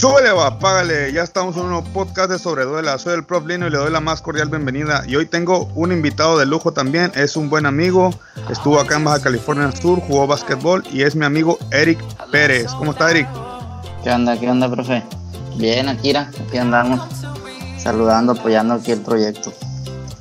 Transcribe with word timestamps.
Súbele, 0.00 0.32
va, 0.32 0.58
págale. 0.58 1.12
Ya 1.12 1.22
estamos 1.22 1.56
en 1.56 1.64
un 1.64 1.68
nuevo 1.72 1.86
podcast 1.92 2.30
de 2.30 2.38
Sobreduela. 2.38 2.96
Soy 2.96 3.12
el 3.12 3.22
Prof 3.22 3.44
Lino 3.44 3.66
y 3.66 3.70
le 3.70 3.76
doy 3.76 3.92
la 3.92 4.00
más 4.00 4.22
cordial 4.22 4.48
bienvenida. 4.48 5.04
Y 5.06 5.14
hoy 5.16 5.26
tengo 5.26 5.66
un 5.74 5.92
invitado 5.92 6.38
de 6.38 6.46
lujo 6.46 6.72
también. 6.72 7.12
Es 7.14 7.36
un 7.36 7.50
buen 7.50 7.66
amigo. 7.66 8.08
Estuvo 8.48 8.80
acá 8.80 8.96
en 8.96 9.04
Baja 9.04 9.20
California 9.20 9.70
Sur, 9.72 10.00
jugó 10.00 10.26
básquetbol 10.26 10.84
y 10.90 11.02
es 11.02 11.14
mi 11.14 11.26
amigo 11.26 11.58
Eric 11.70 12.02
Pérez. 12.32 12.72
¿Cómo 12.78 12.92
está, 12.92 13.10
Eric? 13.10 13.28
¿Qué 14.02 14.10
onda, 14.10 14.40
qué 14.40 14.48
onda, 14.48 14.70
profe? 14.70 15.04
Bien, 15.56 15.86
Akira. 15.86 16.30
Aquí 16.46 16.56
andamos 16.56 17.02
saludando, 17.76 18.32
apoyando 18.32 18.72
aquí 18.72 18.92
el 18.92 19.02
proyecto. 19.02 19.52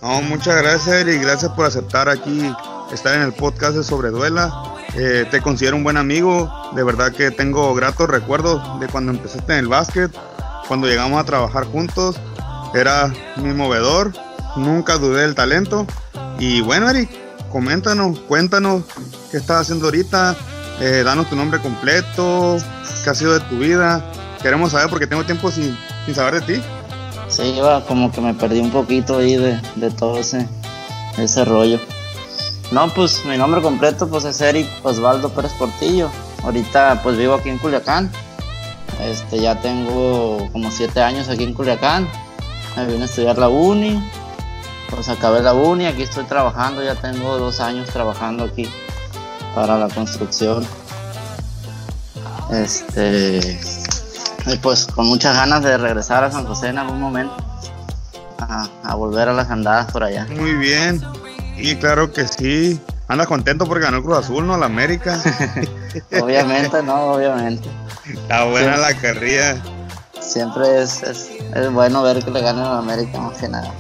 No, 0.02 0.22
muchas 0.24 0.62
gracias, 0.62 0.94
Eric. 0.94 1.22
Gracias 1.22 1.54
por 1.54 1.66
aceptar 1.66 2.10
aquí 2.10 2.54
estar 2.92 3.16
en 3.16 3.22
el 3.22 3.32
podcast 3.32 3.78
de 3.78 3.86
Sobreduela. 3.86 4.52
Eh, 4.96 5.26
te 5.30 5.42
considero 5.42 5.76
un 5.76 5.84
buen 5.84 5.98
amigo, 5.98 6.52
de 6.76 6.84
verdad 6.84 7.12
que 7.12 7.32
tengo 7.32 7.74
gratos 7.76 8.10
recuerdos 8.10 8.80
de 8.80 8.88
cuando 8.88 9.12
empezaste 9.12 9.54
en 9.54 9.60
el 9.60 9.68
básquet, 9.68 10.12
cuando 10.68 10.88
llegamos 10.88 11.20
a 11.20 11.26
trabajar 11.26 11.66
juntos, 11.66 12.16
era 12.74 13.12
mi 13.38 13.54
movedor, 13.54 14.14
nunca 14.56 14.98
dudé 14.98 15.22
del 15.22 15.36
talento. 15.36 15.86
Y 16.40 16.62
bueno, 16.62 16.90
Eric, 16.90 17.10
coméntanos, 17.52 18.20
cuéntanos 18.22 18.84
qué 19.32 19.38
estás 19.38 19.62
haciendo 19.62 19.86
ahorita, 19.86 20.36
eh, 20.80 21.04
danos 21.04 21.30
tu 21.30 21.36
nombre 21.36 21.60
completo, 21.60 22.58
qué 23.04 23.10
ha 23.10 23.16
sido 23.16 23.34
de 23.34 23.40
tu 23.42 23.58
vida. 23.60 24.04
Queremos 24.42 24.72
saber 24.72 24.90
porque 24.90 25.08
tengo 25.08 25.24
tiempo 25.24 25.52
sin, 25.52 25.78
sin 26.06 26.16
saber 26.16 26.42
de 26.42 26.56
ti. 26.56 26.62
Sí, 27.28 27.44
iba 27.58 27.86
como 27.86 28.12
que 28.12 28.22
me 28.22 28.34
perdí 28.34 28.60
un 28.60 28.72
poquito 28.72 29.18
ahí 29.18 29.36
de, 29.36 29.60
de 29.76 29.92
todo 29.92 30.18
ese, 30.18 30.48
ese 31.18 31.46
rollo. 31.46 31.80
No, 32.72 32.88
pues 32.94 33.26
mi 33.26 33.38
nombre 33.38 33.62
completo 33.62 34.08
pues 34.08 34.26
es 34.26 34.40
Eric 34.42 34.68
Osvaldo 34.84 35.30
Pérez 35.30 35.54
Portillo. 35.54 36.10
Ahorita 36.44 37.02
pues 37.02 37.18
vivo 37.18 37.34
aquí 37.34 37.50
en 37.50 37.58
Culiacán. 37.58 38.12
Este, 39.02 39.40
ya 39.40 39.60
tengo 39.60 40.50
como 40.52 40.70
siete 40.72 41.02
años 41.02 41.30
aquí 41.30 41.44
en 41.44 41.54
Culiacán. 41.54 42.08
Me 42.76 42.86
vine 42.86 43.04
a 43.04 43.06
estudiar 43.06 43.38
la 43.38 43.50
uni. 43.50 44.04
Pues 44.90 45.08
acabé 45.08 45.42
la 45.42 45.54
uni, 45.54 45.86
aquí 45.86 46.02
estoy 46.02 46.24
trabajando, 46.26 46.84
ya 46.84 46.96
tengo 46.96 47.38
dos 47.38 47.60
años 47.60 47.88
trabajando 47.90 48.44
aquí 48.44 48.68
para 49.54 49.78
la 49.78 49.88
construcción. 49.88 50.66
Este, 52.52 53.60
y 54.48 54.58
pues 54.58 54.88
con 54.88 55.06
muchas 55.06 55.36
ganas 55.36 55.62
de 55.64 55.78
regresar 55.78 56.24
a 56.24 56.32
San 56.32 56.46
José 56.46 56.70
en 56.70 56.80
algún 56.80 57.00
momento. 57.00 57.36
A, 58.40 58.68
a 58.84 58.96
volver 58.96 59.30
a 59.30 59.34
las 59.34 59.50
andadas 59.52 59.92
por 59.92 60.04
allá. 60.04 60.26
Muy 60.30 60.54
bien. 60.54 61.04
Y 61.60 61.76
claro 61.76 62.12
que 62.12 62.28
sí. 62.28 62.80
Anda 63.08 63.26
contento 63.26 63.66
porque 63.66 63.86
ganó 63.86 63.98
el 63.98 64.04
Cruz 64.04 64.20
Azul, 64.20 64.46
¿no? 64.46 64.58
La 64.58 64.68
América. 64.68 65.22
obviamente, 66.22 66.84
no, 66.84 67.14
obviamente. 67.14 67.68
Está 68.06 68.46
buena 68.46 68.78
la 68.78 68.94
carrilla. 68.96 69.62
Siempre 70.22 70.82
es, 70.82 71.02
es, 71.02 71.30
es, 71.56 71.72
bueno 71.72 72.04
ver 72.04 72.24
que 72.24 72.30
le 72.30 72.42
ganen 72.42 72.64
a 72.64 72.74
la 72.74 72.78
América, 72.80 73.20
más 73.20 73.38
que 73.38 73.48
nada. 73.48 73.74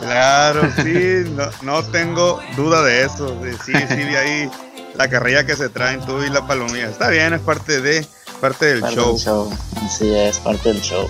Claro, 0.00 0.68
sí, 0.76 1.24
no, 1.36 1.44
no 1.62 1.82
tengo 1.84 2.40
duda 2.56 2.82
de 2.82 3.04
eso. 3.04 3.36
Sí, 3.64 3.72
sí, 3.88 3.94
de 3.94 4.16
ahí 4.16 4.50
la 4.94 5.08
carrilla 5.08 5.44
que 5.44 5.54
se 5.54 5.68
traen 5.68 6.00
tú 6.00 6.22
y 6.22 6.30
la 6.30 6.46
palomilla. 6.46 6.88
Está 6.88 7.08
bien, 7.08 7.34
es 7.34 7.40
parte 7.40 7.80
de 7.80 8.06
parte 8.40 8.66
del 8.66 8.80
parte 8.80 8.96
show. 8.96 9.12
Del 9.12 9.20
show. 9.22 9.52
Así 9.84 10.14
es, 10.14 10.38
parte 10.38 10.72
del 10.72 10.80
show. 10.80 11.06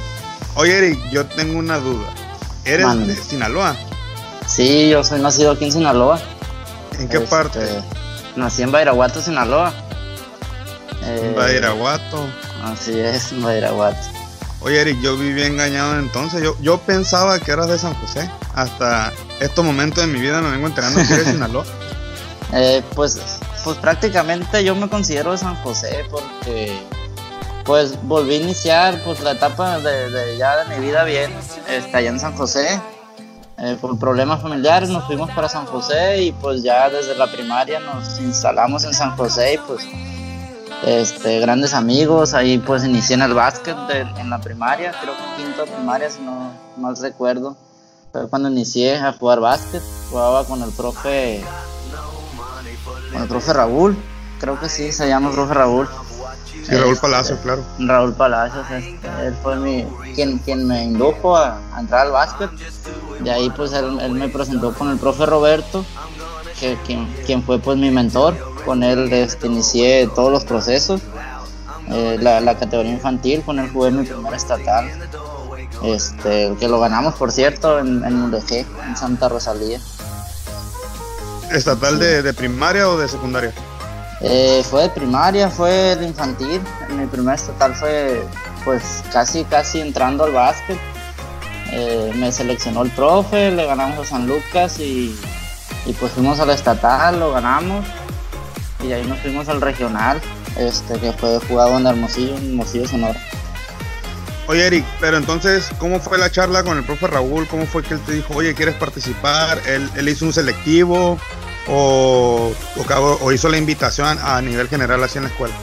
Oye, 0.56 0.78
Eric, 0.78 1.10
yo 1.10 1.26
tengo 1.26 1.58
una 1.58 1.78
duda. 1.78 2.08
¿Eres 2.64 3.06
de 3.06 3.16
Sinaloa? 3.16 3.76
Sí, 4.46 4.88
yo 4.90 5.02
soy 5.04 5.20
nacido 5.20 5.52
aquí 5.52 5.64
en 5.66 5.72
Sinaloa. 5.72 6.20
¿En 6.98 7.08
qué 7.08 7.18
Este, 7.18 7.28
parte? 7.28 7.60
Nací 8.36 8.62
en 8.62 8.72
Bairaguato, 8.72 9.20
Sinaloa. 9.22 9.72
En 11.02 11.24
Eh, 11.26 11.34
Badiraguato. 11.36 12.26
Así 12.64 12.98
es, 12.98 13.32
en 13.32 13.42
Bairaguato. 13.42 13.98
Oye, 14.60 14.80
Eric, 14.80 15.00
yo 15.00 15.16
viví 15.16 15.42
engañado 15.42 15.98
entonces. 15.98 16.42
Yo, 16.42 16.56
yo 16.60 16.78
pensaba 16.78 17.38
que 17.40 17.50
eras 17.50 17.68
de 17.68 17.78
San 17.78 17.94
José. 17.94 18.30
Hasta 18.54 19.12
estos 19.40 19.64
momentos 19.64 20.06
de 20.06 20.12
mi 20.12 20.20
vida 20.20 20.40
me 20.40 20.50
vengo 20.50 20.66
enterando 20.68 21.00
que 21.06 21.12
eres 21.14 21.26
de 21.26 21.32
Sinaloa. 21.32 21.64
Eh, 22.54 22.82
pues, 22.94 23.18
pues 23.64 23.78
prácticamente 23.78 24.62
yo 24.62 24.74
me 24.74 24.86
considero 24.90 25.32
de 25.32 25.38
San 25.38 25.54
José 25.62 26.04
porque 26.10 26.78
pues 27.64 27.94
volví 28.02 28.34
a 28.34 28.36
iniciar 28.42 29.00
pues 29.06 29.20
la 29.20 29.30
etapa 29.30 29.78
de, 29.78 30.10
de 30.10 30.36
ya 30.36 30.62
de 30.62 30.76
mi 30.76 30.84
vida 30.86 31.02
bien 31.04 31.32
este, 31.66 31.96
allá 31.96 32.10
en 32.10 32.20
San 32.20 32.36
José. 32.36 32.78
Eh, 33.64 33.76
por 33.80 33.96
problemas 33.96 34.42
familiares 34.42 34.88
nos 34.90 35.04
fuimos 35.04 35.30
para 35.30 35.48
San 35.48 35.66
José 35.66 36.20
y 36.22 36.32
pues 36.32 36.62
ya 36.64 36.88
desde 36.90 37.14
la 37.14 37.30
primaria 37.30 37.78
nos 37.78 38.18
instalamos 38.18 38.82
en 38.82 38.92
San 38.92 39.16
José 39.16 39.54
y 39.54 39.58
pues 39.58 39.86
este, 40.84 41.38
grandes 41.38 41.72
amigos, 41.72 42.34
ahí 42.34 42.58
pues 42.58 42.82
inicié 42.84 43.14
en 43.14 43.22
el 43.22 43.34
básquet 43.34 43.76
de- 43.86 44.00
en 44.20 44.30
la 44.30 44.40
primaria, 44.40 44.92
creo 45.00 45.14
que 45.16 45.42
quinto 45.44 45.64
primaria 45.64 46.10
si 46.10 46.20
no 46.22 46.50
mal 46.76 46.96
recuerdo. 47.00 47.56
Fue 48.10 48.28
cuando 48.28 48.48
inicié 48.48 48.96
a 48.98 49.12
jugar 49.12 49.38
básquet, 49.38 49.80
jugaba 50.10 50.44
con 50.44 50.60
el 50.62 50.70
profe 50.72 51.44
con 53.12 53.22
el 53.22 53.28
profe 53.28 53.52
Raúl, 53.52 53.96
creo 54.40 54.58
que 54.58 54.68
sí, 54.68 54.90
se 54.90 55.06
llama 55.06 55.28
el 55.28 55.34
profe 55.36 55.54
Raúl. 55.54 55.88
Sí, 56.66 56.74
Raúl 56.74 56.92
Este, 56.94 57.00
Palacio, 57.02 57.38
claro. 57.42 57.64
Raúl 57.78 58.14
Palacios, 58.14 58.68
este, 58.70 59.08
él 59.26 59.36
fue 59.42 59.56
mi, 59.56 59.84
quien, 60.14 60.38
quien 60.38 60.66
me 60.66 60.84
indujo 60.84 61.36
a, 61.36 61.58
a 61.74 61.80
entrar 61.80 62.06
al 62.06 62.12
básquet. 62.12 62.50
De 63.22 63.30
ahí 63.30 63.50
pues 63.50 63.72
él, 63.72 63.98
él 64.00 64.12
me 64.12 64.28
presentó 64.28 64.72
con 64.74 64.90
el 64.90 64.98
profe 64.98 65.26
Roberto, 65.26 65.84
que, 66.58 66.76
quien, 66.86 67.06
quien 67.26 67.42
fue 67.42 67.58
pues 67.58 67.78
mi 67.78 67.90
mentor. 67.90 68.36
Con 68.64 68.82
él 68.82 69.12
este, 69.12 69.46
inicié 69.46 70.08
todos 70.14 70.30
los 70.30 70.44
procesos. 70.44 71.00
Eh, 71.88 72.16
la, 72.20 72.40
la 72.40 72.56
categoría 72.56 72.92
infantil, 72.92 73.42
con 73.42 73.58
él 73.58 73.70
jugué 73.72 73.90
mi 73.90 74.04
primer 74.04 74.34
estatal. 74.34 74.90
Este, 75.82 76.54
que 76.60 76.68
lo 76.68 76.78
ganamos 76.78 77.14
por 77.14 77.32
cierto 77.32 77.78
en, 77.80 78.04
en 78.04 78.22
UDG, 78.22 78.64
en 78.86 78.96
Santa 78.96 79.28
Rosalía. 79.28 79.80
¿Estatal 81.50 81.98
de, 81.98 82.22
de 82.22 82.32
primaria 82.32 82.88
o 82.88 82.96
de 82.96 83.08
secundaria? 83.08 83.52
Eh, 84.20 84.62
fue 84.70 84.82
de 84.82 84.88
primaria, 84.90 85.50
fue 85.50 85.96
de 85.96 86.06
infantil. 86.06 86.60
Mi 86.90 87.06
primer 87.06 87.34
estatal 87.34 87.74
fue 87.74 88.24
pues 88.64 89.02
casi 89.12 89.44
casi 89.44 89.80
entrando 89.80 90.24
al 90.24 90.32
básquet. 90.32 90.78
Eh, 91.72 92.12
me 92.16 92.30
seleccionó 92.30 92.82
el 92.82 92.90
profe, 92.90 93.50
le 93.50 93.64
ganamos 93.64 93.98
a 93.98 94.04
San 94.04 94.26
Lucas 94.26 94.78
y, 94.78 95.18
y 95.86 95.92
pues 95.94 96.12
fuimos 96.12 96.38
al 96.38 96.50
estatal, 96.50 97.18
lo 97.18 97.32
ganamos. 97.32 97.86
Y 98.82 98.88
de 98.88 98.94
ahí 98.96 99.06
nos 99.06 99.18
fuimos 99.20 99.48
al 99.48 99.60
regional, 99.60 100.20
este 100.58 100.98
que 100.98 101.12
fue 101.12 101.38
jugado 101.48 101.78
en 101.78 101.86
Hermosillo, 101.86 102.36
en 102.36 102.50
Hermosillo 102.50 102.88
Sonora. 102.88 103.18
Oye, 104.48 104.66
Eric, 104.66 104.84
pero 105.00 105.16
entonces, 105.16 105.70
¿cómo 105.78 106.00
fue 106.00 106.18
la 106.18 106.30
charla 106.30 106.62
con 106.64 106.76
el 106.76 106.84
profe 106.84 107.06
Raúl? 107.06 107.46
¿Cómo 107.46 107.64
fue 107.64 107.82
que 107.82 107.94
él 107.94 108.00
te 108.00 108.12
dijo, 108.12 108.34
oye, 108.34 108.54
¿quieres 108.54 108.74
participar? 108.74 109.60
¿Él, 109.66 109.88
él 109.96 110.08
hizo 110.08 110.24
un 110.26 110.32
selectivo 110.32 111.16
o, 111.68 112.52
o, 112.76 113.18
o 113.22 113.32
hizo 113.32 113.48
la 113.48 113.56
invitación 113.56 114.18
a, 114.18 114.36
a 114.36 114.42
nivel 114.42 114.68
general 114.68 115.02
así 115.04 115.18
en 115.18 115.24
la 115.24 115.30
escuela? 115.30 115.54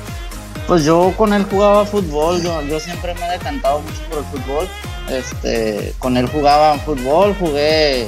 Pues 0.65 0.85
yo 0.85 1.13
con 1.17 1.33
él 1.33 1.45
jugaba 1.51 1.85
fútbol, 1.85 2.41
yo, 2.41 2.61
yo 2.63 2.79
siempre 2.79 3.13
me 3.15 3.27
he 3.27 3.31
decantado 3.31 3.81
mucho 3.81 4.01
por 4.09 4.19
el 4.19 4.25
fútbol. 4.25 4.67
Este, 5.11 5.93
con 5.99 6.17
él 6.17 6.27
jugaba 6.27 6.77
fútbol, 6.77 7.35
jugué 7.39 8.07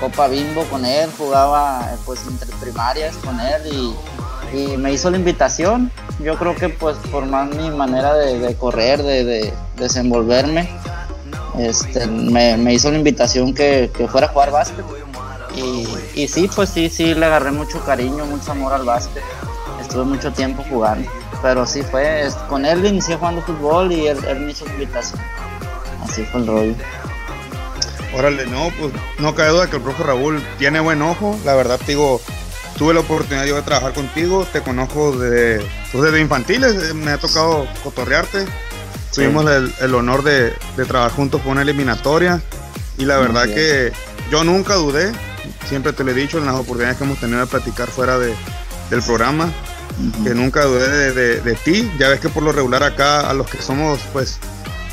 Copa 0.00 0.28
Bimbo 0.28 0.64
con 0.64 0.84
él, 0.84 1.08
jugaba 1.16 1.90
eh, 1.92 1.96
pues 2.04 2.20
entre 2.26 2.48
primarias 2.56 3.14
con 3.16 3.38
él 3.40 3.62
y, 3.72 3.94
me 4.76 4.92
hizo 4.92 5.10
la 5.10 5.16
invitación. 5.16 5.90
Yo 6.20 6.36
creo 6.38 6.54
que 6.54 6.68
pues 6.68 6.96
por 7.10 7.26
más 7.26 7.48
mi 7.56 7.70
manera 7.70 8.14
de, 8.14 8.54
correr, 8.54 9.02
de, 9.02 9.24
de 9.24 9.52
desenvolverme, 9.76 10.68
este, 11.58 12.06
me, 12.06 12.72
hizo 12.74 12.90
la 12.90 12.98
invitación 12.98 13.54
que, 13.54 13.90
fuera 14.10 14.26
a 14.26 14.30
jugar 14.30 14.50
básquet. 14.50 14.84
Y, 16.14 16.28
sí, 16.28 16.50
pues 16.54 16.70
sí, 16.70 16.88
sí, 16.88 17.14
le 17.14 17.26
agarré 17.26 17.52
mucho 17.52 17.80
cariño, 17.84 18.26
mucho 18.26 18.52
amor 18.52 18.72
al 18.72 18.84
básquet. 18.84 19.22
Estuve 19.80 20.04
mucho 20.04 20.32
tiempo 20.32 20.64
jugando. 20.68 21.08
Pero 21.42 21.66
sí 21.66 21.82
fue, 21.82 22.28
con 22.48 22.64
él 22.64 22.84
inicié 22.84 23.16
jugando 23.16 23.42
fútbol 23.42 23.92
y 23.92 24.06
él, 24.06 24.18
él 24.26 24.40
me 24.40 24.52
hizo 24.52 24.64
la 24.66 24.72
invitación. 24.72 25.20
Así 26.04 26.22
fue 26.24 26.40
el 26.40 26.46
rollo. 26.46 26.74
Órale, 28.16 28.46
no, 28.46 28.70
pues 28.78 28.92
no 29.18 29.34
cabe 29.34 29.50
duda 29.50 29.68
que 29.68 29.76
el 29.76 29.82
profe 29.82 30.04
Raúl 30.04 30.42
tiene 30.58 30.78
buen 30.80 31.02
ojo. 31.02 31.38
La 31.44 31.54
verdad, 31.54 31.78
te 31.78 31.92
digo, 31.92 32.20
tuve 32.78 32.94
la 32.94 33.00
oportunidad 33.00 33.44
yo 33.44 33.56
de 33.56 33.62
trabajar 33.62 33.92
contigo, 33.92 34.46
te 34.52 34.60
conozco 34.60 35.12
de, 35.16 35.64
pues, 35.90 36.04
desde 36.04 36.20
infantiles, 36.20 36.90
eh, 36.90 36.94
me 36.94 37.10
ha 37.10 37.18
tocado 37.18 37.66
cotorrearte. 37.82 38.44
Sí. 38.46 39.20
Tuvimos 39.22 39.50
el, 39.50 39.72
el 39.80 39.94
honor 39.94 40.22
de, 40.22 40.52
de 40.76 40.84
trabajar 40.84 41.12
juntos 41.16 41.40
por 41.40 41.52
una 41.52 41.62
eliminatoria 41.62 42.40
y 42.98 43.04
la 43.04 43.16
Muy 43.18 43.26
verdad 43.26 43.44
bien. 43.46 43.56
que 43.56 43.92
yo 44.30 44.44
nunca 44.44 44.74
dudé, 44.74 45.12
siempre 45.68 45.92
te 45.92 46.04
lo 46.04 46.10
he 46.12 46.14
dicho 46.14 46.38
en 46.38 46.46
las 46.46 46.54
oportunidades 46.54 46.96
que 46.98 47.04
hemos 47.04 47.18
tenido 47.18 47.40
de 47.40 47.46
platicar 47.46 47.88
fuera 47.88 48.18
de, 48.18 48.32
del 48.90 49.02
programa, 49.02 49.52
que 50.24 50.34
nunca 50.34 50.64
dudé 50.64 50.88
de, 50.88 51.12
de- 51.12 51.40
de 51.40 51.54
ti. 51.54 51.90
Ya 51.98 52.08
ves 52.08 52.20
que 52.20 52.28
por 52.28 52.42
lo 52.44 52.52
regular 52.52 52.82
acá 52.84 53.28
a 53.28 53.34
los 53.34 53.48
que 53.48 53.60
somos 53.62 53.98
pues 54.12 54.38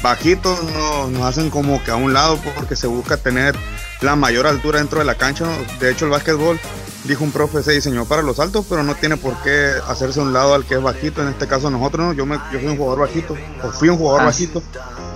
bajitos 0.02 0.60
no- 0.64 1.08
nos 1.10 1.24
hacen 1.24 1.50
como 1.50 1.84
que 1.84 1.92
a 1.92 1.96
un 1.96 2.14
lado 2.14 2.38
porque 2.56 2.76
se 2.76 2.88
busca 2.88 3.18
tener 3.18 3.56
la 4.02 4.16
mayor 4.16 4.48
altura 4.48 4.80
dentro 4.80 5.00
de 5.00 5.06
la 5.06 5.16
cancha. 5.16 5.46
De 5.80 5.92
hecho 5.92 6.06
el 6.06 6.12
básquetbol 6.12 6.60
dijo 7.04 7.24
un 7.24 7.32
profe, 7.32 7.64
se 7.64 7.72
diseñó 7.72 8.06
para 8.06 8.22
los 8.22 8.40
altos, 8.40 8.66
pero 8.70 8.84
no 8.84 8.96
tiene 8.96 9.18
por 9.18 9.36
qué 9.44 9.72
hacerse 9.88 10.20
un 10.20 10.34
lado 10.34 10.54
al 10.54 10.66
que 10.66 10.76
es 10.76 10.82
bajito. 10.82 11.22
En 11.22 11.30
este 11.30 11.48
caso 11.48 11.70
nosotros, 11.70 12.08
¿no? 12.08 12.14
yo, 12.14 12.26
me, 12.26 12.38
yo 12.52 12.60
soy 12.60 12.68
un 12.68 12.78
jugador 12.78 13.00
bajito, 13.02 13.36
o 13.64 13.72
fui 13.72 13.90
un 13.90 13.98
jugador 13.98 14.26
bajito. 14.26 14.62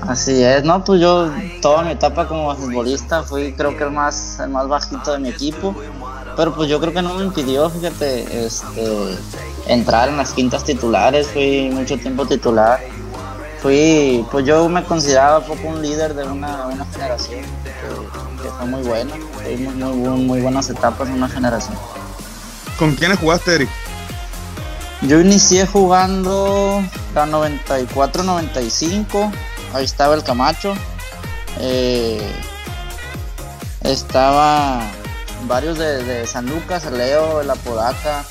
Así 0.07 0.43
es, 0.43 0.63
no, 0.63 0.83
pues 0.83 1.01
yo 1.01 1.31
toda 1.63 1.81
mi 1.83 1.91
etapa 1.91 2.27
como 2.27 2.55
futbolista 2.55 3.23
fui 3.23 3.53
creo 3.53 3.75
que 3.75 3.83
el 3.85 3.91
más, 3.91 4.39
el 4.39 4.49
más 4.49 4.67
bajito 4.67 5.13
de 5.13 5.19
mi 5.19 5.29
equipo, 5.29 5.75
pero 6.35 6.53
pues 6.53 6.69
yo 6.69 6.79
creo 6.79 6.93
que 6.93 7.01
no 7.01 7.15
me 7.15 7.23
impidió, 7.23 7.67
fíjate, 7.71 8.45
este, 8.45 9.17
entrar 9.67 10.09
en 10.09 10.17
las 10.17 10.31
quintas 10.31 10.63
titulares, 10.63 11.27
fui 11.27 11.69
mucho 11.73 11.97
tiempo 11.97 12.27
titular. 12.27 12.79
Fui, 13.65 14.23
pues 14.29 14.45
yo 14.45 14.69
me 14.69 14.83
consideraba 14.83 15.44
poco 15.44 15.69
un 15.69 15.81
líder 15.81 16.13
de 16.13 16.23
una, 16.23 16.67
una 16.67 16.85
generación 16.85 17.41
que, 17.63 17.71
fue 18.47 18.67
muy 18.67 18.83
buena. 18.83 19.15
Tuvimos 19.44 19.73
muy, 19.73 20.19
muy, 20.19 20.41
buenas 20.41 20.69
etapas 20.69 21.07
en 21.07 21.15
una 21.15 21.27
generación. 21.27 21.75
¿Con 22.77 22.94
quiénes 22.94 23.17
jugaste, 23.17 23.56
Eric? 23.56 23.69
Yo 25.01 25.19
inicié 25.19 25.65
jugando 25.65 26.83
la 27.15 27.25
94-95, 27.25 29.31
ahí 29.73 29.83
estaba 29.83 30.13
el 30.13 30.21
Camacho. 30.21 30.75
Eh, 31.59 32.21
estaba 33.81 34.83
varios 35.47 35.79
de, 35.79 36.03
de, 36.03 36.27
San 36.27 36.45
Lucas, 36.45 36.85
Leo, 36.91 37.41
el 37.41 37.50
Apodaca, 37.50 38.25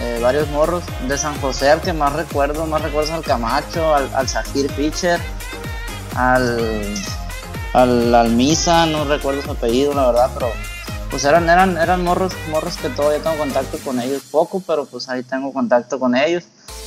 eh, 0.00 0.18
varios 0.22 0.48
morros. 0.50 0.82
De 1.08 1.18
San 1.18 1.38
José, 1.40 1.70
al 1.70 1.80
que 1.80 1.92
más 1.92 2.12
recuerdo, 2.12 2.66
más 2.66 2.82
recuerdo 2.82 3.14
al 3.14 3.22
Camacho, 3.22 3.94
al, 3.94 4.14
al 4.14 4.28
Zahir 4.28 4.70
Fischer, 4.72 5.20
al, 6.14 6.94
al, 7.72 8.30
Misa, 8.30 8.86
no 8.86 9.04
recuerdo 9.04 9.42
su 9.42 9.50
apellido, 9.50 9.94
la 9.94 10.06
verdad, 10.06 10.30
pero 10.34 10.48
pues 11.10 11.24
eran, 11.24 11.48
eran, 11.48 11.76
eran 11.76 12.02
morros, 12.02 12.32
morros 12.50 12.76
que 12.76 12.88
todavía 12.88 13.22
tengo 13.22 13.36
contacto 13.36 13.78
con 13.78 14.00
ellos, 14.00 14.22
poco, 14.30 14.62
pero 14.66 14.86
pues 14.86 15.08
ahí 15.08 15.22
tengo 15.22 15.52
contacto 15.52 15.98
con 15.98 16.16
ellos. 16.16 16.44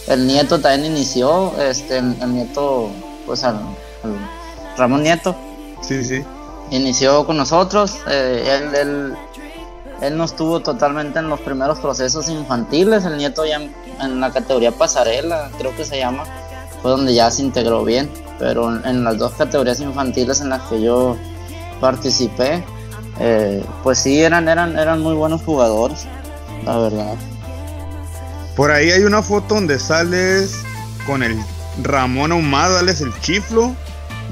El 0.07 0.27
nieto 0.27 0.59
también 0.59 0.91
inició, 0.91 1.53
este, 1.61 1.97
el, 1.97 2.33
nieto, 2.33 2.89
pues 3.25 3.43
al, 3.43 3.59
Ramón 4.77 5.03
Nieto. 5.03 5.35
Sí, 5.81 6.03
sí. 6.03 6.23
Inició 6.71 7.25
con 7.25 7.37
nosotros, 7.37 7.97
eh, 8.07 8.59
él, 8.59 8.75
él 8.75 9.17
él 10.01 10.17
no 10.17 10.25
estuvo 10.25 10.59
totalmente 10.61 11.19
en 11.19 11.29
los 11.29 11.39
primeros 11.39 11.79
procesos 11.79 12.29
infantiles, 12.29 13.05
el 13.05 13.17
nieto 13.17 13.45
ya 13.45 13.61
en, 14.01 14.19
la 14.19 14.31
categoría 14.31 14.71
pasarela, 14.71 15.49
creo 15.57 15.75
que 15.75 15.85
se 15.85 15.97
llama, 15.97 16.23
fue 16.81 16.91
donde 16.91 17.13
ya 17.13 17.31
se 17.31 17.41
integró 17.41 17.83
bien, 17.83 18.09
pero 18.39 18.75
en, 18.85 19.03
las 19.03 19.17
dos 19.17 19.33
categorías 19.33 19.79
infantiles 19.79 20.41
en 20.41 20.49
las 20.49 20.61
que 20.63 20.81
yo 20.81 21.17
participé, 21.79 22.63
eh, 23.19 23.63
pues 23.83 23.99
sí, 23.99 24.21
eran, 24.21 24.47
eran, 24.49 24.77
eran 24.77 25.01
muy 25.01 25.13
buenos 25.13 25.41
jugadores, 25.41 26.05
la 26.65 26.77
verdad. 26.77 27.15
Por 28.55 28.71
ahí 28.71 28.91
hay 28.91 29.03
una 29.03 29.21
foto 29.21 29.55
donde 29.55 29.79
sales 29.79 30.59
con 31.05 31.23
el 31.23 31.37
Ramón 31.81 32.31
Ahumada, 32.31 32.81
es 32.89 33.01
el 33.01 33.13
chiflo. 33.21 33.75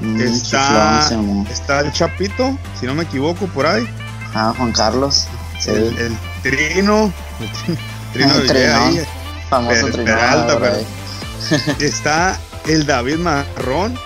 Mm, 0.00 0.20
está, 0.20 1.08
está 1.50 1.80
el 1.80 1.92
Chapito, 1.92 2.58
si 2.78 2.86
no 2.86 2.94
me 2.94 3.04
equivoco, 3.04 3.46
por 3.46 3.66
ahí. 3.66 3.86
Ah, 4.34 4.52
Juan 4.56 4.72
Carlos. 4.72 5.28
El, 5.66 6.16
Trino. 6.42 7.12
Trino, 8.12 8.34
el 8.34 8.46
trino 8.46 9.06
famoso 9.48 9.88
Trino. 9.88 10.14
está 11.80 12.38
el 12.66 12.86
David 12.86 13.16
Marrón. 13.16 13.98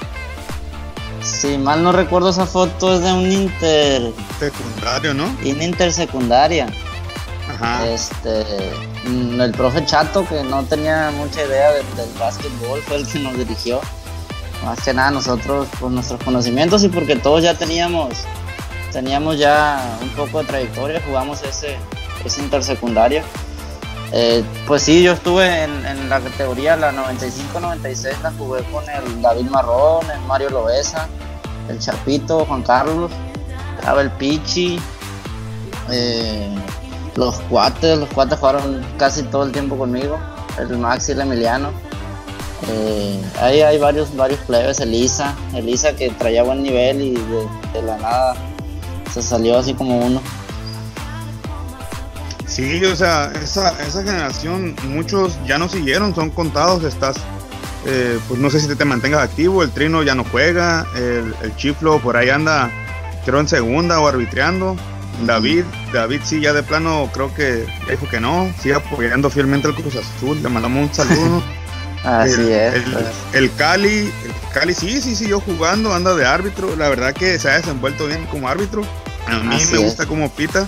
Si 1.23 1.59
mal 1.59 1.83
no 1.83 1.93
recuerdo 1.93 2.31
esa 2.31 2.47
foto 2.47 2.95
es 2.95 3.03
de 3.03 3.13
un 3.13 3.31
inter 3.31 4.13
secundario, 4.39 5.15
¿no? 5.15 5.27
Un 5.45 5.63
intersecundaria. 5.63 6.69
Ajá. 7.51 7.87
Este, 7.89 8.45
mm, 9.05 9.41
el 9.41 9.53
profe 9.53 9.85
Chato 9.85 10.27
que 10.27 10.43
no 10.43 10.63
tenía 10.65 11.11
mucha 11.11 11.45
idea 11.45 11.73
del, 11.73 11.87
del 11.97 12.11
básquetbol 12.19 12.81
fue 12.83 12.97
el 12.97 13.07
que 13.07 13.19
nos 13.19 13.37
dirigió. 13.37 13.81
Más 14.65 14.81
que 14.81 14.93
nada 14.93 15.11
nosotros 15.11 15.69
con 15.81 15.95
nuestros 15.95 16.23
conocimientos 16.23 16.83
y 16.85 16.89
porque 16.89 17.17
todos 17.17 17.43
ya 17.43 17.55
teníamos 17.55 18.11
teníamos 18.93 19.39
ya 19.39 19.99
un 20.03 20.11
poco 20.11 20.41
de 20.41 20.45
trayectoria, 20.45 21.03
jugamos 21.07 21.43
ese, 21.43 21.77
ese 22.25 22.43
intersecundario. 22.43 23.23
Eh, 24.13 24.43
pues 24.67 24.83
sí, 24.83 25.03
yo 25.03 25.13
estuve 25.13 25.65
en, 25.65 26.09
la 26.09 26.21
categoría, 26.21 26.77
la 26.77 26.93
95-96, 26.93 28.23
la 28.23 28.33
jugué 28.33 28.63
con 28.65 28.85
el 28.89 29.21
David 29.21 29.51
Marrón, 29.51 30.11
el 30.11 30.21
Mario 30.23 30.49
Loesa, 30.51 31.09
el 31.69 31.79
Chapito, 31.79 32.47
Juan 32.47 32.63
Carlos, 32.63 33.13
estaba 33.79 34.03
Pichi, 34.17 34.81
eh, 35.91 36.55
los 37.17 37.39
cuates, 37.51 37.99
los 37.99 38.09
cuates 38.11 38.39
jugaron 38.39 38.83
casi 38.97 39.23
todo 39.25 39.45
el 39.45 39.53
tiempo 39.53 39.77
conmigo, 39.77 40.19
el 40.59 40.79
Maxi 40.79 41.13
el 41.13 41.21
Emiliano. 41.21 41.71
Eh, 42.71 43.23
ahí 43.41 43.61
hay 43.61 43.79
varios, 43.79 44.17
varios 44.17 44.41
plebes, 44.41 44.81
Elisa, 44.81 45.37
Elisa 45.55 45.95
que 45.95 46.11
traía 46.11 46.43
buen 46.43 46.63
nivel 46.63 47.01
y 47.01 47.15
de 47.73 47.83
la 47.83 47.97
nada 47.99 48.35
se 49.13 49.23
salió 49.23 49.59
así 49.59 49.75
como 49.75 49.99
uno. 49.99 50.23
Sí, 52.47 52.85
o 52.85 52.97
sea, 52.97 53.31
esa, 53.43 53.71
esa 53.83 54.03
generación, 54.03 54.75
muchos 54.89 55.39
ya 55.47 55.59
no 55.59 55.69
siguieron, 55.69 56.15
son 56.15 56.31
contados, 56.31 56.83
estás, 56.83 57.17
eh, 57.87 58.19
pues 58.27 58.41
no 58.41 58.51
sé 58.51 58.59
si 58.59 58.75
te, 58.75 58.85
mantengas 58.85 59.23
activo, 59.23 59.63
el 59.63 59.71
Trino 59.71 60.03
ya 60.03 60.15
no 60.15 60.25
juega, 60.25 60.87
el, 60.97 61.55
Chiflo 61.57 62.01
por 62.01 62.17
ahí 62.17 62.31
anda, 62.31 62.71
creo 63.25 63.39
en 63.39 63.49
segunda 63.49 64.01
o 64.01 64.09
arbitreando, 64.09 64.77
David, 65.25 65.65
David 65.93 66.21
sí 66.25 66.41
ya 66.41 66.53
de 66.53 66.63
plano 66.63 67.11
creo 67.13 67.33
que 67.35 67.67
dijo 67.89 68.09
que 68.09 68.19
no, 68.19 68.53
sigue 68.61 68.75
apoyando 68.75 69.31
fielmente 69.31 69.69
al 69.69 69.75
Cruz 69.75 69.95
Azul, 69.95 70.43
le 70.43 70.49
mandamos 70.49 70.89
un 70.89 70.95
saludo. 70.95 71.43
Así 72.05 72.51
es. 72.51 72.75
El, 72.75 73.07
el 73.35 73.55
Cali 73.55 74.11
sí, 74.75 75.01
sí 75.01 75.15
siguió 75.15 75.41
jugando, 75.41 75.95
anda 75.95 76.15
de 76.15 76.27
árbitro. 76.27 76.77
La 76.77 76.89
verdad 76.89 77.15
que 77.15 77.39
se 77.39 77.51
ha 77.51 77.57
desenvuelto 77.57 78.07
bien 78.07 78.27
como 78.27 78.49
árbitro. 78.49 78.83
A 79.27 79.39
mí 79.39 79.59
me 79.73 79.79
gusta 79.79 80.07
como 80.07 80.31
pita. 80.31 80.67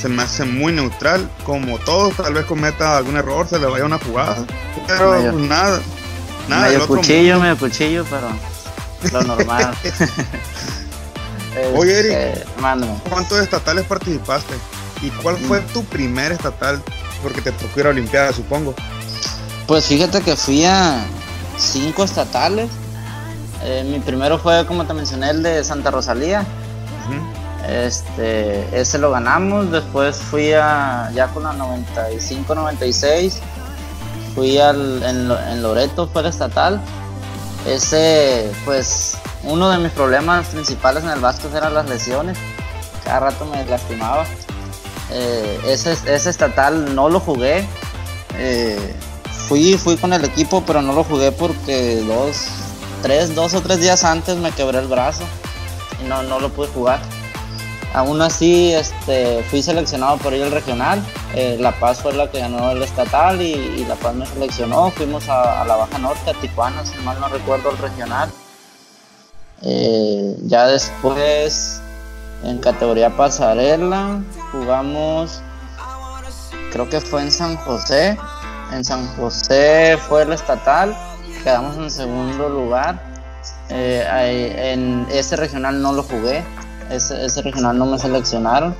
Se 0.00 0.08
me 0.08 0.22
hace 0.22 0.44
muy 0.44 0.72
neutral. 0.72 1.30
Como 1.44 1.78
todos, 1.78 2.16
tal 2.16 2.34
vez 2.34 2.44
cometa 2.44 2.96
algún 2.96 3.16
error, 3.16 3.48
se 3.48 3.58
le 3.58 3.66
vaya 3.66 3.84
una 3.84 3.98
jugada. 3.98 4.44
Pero 4.86 5.32
pues, 5.32 5.34
nada. 5.34 5.80
Nada 6.48 6.68
medio 6.68 6.86
cuchillo, 6.86 7.40
medio 7.40 7.56
cuchillo, 7.56 8.04
pero 8.04 8.28
lo 9.12 9.22
normal. 9.22 9.74
Oye, 11.74 11.98
Eric, 11.98 12.12
este, 12.12 12.46
¿cuántos 13.08 13.38
estatales 13.38 13.84
participaste? 13.86 14.54
¿Y 15.02 15.10
cuál 15.10 15.36
fue 15.36 15.60
mm. 15.60 15.66
tu 15.68 15.84
primer 15.84 16.32
estatal? 16.32 16.82
Porque 17.22 17.40
te 17.40 17.52
tocó 17.52 17.80
ir 17.80 17.86
a 17.86 17.90
Olimpiada, 17.90 18.32
supongo. 18.32 18.74
Pues 19.66 19.86
fíjate 19.86 20.20
que 20.20 20.36
fui 20.36 20.64
a 20.64 21.04
cinco 21.58 22.04
estatales. 22.04 22.68
Eh, 23.64 23.82
mi 23.84 23.98
primero 23.98 24.38
fue, 24.38 24.66
como 24.66 24.84
te 24.84 24.92
mencioné, 24.92 25.30
el 25.30 25.42
de 25.42 25.64
Santa 25.64 25.90
Rosalía. 25.90 26.44
Este, 27.68 28.78
ese 28.78 28.98
lo 28.98 29.10
ganamos. 29.10 29.70
Después 29.70 30.16
fui 30.16 30.52
a, 30.52 31.10
ya 31.14 31.28
con 31.28 31.44
la 31.44 31.54
95-96. 31.54 33.34
Fui 34.34 34.58
al, 34.58 35.02
en, 35.02 35.62
Loreto, 35.62 36.08
fue 36.08 36.22
el 36.22 36.28
estatal. 36.28 36.80
Ese, 37.66 38.52
pues, 38.64 39.16
uno 39.44 39.70
de 39.70 39.78
mis 39.78 39.92
problemas 39.92 40.48
principales 40.48 41.04
en 41.04 41.10
el 41.10 41.20
básquet 41.20 41.54
eran 41.54 41.72
las 41.72 41.88
lesiones. 41.88 42.36
Cada 43.04 43.20
rato 43.20 43.46
me 43.46 43.64
lastimaba. 43.64 44.24
Eh, 45.10 45.60
ese, 45.66 45.92
ese 45.92 46.30
estatal 46.30 46.94
no 46.94 47.08
lo 47.08 47.20
jugué. 47.20 47.66
Eh, 48.36 48.94
fui, 49.48 49.78
fui 49.78 49.96
con 49.96 50.12
el 50.12 50.24
equipo, 50.24 50.62
pero 50.66 50.82
no 50.82 50.92
lo 50.92 51.04
jugué 51.04 51.32
porque 51.32 52.02
dos, 52.06 52.46
tres, 53.04 53.34
dos 53.34 53.52
o 53.52 53.60
tres 53.60 53.80
días 53.80 54.02
antes 54.02 54.38
me 54.38 54.50
quebré 54.50 54.78
el 54.78 54.86
brazo 54.86 55.24
y 56.02 56.08
no, 56.08 56.22
no 56.22 56.40
lo 56.40 56.48
pude 56.48 56.68
jugar. 56.68 57.00
Aún 57.92 58.22
así, 58.22 58.72
este, 58.72 59.42
fui 59.50 59.62
seleccionado 59.62 60.16
por 60.16 60.32
ello 60.32 60.46
el 60.46 60.50
regional. 60.50 61.04
Eh, 61.34 61.58
la 61.60 61.78
Paz 61.78 62.00
fue 62.00 62.14
la 62.14 62.30
que 62.30 62.40
ganó 62.40 62.70
el 62.70 62.82
estatal 62.82 63.42
y, 63.42 63.84
La 63.84 63.94
Paz 63.96 64.14
me 64.14 64.24
seleccionó. 64.24 64.90
Fuimos 64.90 65.28
a, 65.28 65.66
la 65.66 65.76
Baja 65.76 65.98
Norte, 65.98 66.30
a 66.30 66.32
Tijuana, 66.40 66.84
si 66.86 66.96
mal 67.00 67.20
no 67.20 67.28
recuerdo, 67.28 67.72
el 67.72 67.76
regional. 67.76 68.30
Eh, 69.60 70.36
ya 70.44 70.66
después, 70.66 71.82
en 72.42 72.58
categoría 72.58 73.14
pasarela, 73.14 74.22
jugamos, 74.50 75.42
creo 76.72 76.88
que 76.88 77.02
fue 77.02 77.20
en 77.20 77.30
San 77.30 77.56
José, 77.58 78.16
en 78.72 78.82
San 78.82 79.06
José 79.16 79.98
fue 80.08 80.22
el 80.22 80.32
estatal, 80.32 80.96
quedamos 81.44 81.76
en 81.76 81.90
segundo 81.90 82.48
lugar. 82.48 82.98
Eh, 83.68 84.72
en 84.72 85.06
ese 85.10 85.36
regional 85.36 85.80
no 85.80 85.92
lo 85.92 86.02
jugué, 86.02 86.42
ese, 86.90 87.42
regional 87.42 87.78
no 87.78 87.86
me 87.86 87.98
seleccionaron. 87.98 88.74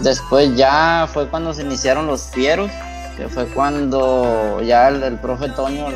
Después 0.00 0.54
ya 0.56 1.08
fue 1.12 1.28
cuando 1.28 1.54
se 1.54 1.62
iniciaron 1.62 2.06
los 2.06 2.22
fieros, 2.24 2.70
que 3.16 3.28
fue 3.28 3.46
cuando 3.46 4.60
ya 4.62 4.88
el, 4.88 5.18
profe 5.18 5.48
Toño 5.48 5.86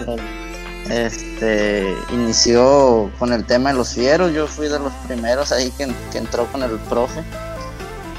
este, 0.88 1.94
inició 2.10 3.10
con 3.18 3.32
el 3.32 3.44
tema 3.44 3.70
de 3.70 3.76
los 3.76 3.92
fieros. 3.94 4.32
Yo 4.32 4.46
fui 4.46 4.68
de 4.68 4.78
los 4.78 4.92
primeros 5.06 5.52
ahí 5.52 5.70
que, 5.70 5.92
entró 6.14 6.46
con 6.46 6.62
el 6.62 6.78
profe. 6.88 7.22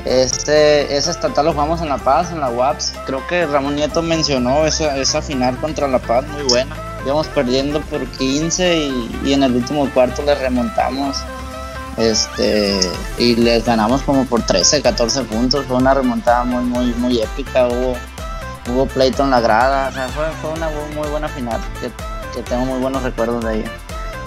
Este, 0.05 0.95
ese 0.95 1.11
estatal 1.11 1.45
lo 1.45 1.53
jugamos 1.53 1.81
en 1.81 1.89
La 1.89 1.97
Paz, 1.97 2.31
en 2.31 2.39
la 2.39 2.49
UAPS. 2.49 2.93
Creo 3.07 3.25
que 3.27 3.45
Ramón 3.47 3.75
Nieto 3.75 4.01
mencionó 4.03 4.65
esa, 4.65 4.97
esa 4.97 5.21
final 5.21 5.57
contra 5.57 5.87
La 5.87 5.99
Paz, 5.99 6.25
muy 6.27 6.43
buena. 6.43 6.90
Íbamos 7.05 7.27
perdiendo 7.27 7.81
por 7.81 8.05
15 8.05 8.77
y, 9.23 9.33
en 9.33 9.43
el 9.43 9.55
último 9.55 9.89
cuarto 9.91 10.21
le 10.23 10.35
remontamos. 10.35 11.17
Este, 11.97 12.79
y 13.17 13.35
les 13.35 13.65
ganamos 13.65 14.01
como 14.03 14.25
por 14.25 14.41
13, 14.43 14.81
14 14.81 15.23
puntos. 15.23 15.65
Fue 15.65 15.77
una 15.77 15.93
remontada 15.93 16.43
muy, 16.43 16.63
muy, 16.63 16.93
muy 16.95 17.21
épica. 17.21 17.67
Hubo, 17.67 17.95
hubo 18.71 18.85
pleito 18.85 19.23
en 19.23 19.31
la 19.31 19.41
grada. 19.41 19.89
O 19.89 19.91
sea, 19.91 20.07
fue, 20.09 20.25
fue 20.41 20.51
una 20.51 20.69
muy 20.95 21.07
buena 21.09 21.27
final 21.27 21.59
que, 21.79 21.91
que, 22.35 22.43
tengo 22.43 22.65
muy 22.65 22.79
buenos 22.79 23.03
recuerdos 23.03 23.43
de 23.43 23.59
ella. 23.59 23.71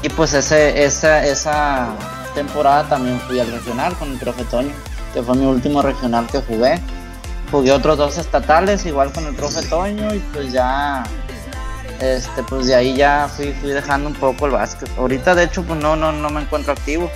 Y 0.03 0.09
pues 0.11 0.35
ese, 0.35 0.85
esa, 0.85 1.25
esa 1.25 1.89
temporada 2.35 2.89
también 2.89 3.19
fui 3.21 3.41
al 3.41 3.51
regional 3.51 3.95
con 3.97 4.11
el 4.13 4.19
profe 4.19 4.45
Toño 4.45 4.73
que 5.15 5.23
fue 5.23 5.37
mi 5.37 5.47
último 5.47 5.81
regional 5.81 6.27
que 6.27 6.41
jugué. 6.41 6.81
Jugué 7.51 7.71
otros 7.71 7.97
dos 7.97 8.19
estatales, 8.19 8.85
igual 8.85 9.13
con 9.13 9.25
el 9.27 9.35
profe 9.37 9.63
Toño, 9.63 10.13
y 10.13 10.19
pues 10.33 10.53
ya, 10.53 11.05
este, 12.01 12.43
pues 12.43 12.67
de 12.67 12.75
ahí 12.75 12.97
ya 12.97 13.29
fui, 13.35 13.53
fui 13.61 13.71
dejando 13.71 14.09
un 14.09 14.15
poco 14.15 14.47
el 14.47 14.53
básquet. 14.53 14.89
Ahorita 14.99 15.35
de 15.35 15.45
hecho 15.45 15.63
pues 15.63 15.81
no, 15.81 15.97
no, 15.97 16.13
no 16.13 16.31
me 16.31 16.43
encuentro 16.43 16.73
activo. 16.73 17.11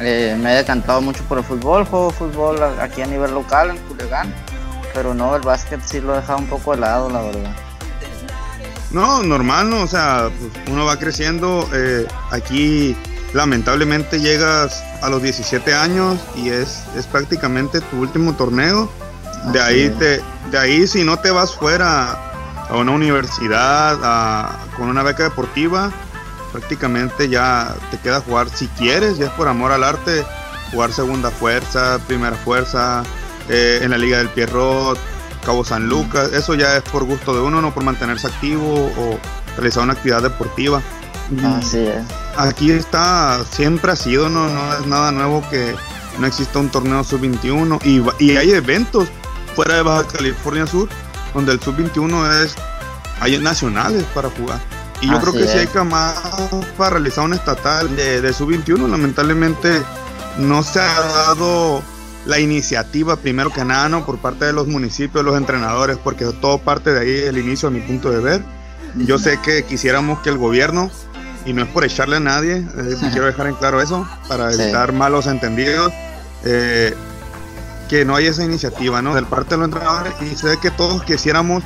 Eh, 0.00 0.36
me 0.38 0.52
he 0.52 0.56
decantado 0.56 1.00
mucho 1.00 1.24
por 1.24 1.38
el 1.38 1.44
fútbol, 1.44 1.86
juego 1.86 2.10
fútbol 2.10 2.62
aquí 2.80 3.00
a 3.00 3.06
nivel 3.06 3.32
local 3.32 3.70
en 3.70 3.78
Culiacán, 3.78 4.34
pero 4.92 5.14
no, 5.14 5.34
el 5.34 5.42
básquet 5.42 5.80
sí 5.84 6.00
lo 6.00 6.14
he 6.14 6.20
dejado 6.20 6.38
un 6.38 6.46
poco 6.46 6.72
de 6.72 6.80
lado, 6.80 7.08
la 7.08 7.22
verdad. 7.22 7.56
No, 8.90 9.22
normal, 9.22 9.70
¿no? 9.70 9.82
O 9.82 9.86
sea, 9.86 10.30
pues, 10.38 10.68
uno 10.70 10.84
va 10.84 10.98
creciendo. 10.98 11.68
Eh, 11.72 12.06
aquí 12.30 12.96
lamentablemente 13.32 14.20
llegas 14.20 14.82
a 15.02 15.08
los 15.08 15.22
17 15.22 15.74
años 15.74 16.18
y 16.34 16.50
es, 16.50 16.84
es 16.96 17.06
prácticamente 17.06 17.80
tu 17.80 18.00
último 18.00 18.34
torneo. 18.36 18.90
De 19.52 19.60
ahí, 19.60 19.90
te, 19.98 20.20
de 20.50 20.58
ahí 20.58 20.86
si 20.86 21.04
no 21.04 21.18
te 21.18 21.30
vas 21.30 21.54
fuera 21.54 22.25
a 22.68 22.76
una 22.76 22.92
universidad 22.92 23.98
con 24.76 24.88
una 24.88 25.02
beca 25.02 25.24
deportiva, 25.24 25.90
prácticamente 26.52 27.28
ya 27.28 27.74
te 27.90 27.98
queda 27.98 28.20
jugar 28.20 28.48
si 28.50 28.68
quieres, 28.68 29.18
ya 29.18 29.26
es 29.26 29.32
por 29.32 29.48
amor 29.48 29.72
al 29.72 29.84
arte, 29.84 30.24
jugar 30.72 30.92
segunda 30.92 31.30
fuerza, 31.30 31.98
primera 32.06 32.36
fuerza, 32.36 33.02
eh, 33.48 33.80
en 33.82 33.90
la 33.90 33.98
Liga 33.98 34.18
del 34.18 34.28
Pierrot, 34.28 34.98
Cabo 35.44 35.64
San 35.64 35.88
Lucas, 35.88 36.32
eso 36.32 36.54
ya 36.54 36.76
es 36.76 36.82
por 36.82 37.04
gusto 37.04 37.34
de 37.34 37.40
uno, 37.40 37.62
no 37.62 37.72
por 37.72 37.84
mantenerse 37.84 38.26
activo 38.26 38.92
o 38.98 39.18
realizar 39.56 39.84
una 39.84 39.92
actividad 39.92 40.22
deportiva. 40.22 40.82
Así 41.58 41.78
es 41.78 42.04
aquí 42.36 42.70
está, 42.70 43.44
siempre 43.50 43.92
ha 43.92 43.96
sido, 43.96 44.28
no, 44.28 44.48
no 44.48 44.74
es 44.74 44.86
nada 44.86 45.12
nuevo 45.12 45.42
que 45.50 45.74
no 46.18 46.26
exista 46.26 46.58
un 46.58 46.68
torneo 46.68 47.02
sub-21 47.04 47.80
y, 47.84 48.24
y, 48.24 48.36
hay 48.36 48.52
eventos 48.52 49.08
fuera 49.54 49.76
de 49.76 49.82
Baja 49.82 50.06
California 50.06 50.66
Sur 50.66 50.88
donde 51.36 51.52
el 51.52 51.60
sub-21 51.60 52.42
es, 52.42 52.56
hay 53.20 53.38
nacionales 53.38 54.02
para 54.14 54.30
jugar. 54.30 54.58
Y 55.00 55.08
yo 55.08 55.20
creo 55.20 55.32
que 55.34 55.46
si 55.46 55.58
hay 55.58 55.68
más 55.84 56.14
para 56.76 56.90
realizar 56.90 57.24
un 57.24 57.34
estatal 57.34 57.94
de, 57.94 58.20
de 58.22 58.32
sub-21, 58.32 58.88
lamentablemente 58.88 59.82
no 60.38 60.62
se 60.62 60.80
ha 60.80 61.00
dado 61.00 61.82
la 62.24 62.40
iniciativa, 62.40 63.16
primero 63.16 63.50
que 63.50 63.64
nada, 63.64 63.88
¿no? 63.88 64.04
por 64.04 64.18
parte 64.18 64.46
de 64.46 64.52
los 64.52 64.66
municipios, 64.66 65.24
los 65.24 65.36
entrenadores, 65.36 65.98
porque 66.02 66.24
todo 66.40 66.58
parte 66.58 66.92
de 66.92 67.00
ahí 67.00 67.28
el 67.28 67.38
inicio, 67.38 67.68
a 67.68 67.70
mi 67.70 67.80
punto 67.80 68.10
de 68.10 68.18
ver. 68.18 68.42
Yo 68.94 69.18
sé 69.18 69.38
que 69.42 69.64
quisiéramos 69.64 70.20
que 70.20 70.30
el 70.30 70.38
gobierno 70.38 70.90
y 71.44 71.52
no 71.52 71.62
es 71.62 71.68
por 71.68 71.84
echarle 71.84 72.16
a 72.16 72.20
nadie, 72.20 72.66
quiero 73.12 73.26
dejar 73.26 73.46
en 73.46 73.54
claro 73.54 73.80
eso, 73.80 74.08
para 74.28 74.52
evitar 74.52 74.92
malos 74.92 75.26
entendidos, 75.26 75.92
eh, 76.44 76.94
que 77.88 78.04
no 78.04 78.16
hay 78.16 78.26
esa 78.26 78.44
iniciativa, 78.44 79.02
¿no? 79.02 79.14
Del 79.14 79.26
parte 79.26 79.50
de 79.50 79.58
los 79.58 79.66
entrenadores 79.66 80.14
y 80.22 80.36
sé 80.36 80.58
que 80.60 80.70
todos 80.70 81.02
quisiéramos 81.04 81.62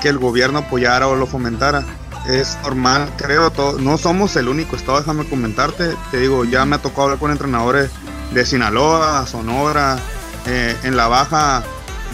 que 0.00 0.08
el 0.08 0.18
gobierno 0.18 0.60
apoyara 0.60 1.08
o 1.08 1.16
lo 1.16 1.26
fomentara. 1.26 1.84
Es 2.26 2.56
normal, 2.62 3.10
creo, 3.16 3.50
todo, 3.50 3.78
no 3.78 3.98
somos 3.98 4.34
el 4.36 4.48
único 4.48 4.76
estado, 4.76 4.98
déjame 4.98 5.28
comentarte, 5.28 5.94
te 6.10 6.18
digo, 6.18 6.44
ya 6.44 6.64
me 6.64 6.76
ha 6.76 6.78
tocado 6.78 7.02
hablar 7.02 7.18
con 7.18 7.30
entrenadores 7.30 7.90
de 8.32 8.46
Sinaloa, 8.46 9.26
Sonora, 9.26 9.98
eh, 10.46 10.74
en 10.84 10.96
la 10.96 11.06
Baja, 11.06 11.62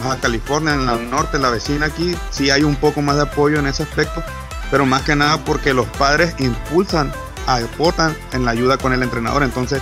Baja 0.03 0.17
California, 0.19 0.73
en 0.73 0.85
la 0.85 0.97
norte, 0.97 1.39
la 1.39 1.49
vecina 1.49 1.85
aquí, 1.85 2.13
sí 2.29 2.49
hay 2.49 2.63
un 2.63 2.75
poco 2.75 3.01
más 3.01 3.15
de 3.15 3.23
apoyo 3.23 3.59
en 3.59 3.67
ese 3.67 3.83
aspecto, 3.83 4.21
pero 4.69 4.85
más 4.85 5.03
que 5.03 5.15
nada 5.15 5.37
porque 5.45 5.73
los 5.73 5.87
padres 5.87 6.35
impulsan, 6.39 7.13
aportan 7.47 8.15
en 8.33 8.43
la 8.43 8.51
ayuda 8.51 8.77
con 8.77 8.91
el 8.91 9.03
entrenador, 9.03 9.43
entonces 9.43 9.81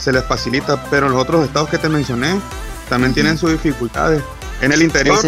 se 0.00 0.12
les 0.12 0.24
facilita, 0.24 0.82
pero 0.90 1.08
los 1.08 1.20
otros 1.20 1.44
estados 1.44 1.68
que 1.68 1.78
te 1.78 1.88
mencioné 1.88 2.40
también 2.88 3.14
tienen 3.14 3.38
sus 3.38 3.52
dificultades. 3.52 4.22
En 4.60 4.72
el 4.72 4.82
interior, 4.82 5.18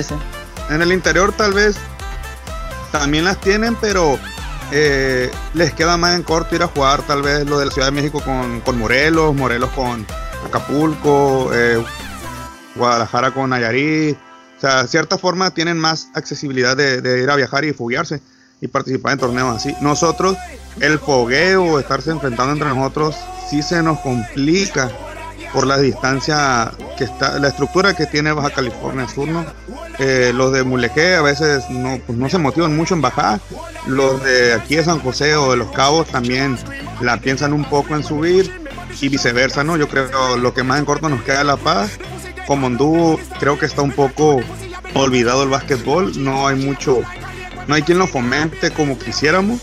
en 0.70 0.82
el 0.82 0.92
interior 0.92 1.32
tal 1.32 1.52
vez 1.52 1.76
también 2.92 3.24
las 3.24 3.40
tienen, 3.40 3.76
pero 3.80 4.18
eh, 4.72 5.30
les 5.54 5.72
queda 5.74 5.96
más 5.96 6.16
en 6.16 6.22
corto 6.22 6.54
ir 6.54 6.62
a 6.62 6.68
jugar 6.68 7.02
tal 7.02 7.22
vez 7.22 7.46
lo 7.46 7.58
de 7.58 7.66
la 7.66 7.72
Ciudad 7.72 7.88
de 7.88 7.92
México 7.92 8.22
con, 8.22 8.78
Morelos, 8.78 9.34
Morelos 9.34 9.70
con 9.70 10.06
Acapulco, 10.46 11.50
eh, 11.52 11.82
Guadalajara 12.74 13.32
con 13.32 13.50
Nayarit. 13.50 14.16
O 14.56 14.60
sea, 14.60 14.82
de 14.82 14.88
cierta 14.88 15.18
forma 15.18 15.50
tienen 15.50 15.78
más 15.78 16.08
accesibilidad 16.14 16.76
de, 16.76 17.02
de 17.02 17.22
ir 17.22 17.30
a 17.30 17.36
viajar 17.36 17.64
y 17.64 17.72
fuguearse 17.72 18.22
y 18.60 18.68
participar 18.68 19.12
en 19.12 19.18
torneos 19.18 19.56
así. 19.56 19.74
Nosotros, 19.82 20.36
el 20.80 20.98
fogueo, 20.98 21.78
estarse 21.78 22.10
enfrentando 22.10 22.52
entre 22.52 22.68
nosotros, 22.68 23.14
sí 23.50 23.62
se 23.62 23.82
nos 23.82 24.00
complica 24.00 24.90
por 25.56 25.66
la 25.66 25.78
distancia 25.78 26.70
que 26.98 27.04
está, 27.04 27.38
la 27.38 27.48
estructura 27.48 27.94
que 27.94 28.04
tiene 28.04 28.30
Baja 28.30 28.50
California 28.50 29.08
Sur, 29.08 29.26
¿no? 29.26 29.42
Eh, 29.98 30.32
los 30.34 30.52
de 30.52 30.64
Mulegé 30.64 31.14
a 31.14 31.22
veces 31.22 31.64
no, 31.70 31.98
pues 32.06 32.18
no 32.18 32.28
se 32.28 32.36
motivan 32.36 32.76
mucho 32.76 32.92
en 32.92 33.00
bajar, 33.00 33.40
los 33.86 34.22
de 34.22 34.52
aquí 34.52 34.76
de 34.76 34.84
San 34.84 34.98
José 34.98 35.34
o 35.34 35.52
de 35.52 35.56
Los 35.56 35.72
Cabos 35.72 36.08
también 36.08 36.58
la 37.00 37.16
piensan 37.16 37.54
un 37.54 37.64
poco 37.64 37.96
en 37.96 38.04
subir 38.04 38.52
y 39.00 39.08
viceversa, 39.08 39.64
¿no? 39.64 39.78
Yo 39.78 39.88
creo 39.88 40.36
lo 40.36 40.52
que 40.52 40.62
más 40.62 40.78
en 40.78 40.84
corto 40.84 41.08
nos 41.08 41.22
queda 41.22 41.42
La 41.42 41.56
Paz, 41.56 41.92
como 42.46 42.68
Mondú 42.68 43.18
creo 43.40 43.58
que 43.58 43.64
está 43.64 43.80
un 43.80 43.92
poco 43.92 44.42
olvidado 44.92 45.42
el 45.42 45.48
básquetbol, 45.48 46.22
no 46.22 46.46
hay 46.46 46.56
mucho 46.56 47.00
no 47.66 47.74
hay 47.74 47.80
quien 47.80 47.98
lo 47.98 48.06
fomente 48.06 48.70
como 48.72 48.98
quisiéramos. 48.98 49.62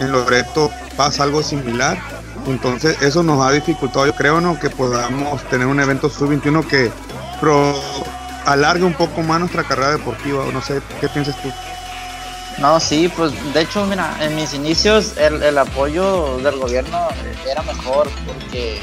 En 0.00 0.10
Loreto 0.10 0.72
pasa 0.96 1.22
algo 1.22 1.44
similar. 1.44 2.17
Entonces 2.52 3.00
eso 3.02 3.22
nos 3.22 3.44
ha 3.44 3.52
dificultado, 3.52 4.06
yo 4.06 4.14
creo, 4.14 4.40
¿no? 4.40 4.58
que 4.58 4.70
podamos 4.70 5.42
tener 5.44 5.66
un 5.66 5.80
evento 5.80 6.08
sub-21 6.08 6.66
que 6.66 6.90
alargue 8.46 8.84
un 8.84 8.94
poco 8.94 9.22
más 9.22 9.40
nuestra 9.40 9.64
carrera 9.64 9.92
deportiva. 9.92 10.44
No 10.52 10.62
sé, 10.62 10.80
¿qué 11.00 11.08
piensas 11.08 11.40
tú? 11.42 11.50
No, 12.58 12.80
sí, 12.80 13.10
pues 13.16 13.32
de 13.54 13.60
hecho, 13.60 13.86
mira, 13.86 14.16
en 14.20 14.34
mis 14.34 14.52
inicios 14.52 15.16
el, 15.16 15.42
el 15.42 15.58
apoyo 15.58 16.38
del 16.38 16.56
gobierno 16.58 17.06
era 17.48 17.62
mejor 17.62 18.08
porque 18.26 18.80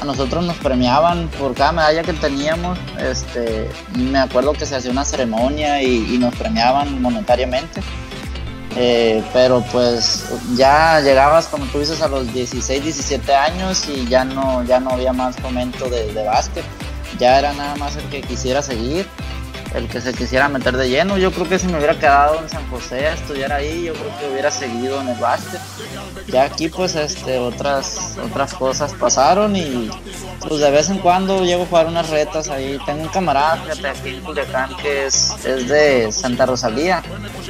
a 0.00 0.04
nosotros 0.04 0.44
nos 0.44 0.56
premiaban 0.58 1.28
por 1.38 1.54
cada 1.54 1.72
medalla 1.72 2.02
que 2.02 2.12
teníamos. 2.12 2.78
Este, 2.98 3.70
me 3.96 4.18
acuerdo 4.18 4.52
que 4.52 4.66
se 4.66 4.76
hacía 4.76 4.90
una 4.90 5.04
ceremonia 5.04 5.82
y, 5.82 6.14
y 6.14 6.18
nos 6.18 6.34
premiaban 6.34 7.00
monetariamente. 7.00 7.80
Eh, 8.76 9.22
pero 9.32 9.62
pues 9.70 10.26
ya 10.56 11.00
llegabas, 11.00 11.46
como 11.46 11.64
tú 11.66 11.78
dices, 11.78 12.02
a 12.02 12.08
los 12.08 12.32
16, 12.32 12.82
17 12.82 13.34
años 13.34 13.88
y 13.88 14.06
ya 14.06 14.24
no, 14.24 14.64
ya 14.64 14.80
no 14.80 14.90
había 14.90 15.12
más 15.12 15.40
momento 15.40 15.88
de, 15.88 16.12
de 16.12 16.24
básquet. 16.24 16.64
Ya 17.18 17.38
era 17.38 17.52
nada 17.52 17.76
más 17.76 17.96
el 17.96 18.04
que 18.08 18.22
quisiera 18.22 18.62
seguir, 18.62 19.06
el 19.74 19.88
que 19.88 20.00
se 20.00 20.12
quisiera 20.12 20.48
meter 20.48 20.76
de 20.76 20.88
lleno. 20.88 21.18
Yo 21.18 21.32
creo 21.32 21.48
que 21.48 21.58
si 21.58 21.66
me 21.66 21.76
hubiera 21.78 21.98
quedado 21.98 22.40
en 22.42 22.48
San 22.48 22.68
José 22.70 23.08
a 23.08 23.14
estudiar 23.14 23.52
ahí, 23.52 23.84
yo 23.84 23.92
creo 23.94 24.18
que 24.18 24.32
hubiera 24.32 24.50
seguido 24.50 25.00
en 25.00 25.08
el 25.08 25.18
básquet. 25.18 25.60
Ya 26.28 26.44
aquí 26.44 26.68
pues 26.68 26.94
este, 26.94 27.38
otras, 27.38 28.16
otras 28.22 28.54
cosas 28.54 28.92
pasaron 28.94 29.56
y 29.56 29.90
pues 30.40 30.60
de 30.60 30.70
vez 30.70 30.88
en 30.90 30.98
cuando 30.98 31.44
llego 31.44 31.64
a 31.64 31.66
jugar 31.66 31.86
unas 31.86 32.08
retas 32.10 32.48
ahí. 32.48 32.78
Tengo 32.86 33.02
un 33.02 33.08
camarada, 33.08 33.56
fíjate, 33.56 33.88
aquí 33.88 34.08
en 34.10 34.20
Culiacán 34.22 34.76
que 34.76 35.06
es, 35.06 35.34
es 35.44 35.68
de 35.68 36.10
Santa 36.12 36.46
Rosalía 36.46 37.02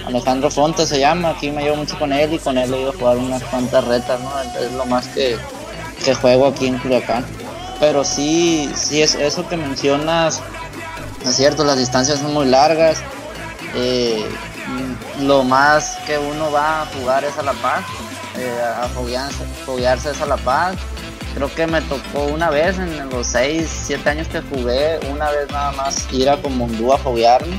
Alejandro 0.07 0.51
Fonte 0.51 0.87
se 0.87 0.99
llama, 1.01 1.31
aquí 1.31 1.51
me 1.51 1.63
llevo 1.63 1.77
mucho 1.77 1.99
con 1.99 2.13
él 2.13 2.35
y 2.35 2.39
con 2.39 2.59
él 2.59 2.73
he 2.75 2.81
ido 2.81 2.91
a 2.91 2.93
jugar 2.95 3.17
unas 3.17 3.43
cuantas 3.45 3.85
retas, 3.85 4.21
¿no? 4.21 4.31
Es 4.61 4.73
lo 4.73 4.85
más 4.87 5.07
que, 5.09 5.39
que 6.05 6.15
juego 6.15 6.49
aquí 6.49 6.67
en 6.67 6.79
Culiacán. 6.79 7.25
Pero 7.81 8.05
sí, 8.05 8.71
sí 8.75 9.03
es 9.03 9.15
eso 9.15 9.49
que 9.49 9.57
mencionas, 9.57 10.43
es 11.25 11.37
cierto, 11.37 11.65
las 11.65 11.79
distancias 11.79 12.21
son 12.21 12.33
muy 12.35 12.47
largas. 12.47 12.99
Eh, 13.75 14.25
lo 15.21 15.43
más 15.45 15.97
que 16.07 16.19
uno 16.19 16.51
va 16.51 16.83
a 16.83 16.87
jugar 16.87 17.25
es 17.25 17.37
a 17.39 17.43
La 17.43 17.53
Paz, 17.55 17.85
eh, 18.37 18.61
a 18.63 18.89
foguearse, 18.89 20.11
es 20.11 20.21
a 20.21 20.27
La 20.27 20.37
Paz. 20.37 20.77
Creo 21.35 21.53
que 21.53 21.67
me 21.67 21.81
tocó 21.83 22.25
una 22.27 22.51
vez 22.51 22.79
en 22.79 23.11
los 23.11 23.27
6, 23.27 23.69
7 23.87 24.09
años 24.11 24.29
que 24.29 24.41
jugué, 24.41 25.01
una 25.11 25.31
vez 25.31 25.51
nada 25.51 25.73
más 25.73 26.07
ir 26.13 26.31
a 26.31 26.41
Comondú 26.41 26.93
a 26.93 26.99
foguearme 26.99 27.59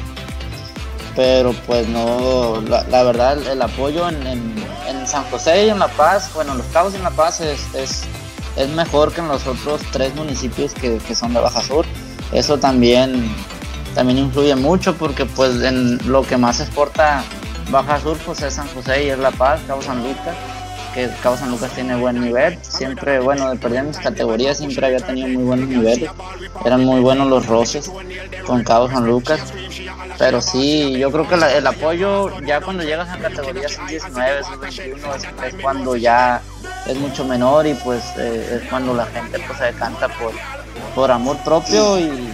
pero 1.16 1.54
pues 1.66 1.88
no, 1.88 2.62
la, 2.62 3.04
verdad 3.04 3.38
el, 3.48 3.62
apoyo 3.62 4.10
en, 4.10 4.66
San 5.06 5.24
José 5.26 5.68
y 5.68 5.70
en 5.70 5.78
La 5.78 5.88
Paz, 5.88 6.32
bueno, 6.34 6.56
Los 6.56 6.66
Cabos 6.68 6.94
y 6.94 6.98
en 6.98 7.04
La 7.04 7.12
Paz 7.12 7.40
es, 7.40 7.62
es, 7.76 8.70
mejor 8.70 9.14
que 9.14 9.22
en 9.22 9.28
los 9.28 9.46
otros 9.46 9.80
tres 9.92 10.16
municipios 10.16 10.74
que, 10.74 11.00
son 11.14 11.34
de 11.34 11.40
Baja 11.40 11.62
Sur. 11.62 11.86
eso 12.32 12.58
también, 12.58 13.32
también 13.96 14.20
influye 14.20 14.56
mucho 14.56 14.96
porque 14.96 15.26
pues 15.26 15.62
en 15.64 15.98
lo 16.08 16.22
que 16.22 16.38
más 16.38 16.60
exporta 16.60 17.24
Baja 17.72 18.00
Sur 18.00 18.18
pues 18.26 18.42
es 18.44 18.54
San 18.54 18.68
José 18.68 19.06
y 19.06 19.10
es 19.10 19.18
La 19.18 19.32
Paz, 19.32 19.62
Cabo 19.68 19.82
San 19.82 20.04
Lucas 20.04 20.36
que 20.96 21.10
Cabo 21.22 21.36
San 21.36 21.52
Lucas 21.52 21.72
tiene 21.72 21.98
buen 21.98 22.22
nivel. 22.22 22.58
Siempre, 22.62 23.20
bueno, 23.20 23.50
de 23.50 23.58
perder 23.58 23.84
mis 23.84 23.98
categorías 23.98 24.58
siempre 24.58 24.86
había 24.86 25.02
tenido 25.02 25.28
muy 25.28 25.44
buenos 25.44 25.68
niveles. 25.68 26.10
Eran 26.64 26.86
muy 26.86 27.02
buenos 27.02 27.28
los 27.28 27.46
roces 27.46 27.92
con 28.48 28.64
Cabo 28.64 28.90
San 28.90 29.06
Lucas. 29.06 29.42
Pero 30.18 30.42
sí, 30.42 30.98
yo 30.98 31.12
creo 31.12 31.28
que 31.28 31.36
el 31.36 31.68
apoyo 31.68 32.40
ya 32.40 32.62
cuando 32.62 32.84
llegas 32.84 33.10
a 33.10 33.18
categorías 33.18 33.78
19, 33.90 34.42
21 34.62 35.16
es, 35.16 35.56
cuando 35.62 35.98
ya 35.98 36.42
es 36.88 36.98
mucho 36.98 37.26
menor 37.26 37.68
y 37.68 37.74
pues 37.74 38.02
eh, 38.18 38.62
es 38.62 38.70
cuando 38.70 38.94
la 38.94 39.06
gente 39.08 39.38
pues 39.46 39.60
se 39.60 39.66
decanta 39.66 40.08
por, 40.08 40.32
por 40.96 41.12
amor 41.12 41.38
propio 41.44 42.00
y, 42.00 42.32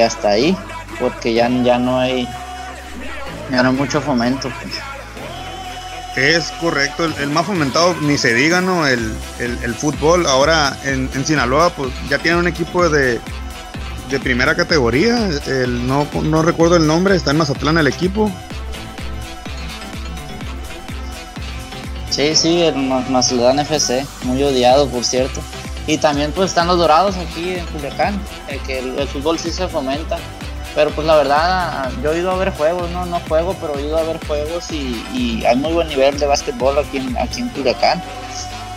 hasta 0.00 0.30
ahí, 0.30 0.56
porque 0.98 1.34
ya, 1.34 1.48
ya 1.48 1.78
no 1.78 1.98
hay 1.98 2.28
ya 3.50 3.62
no 3.62 3.70
hay 3.70 3.74
mucho 3.76 4.00
fomento. 4.00 4.50
Pues. 4.62 4.74
Es 6.16 6.52
correcto, 6.60 7.04
el, 7.04 7.30
más 7.30 7.46
fomentado, 7.46 7.94
ni 8.02 8.16
se 8.18 8.34
diga, 8.34 8.60
¿no? 8.60 8.86
El, 8.86 9.14
fútbol. 9.76 10.26
Ahora 10.26 10.76
en, 10.84 11.10
Sinaloa, 11.24 11.70
pues 11.70 11.90
ya 12.08 12.18
tiene 12.18 12.38
un 12.38 12.46
equipo 12.46 12.88
de, 12.88 13.20
de 14.10 14.20
primera 14.20 14.54
categoría. 14.54 15.28
El, 15.46 15.86
no, 15.88 16.06
no 16.22 16.42
recuerdo 16.42 16.76
el 16.76 16.86
nombre, 16.86 17.16
está 17.16 17.32
en 17.32 17.38
Mazatlán 17.38 17.78
el 17.78 17.88
equipo. 17.88 18.30
Sí, 22.10 22.36
sí, 22.36 22.62
el 22.62 22.76
Mazatlán 22.76 23.58
FC, 23.58 24.06
muy 24.22 24.40
odiado, 24.44 24.88
por 24.88 25.04
cierto. 25.04 25.40
Y 25.86 25.98
también 25.98 26.32
pues 26.32 26.50
están 26.50 26.66
los 26.66 26.78
Dorados 26.78 27.16
aquí 27.16 27.54
en 27.54 27.66
Culiacán, 27.66 28.20
eh, 28.48 28.58
que 28.66 28.78
el 28.78 29.08
fútbol 29.08 29.38
sí 29.38 29.50
se 29.50 29.68
fomenta. 29.68 30.18
Pero 30.74 30.90
pues 30.90 31.06
la 31.06 31.16
verdad, 31.16 31.90
yo 32.02 32.12
he 32.12 32.18
ido 32.18 32.32
a 32.32 32.36
ver 32.36 32.50
juegos, 32.50 32.90
no, 32.90 33.06
no 33.06 33.20
juego, 33.20 33.54
pero 33.60 33.78
he 33.78 33.82
ido 33.82 33.96
a 33.96 34.02
ver 34.02 34.18
juegos 34.26 34.72
y, 34.72 35.44
hay 35.46 35.56
muy 35.56 35.72
buen 35.72 35.88
nivel 35.88 36.18
de 36.18 36.26
básquetbol 36.26 36.78
aquí 36.78 36.96
en, 36.96 37.16
aquí 37.16 37.40
en 37.42 37.48
Culiacán. 37.50 38.02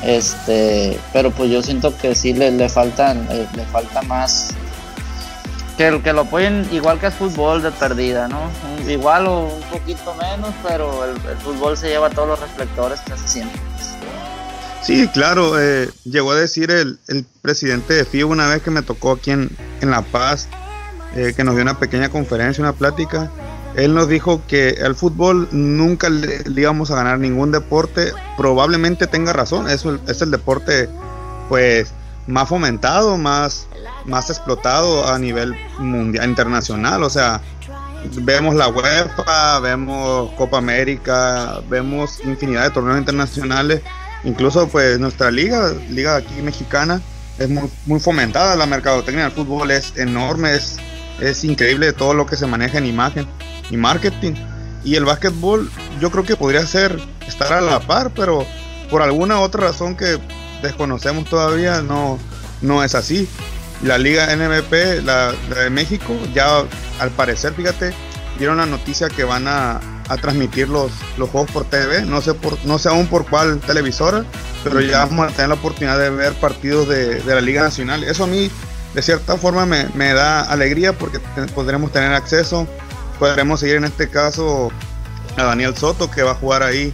Este, 0.03 0.99
pero 1.11 1.31
pues 1.31 1.49
yo 1.49 1.63
siento 1.63 1.95
que 1.97 2.13
sí 2.13 2.33
le, 2.33 2.51
le 2.51 2.69
falta, 2.69 3.13
eh, 3.13 3.47
le, 3.55 3.65
falta 3.65 4.03
más 4.03 4.53
que, 5.75 6.01
que 6.03 6.13
lo 6.13 6.21
apoyen 6.21 6.67
igual 6.71 6.99
que 6.99 7.07
el 7.07 7.11
fútbol 7.11 7.63
de 7.63 7.71
perdida, 7.71 8.27
¿no? 8.27 8.41
Igual 8.87 9.27
o 9.27 9.45
un 9.45 9.61
poquito 9.63 10.13
menos, 10.15 10.51
pero 10.67 11.03
el, 11.03 11.17
fútbol 11.37 11.75
se 11.75 11.89
lleva 11.89 12.11
todos 12.11 12.27
los 12.27 12.39
reflectores 12.39 12.99
casi 13.07 13.27
siempre. 13.27 13.59
Sí, 14.81 15.07
claro, 15.09 15.59
eh, 15.59 15.89
llegó 16.05 16.31
a 16.31 16.35
decir 16.35 16.71
el, 16.71 16.97
presidente 17.41 17.93
de 17.93 18.05
FIBA 18.05 18.29
una 18.29 18.47
vez 18.47 18.61
que 18.61 18.71
me 18.71 18.81
tocó 18.81 19.13
aquí 19.13 19.31
en, 19.31 19.49
en 19.81 19.91
La 19.91 20.01
Paz, 20.01 20.47
eh, 21.15 21.33
que 21.35 21.43
nos 21.43 21.55
dio 21.55 21.63
una 21.63 21.79
pequeña 21.79 22.09
conferencia, 22.09 22.61
una 22.61 22.73
plática. 22.73 23.31
Él 23.75 23.93
nos 23.93 24.07
dijo 24.07 24.41
que 24.47 24.77
al 24.83 24.95
fútbol 24.95 25.47
nunca 25.51 26.09
le, 26.09 26.43
íbamos 26.55 26.89
a 26.91 26.95
ganar 26.95 27.19
ningún 27.19 27.51
deporte. 27.51 28.11
Probablemente 28.37 29.07
tenga 29.07 29.33
razón, 29.33 29.69
es 29.69 29.85
el, 29.85 29.99
es 30.07 30.21
el 30.21 30.31
deporte 30.31 30.89
pues 31.49 31.93
más 32.27 32.49
fomentado, 32.49 33.17
más, 33.17 33.67
más 34.05 34.29
explotado 34.29 35.07
a 35.07 35.17
nivel 35.17 35.55
mundial, 35.79 36.27
internacional. 36.29 37.03
O 37.03 37.09
sea, 37.09 37.41
vemos 38.21 38.55
la 38.55 38.67
UEFA, 38.67 39.59
vemos 39.59 40.31
Copa 40.33 40.57
América, 40.57 41.61
vemos 41.69 42.19
infinidad 42.23 42.63
de 42.63 42.71
torneos 42.71 42.99
internacionales. 42.99 43.81
Incluso 44.27 44.67
pues 44.67 44.99
nuestra 44.99 45.31
liga, 45.31 45.73
liga 45.89 46.17
aquí 46.17 46.41
mexicana, 46.43 47.01
es 47.39 47.49
muy, 47.49 47.99
fomentada. 47.99 48.55
La 48.55 48.65
mercadotecnia 48.67 49.23
del 49.23 49.31
fútbol 49.31 49.71
es 49.71 49.93
enorme, 49.95 50.53
es 50.53 50.77
es 51.19 51.43
increíble 51.43 51.93
todo 51.93 52.13
lo 52.13 52.25
que 52.25 52.35
se 52.35 52.45
maneja 52.45 52.77
en 52.77 52.85
imagen 52.85 53.27
y 53.69 53.77
marketing. 53.77 54.33
Y 54.83 54.95
el 54.95 55.05
básquetbol 55.05 55.69
yo 55.99 56.11
creo 56.11 56.23
que 56.23 56.35
podría 56.35 56.65
ser 56.65 56.99
estar 57.27 57.51
a 57.53 57.61
la 57.61 57.79
par, 57.79 58.11
pero 58.15 58.45
por 58.89 59.01
alguna 59.01 59.39
otra 59.39 59.61
razón 59.61 59.95
que 59.95 60.19
desconocemos 60.61 61.29
todavía 61.29 61.81
no, 61.81 62.19
no 62.61 62.83
es 62.83 62.95
así. 62.95 63.27
La 63.83 63.97
liga 63.97 64.27
NMP, 64.35 65.03
la, 65.03 65.33
de 65.33 65.69
México, 65.69 66.13
ya 66.33 66.63
al 66.99 67.09
parecer, 67.11 67.53
fíjate, 67.53 67.93
dieron 68.37 68.57
la 68.57 68.65
noticia 68.65 69.07
que 69.09 69.23
van 69.23 69.47
a, 69.47 69.79
transmitir 70.15 70.69
los, 70.69 70.89
los 71.17 71.29
juegos 71.29 71.51
por 71.51 71.65
TV, 71.65 72.03
no 72.03 72.21
sé 72.21 72.33
por, 72.33 72.57
no 72.63 72.79
sé 72.79 72.87
aún 72.87 73.07
por 73.07 73.29
cuál 73.29 73.59
televisora, 73.59 74.23
pero 74.63 74.79
ya 74.79 74.99
vamos 74.99 75.27
a 75.27 75.35
tener 75.35 75.49
la 75.49 75.55
oportunidad 75.55 75.99
de 75.99 76.09
ver 76.09 76.33
partidos 76.35 76.87
de, 76.87 77.15
de 77.15 77.35
la 77.35 77.41
Liga 77.41 77.61
Nacional. 77.61 78.05
Eso 78.05 78.23
a 78.23 78.27
mí 78.27 78.49
de 78.97 79.03
cierta 79.03 79.37
forma 79.37 79.65
me, 79.65 80.13
da 80.13 80.41
alegría 80.41 80.91
porque 80.91 81.19
podremos 81.53 81.91
tener 81.91 82.13
acceso, 82.13 82.67
podremos 83.19 83.59
seguir 83.59 83.75
en 83.75 83.83
este 83.83 84.09
caso 84.09 84.71
a 85.35 85.43
Daniel 85.43 85.77
Soto 85.77 86.09
que 86.09 86.23
va 86.23 86.31
a 86.31 86.35
jugar 86.35 86.63
ahí 86.63 86.93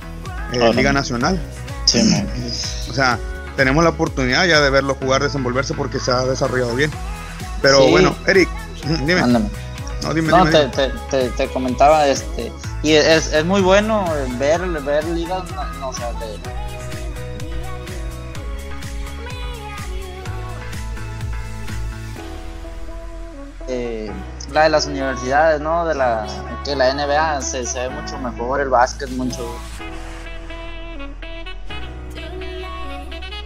en 0.51 0.75
Liga 0.75 0.91
Nacional. 0.91 1.39
o 1.85 2.93
sea, 2.93 3.19
tenemos 3.55 3.83
la 3.83 3.91
oportunidad 3.91 4.45
ya 4.45 4.59
de 4.59 4.69
verlo 4.69 4.95
jugar, 4.95 5.23
desenvolverse 5.23 5.73
porque 5.75 5.99
se 5.99 6.11
ha 6.11 6.25
desarrollado 6.25 6.75
bien. 6.75 6.91
Pero 7.61 7.87
bueno, 7.87 8.13
Eric, 8.27 8.49
dime. 9.05 9.21
No, 9.21 10.13
dime, 10.13 10.29
no 10.31 10.45
te, 10.45 11.47
comentaba, 11.53 12.05
este, 12.07 12.51
y 12.83 12.93
es, 12.93 13.33
es 13.33 13.45
muy 13.45 13.61
bueno 13.61 14.05
ver, 14.37 14.61
ver 14.61 15.05
ligas, 15.05 15.43
no, 15.79 15.89
o 15.89 15.93
sea, 15.93 16.11
de, 16.13 16.37
Eh, 23.67 24.11
la 24.51 24.63
de 24.63 24.69
las 24.69 24.85
universidades, 24.85 25.61
¿no? 25.61 25.85
De 25.85 25.95
la 25.95 26.27
que 26.65 26.75
la 26.75 26.93
NBA 26.93 27.41
se, 27.41 27.63
ve 27.63 27.89
mucho 27.89 28.17
mejor, 28.19 28.61
el 28.61 28.69
básquet 28.69 29.09
mucho. 29.11 29.55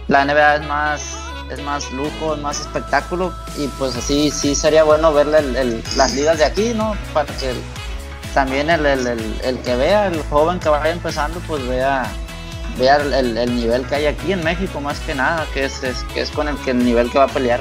La 0.08 0.24
NBA 0.24 0.56
es 0.56 0.66
más 0.66 1.18
es 1.50 1.62
más 1.62 1.90
lujo, 1.92 2.34
es 2.34 2.40
más 2.42 2.60
espectáculo 2.60 3.32
y 3.56 3.68
pues 3.78 3.96
así 3.96 4.30
sí 4.30 4.54
sería 4.54 4.84
bueno 4.84 5.14
verle 5.14 5.82
las 5.96 6.12
ligas 6.12 6.36
de 6.38 6.44
aquí, 6.44 6.74
¿no? 6.74 6.94
Para 7.14 7.32
que 7.36 7.54
también 8.34 8.70
el, 8.70 8.86
el, 8.86 9.58
que 9.64 9.76
vea, 9.76 10.06
el 10.06 10.22
joven 10.24 10.58
que 10.60 10.68
vaya 10.68 10.90
empezando, 10.90 11.40
pues 11.46 11.66
vea 11.66 12.10
vea 12.78 12.96
el, 12.96 13.56
nivel 13.56 13.84
que 13.86 13.96
hay 13.96 14.06
aquí 14.06 14.32
en 14.32 14.44
México 14.44 14.80
más 14.80 15.00
que 15.00 15.14
nada, 15.14 15.46
que 15.52 15.64
es, 15.64 15.80
que 16.14 16.20
es 16.20 16.30
con 16.30 16.48
el 16.48 16.56
que 16.58 16.70
el 16.70 16.84
nivel 16.84 17.10
que 17.10 17.18
va 17.18 17.24
a 17.24 17.28
pelear. 17.28 17.60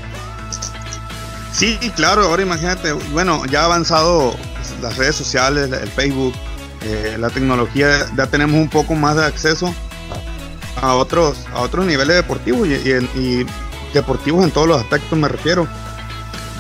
Sí, 1.52 1.78
claro, 1.96 2.22
ahora 2.24 2.44
imagínate, 2.44 2.92
bueno, 2.92 3.44
ya 3.48 3.62
ha 3.62 3.66
avanzado 3.66 4.36
las 4.82 4.96
redes 4.96 5.16
sociales, 5.16 5.72
el 5.72 5.90
Facebook, 5.90 6.34
eh, 6.84 7.18
la 7.18 7.30
tecnología, 7.32 8.06
ya 8.16 8.28
tenemos 8.28 8.56
un 8.56 8.70
poco 8.70 8.94
más 8.94 9.16
de 9.16 9.26
acceso 9.26 9.74
a 10.82 10.94
otros, 10.94 11.46
a 11.54 11.62
otros 11.62 11.86
niveles 11.86 12.16
deportivos 12.16 12.68
y, 12.68 13.46
deportivos 13.94 14.44
en 14.44 14.52
todos 14.52 14.68
los 14.68 14.80
aspectos 14.80 15.18
me 15.18 15.28
refiero. 15.28 15.68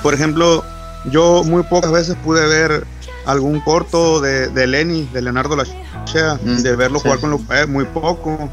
Por 0.02 0.16
ejemplo, 0.16 0.64
yo 1.12 1.44
muy 1.44 1.62
pocas 1.64 1.92
veces 1.92 2.16
pude 2.24 2.48
ver 2.48 2.88
algún 3.28 3.60
corto 3.60 4.22
de, 4.22 4.48
de 4.48 4.68
Lenny, 4.68 5.04
de 5.14 5.22
Leonardo 5.22 5.56
Lachea, 5.56 6.40
mm, 6.42 6.64
de 6.64 6.76
verlo 6.76 7.00
jugar 7.00 7.20
con 7.20 7.30
los 7.30 7.42
eh, 7.52 7.68
muy 7.68 7.86
poco. 7.86 8.50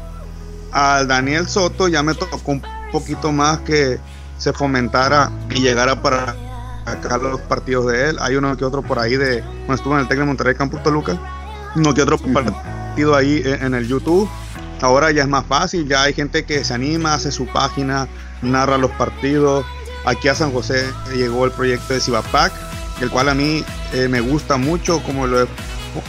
Al 0.71 1.07
Daniel 1.07 1.47
Soto 1.47 1.87
ya 1.87 2.03
me 2.03 2.13
tocó 2.13 2.51
un 2.51 2.61
poquito 2.91 3.31
más 3.31 3.59
que 3.59 3.97
se 4.37 4.51
fomentara 4.51 5.31
y 5.49 5.61
llegara 5.61 6.01
para 6.01 6.35
acá 6.85 7.17
los 7.17 7.39
partidos 7.41 7.87
de 7.87 8.09
él. 8.09 8.17
Hay 8.19 8.35
uno 8.35 8.55
que 8.57 8.65
otro 8.65 8.81
por 8.81 8.99
ahí 8.99 9.15
de 9.15 9.41
cuando 9.41 9.75
estuvo 9.75 9.93
en 9.95 10.01
el 10.01 10.07
Tec 10.09 10.19
de 10.19 10.25
Monterrey 10.25 10.55
Campus 10.55 10.83
Toluca, 10.83 11.17
uno 11.77 11.93
que 11.93 12.01
otro 12.01 12.17
partido 12.17 13.15
ahí 13.15 13.41
en 13.45 13.73
el 13.73 13.87
YouTube. 13.87 14.29
Ahora 14.81 15.09
ya 15.11 15.23
es 15.23 15.29
más 15.29 15.45
fácil, 15.45 15.87
ya 15.87 16.03
hay 16.03 16.13
gente 16.13 16.43
que 16.43 16.65
se 16.65 16.73
anima, 16.73 17.13
hace 17.13 17.31
su 17.31 17.47
página, 17.47 18.09
narra 18.41 18.77
los 18.77 18.91
partidos. 18.91 19.65
Aquí 20.05 20.27
a 20.27 20.35
San 20.35 20.51
José 20.51 20.85
llegó 21.15 21.45
el 21.45 21.51
proyecto 21.51 21.93
de 21.93 22.01
Cibapac, 22.01 22.51
el 23.01 23.09
cual 23.09 23.29
a 23.29 23.33
mí 23.33 23.63
eh, 23.93 24.07
me 24.07 24.19
gusta 24.19 24.57
mucho, 24.57 25.01
como 25.03 25.27
lo 25.27 25.43
he, 25.43 25.47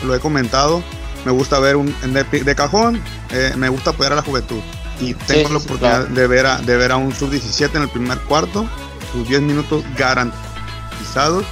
lo 0.05 0.14
he 0.14 0.20
comentado. 0.20 0.83
Me 1.25 1.33
gusta 1.33 1.59
ver 1.59 1.77
un 1.77 1.92
de, 2.12 2.55
cajón, 2.55 3.03
eh, 3.31 3.53
me 3.57 3.68
gusta 3.68 3.90
apoyar 3.90 4.12
a 4.12 4.16
la 4.16 4.22
juventud 4.22 4.61
y 5.01 5.12
tengo 5.14 5.51
la 5.51 5.59
oportunidad 5.59 6.07
de, 6.07 6.27
ver 6.29 6.46
a, 6.46 6.59
de 6.59 6.77
ver 6.77 6.92
a 6.92 6.96
un 6.96 7.12
sub-17 7.12 7.75
en 7.75 7.83
el 7.83 7.88
primer 7.88 8.18
cuarto, 8.20 8.68
sus 9.12 9.29
10 9.29 9.42
minutos 9.42 9.85
garantizados. 9.99 11.44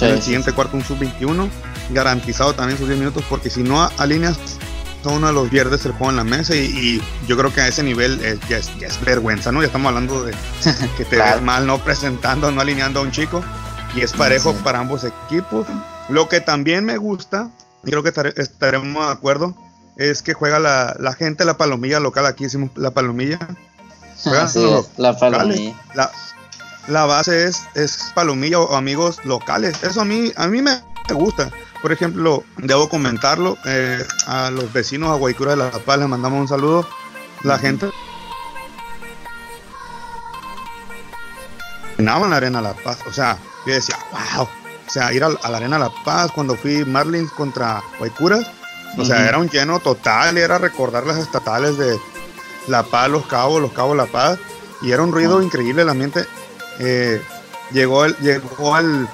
En 0.00 0.10
el 0.10 0.22
siguiente 0.22 0.52
cuarto 0.52 0.76
un 0.76 0.84
sub-21, 0.84 1.48
garantizado 1.90 2.52
también 2.52 2.78
sus 2.78 2.86
10 2.86 2.98
minutos, 2.98 3.24
porque 3.30 3.48
si 3.48 3.62
no 3.62 3.88
alineas 3.96 4.36
a 5.04 5.08
uno 5.08 5.28
de 5.28 5.32
los 5.32 5.50
viernes 5.50 5.84
el 5.86 5.92
juego 5.92 6.10
en 6.10 6.16
la 6.16 6.24
mesa 6.24 6.54
y, 6.54 7.00
yo 7.26 7.36
creo 7.36 7.52
que 7.52 7.60
a 7.60 7.68
ese 7.68 7.82
nivel 7.82 8.18
ya, 8.48 8.58
es, 8.58 9.00
vergüenza, 9.04 9.52
¿no? 9.52 9.60
Ya 9.60 9.66
estamos 9.66 9.88
hablando 9.88 10.24
de 10.24 10.34
que 10.98 11.04
te 11.04 11.16
ves 11.16 11.40
mal 11.40 11.66
no 11.66 11.78
presentando, 11.78 12.50
no 12.50 12.60
alineando 12.60 13.00
a 13.00 13.02
un 13.02 13.10
chico 13.10 13.42
y 13.94 14.00
es 14.00 14.12
parejo 14.12 14.52
para 14.64 14.80
ambos 14.80 15.04
equipos. 15.04 15.66
Lo 16.08 16.28
que 16.28 16.40
también 16.40 16.84
me 16.84 16.96
gusta, 16.96 17.50
y 17.84 17.90
creo 17.90 18.02
que 18.02 18.12
estaremos 18.36 19.06
de 19.06 19.12
acuerdo, 19.12 19.54
es 19.96 20.22
que 20.22 20.34
juega 20.34 20.58
la, 20.58 20.96
la 20.98 21.14
gente 21.14 21.44
la 21.44 21.56
palomilla 21.56 22.00
local, 22.00 22.26
aquí 22.26 22.44
hicimos 22.44 22.70
la 22.76 22.90
palomilla. 22.92 23.38
la 24.96 25.16
palomilla. 25.16 25.76
la 26.88 27.06
base 27.06 27.44
es, 27.44 27.62
es 27.74 28.12
palomilla 28.14 28.58
o 28.60 28.76
amigos 28.76 29.20
locales. 29.24 29.82
Eso 29.82 30.00
a 30.00 30.04
mí, 30.04 30.32
a 30.36 30.46
mí 30.48 30.62
me 30.62 30.80
gusta. 31.12 31.50
Por 31.80 31.92
ejemplo, 31.92 32.44
debo 32.56 32.88
comentarlo, 32.88 33.58
eh, 33.66 34.04
a 34.26 34.50
los 34.50 34.72
vecinos 34.72 35.10
a 35.10 35.14
Guaycura 35.14 35.52
de 35.52 35.56
La 35.58 35.70
Paz 35.70 35.98
les 35.98 36.08
mandamos 36.08 36.40
un 36.40 36.48
saludo. 36.48 36.88
La 37.42 37.58
gente 37.58 37.90
llenaban 41.98 42.30
la 42.30 42.36
arena 42.36 42.60
La 42.60 42.72
Paz. 42.72 42.98
O 43.06 43.12
sea, 43.12 43.38
yo 43.66 43.74
decía, 43.74 43.98
wow. 44.10 44.48
O 44.86 44.90
sea, 44.90 45.12
ir 45.12 45.24
a, 45.24 45.30
la 45.30 45.56
arena 45.56 45.78
La 45.78 45.90
Paz 46.04 46.30
cuando 46.32 46.56
fui 46.56 46.84
Marlins 46.84 47.30
contra 47.32 47.82
Guaycuras. 47.98 48.46
O 48.96 49.04
sea, 49.04 49.26
era 49.26 49.38
un 49.38 49.48
lleno 49.48 49.80
total, 49.80 50.38
era 50.38 50.58
recordar 50.58 51.04
las 51.04 51.18
estatales 51.18 51.76
de 51.78 51.98
La 52.68 52.84
Paz, 52.84 53.08
Los 53.08 53.26
Cabos, 53.26 53.60
Los 53.60 53.72
Cabos, 53.72 53.96
La 53.96 54.06
Paz. 54.06 54.38
Y 54.82 54.92
era 54.92 55.02
un 55.02 55.10
ruido 55.10 55.42
increíble 55.42 55.82
el 55.82 55.88
ambiente. 55.88 56.26
Eh, 56.78 57.20
llegó 57.72 58.04
el, 58.04 58.16
llegó 58.18 58.74
al 58.74 59.08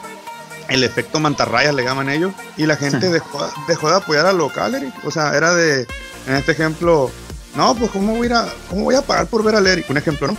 el 0.68 0.84
efecto 0.84 1.18
mantarrayas 1.18 1.74
le 1.74 1.82
llaman 1.82 2.08
ellos 2.08 2.32
y 2.56 2.64
la 2.64 2.76
gente 2.76 3.08
dejó, 3.08 3.46
dejó 3.66 3.90
de 3.90 3.96
apoyar 3.96 4.26
al 4.26 4.38
local 4.38 4.74
Eric 4.74 4.94
o 5.04 5.10
sea 5.10 5.36
era 5.36 5.52
de 5.52 5.86
en 6.26 6.34
este 6.36 6.52
ejemplo 6.52 7.10
no 7.56 7.74
pues 7.74 7.90
cómo 7.90 8.14
voy 8.14 8.28
a 8.28 8.46
cómo 8.68 8.84
voy 8.84 8.94
a 8.94 9.02
pagar 9.02 9.26
por 9.26 9.42
ver 9.42 9.56
al 9.56 9.66
Eric 9.66 9.90
un 9.90 9.96
ejemplo 9.96 10.28
no 10.28 10.36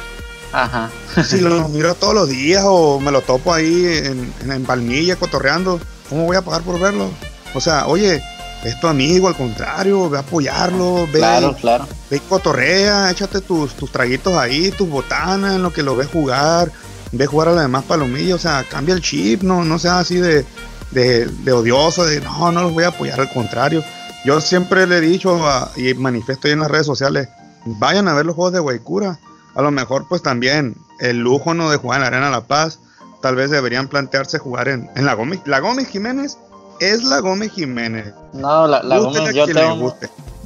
Ajá. 0.53 0.89
si 1.25 1.39
lo 1.39 1.67
miro 1.69 1.93
todos 1.95 2.13
los 2.13 2.29
días 2.29 2.63
o 2.65 2.99
me 2.99 3.11
lo 3.11 3.21
topo 3.21 3.53
ahí 3.53 3.85
en, 3.85 4.33
en, 4.49 4.65
Palmilla 4.65 5.15
cotorreando 5.15 5.79
cómo 6.09 6.25
voy 6.25 6.35
a 6.35 6.41
pagar 6.41 6.61
por 6.61 6.79
verlo 6.79 7.09
o 7.53 7.61
sea 7.61 7.87
oye 7.87 8.21
es 8.63 8.79
tu 8.79 8.87
amigo 8.87 9.27
al 9.27 9.35
contrario 9.35 10.09
ve 10.09 10.17
a 10.17 10.21
apoyarlo 10.21 11.07
ve 11.07 11.19
claro 11.19 11.55
claro 11.55 11.87
ve 12.09 12.17
y 12.17 12.19
cotorrea 12.19 13.09
échate 13.11 13.41
tus, 13.41 13.73
tus 13.73 13.91
traguitos 13.91 14.33
ahí 14.33 14.71
tus 14.71 14.89
botanas 14.89 15.55
en 15.55 15.63
lo 15.63 15.71
que 15.71 15.83
lo 15.83 15.95
ves 15.95 16.07
jugar 16.07 16.71
ve 17.11 17.25
jugar 17.25 17.49
a 17.49 17.53
la 17.53 17.61
demás 17.63 17.83
palomillas, 17.83 18.35
o 18.35 18.39
sea, 18.39 18.63
cambia 18.69 18.95
el 18.95 19.01
chip, 19.01 19.43
no, 19.43 19.63
no 19.63 19.79
sea 19.79 19.99
así 19.99 20.15
de, 20.15 20.45
de, 20.91 21.51
odioso, 21.51 22.05
de 22.05 22.21
no, 22.21 22.51
no 22.51 22.63
los 22.63 22.73
voy 22.73 22.83
a 22.83 22.89
apoyar, 22.89 23.19
al 23.19 23.31
contrario. 23.31 23.83
Yo 24.25 24.39
siempre 24.39 24.87
le 24.87 24.97
he 24.97 25.01
dicho 25.01 25.39
y 25.75 25.93
manifiesto 25.93 26.47
ahí 26.47 26.53
en 26.53 26.59
las 26.59 26.71
redes 26.71 26.85
sociales, 26.85 27.27
vayan 27.65 28.07
a 28.07 28.13
ver 28.13 28.25
los 28.25 28.35
juegos 28.35 28.53
de 28.53 28.59
Guaycura. 28.59 29.19
A 29.55 29.61
lo 29.61 29.71
mejor 29.71 30.07
pues 30.07 30.21
también 30.21 30.75
el 30.99 31.19
lujo 31.19 31.53
no 31.53 31.69
de 31.69 31.77
jugar 31.77 31.97
en 31.97 32.01
la 32.01 32.07
Arena 32.07 32.29
La 32.29 32.41
Paz, 32.41 32.79
tal 33.21 33.35
vez 33.35 33.49
deberían 33.49 33.87
plantearse 33.87 34.39
jugar 34.39 34.67
en, 34.67 34.89
en 34.95 35.05
la 35.05 35.13
Gómez. 35.13 35.41
La 35.45 35.59
Gómez 35.59 35.87
Jiménez 35.87 36.37
es 36.79 37.03
la 37.03 37.19
Gómez 37.19 37.51
Jiménez. 37.51 38.13
No, 38.33 38.67
la, 38.67 38.81
Gómez, 38.97 39.33
yo 39.33 39.45
tengo 39.45 39.95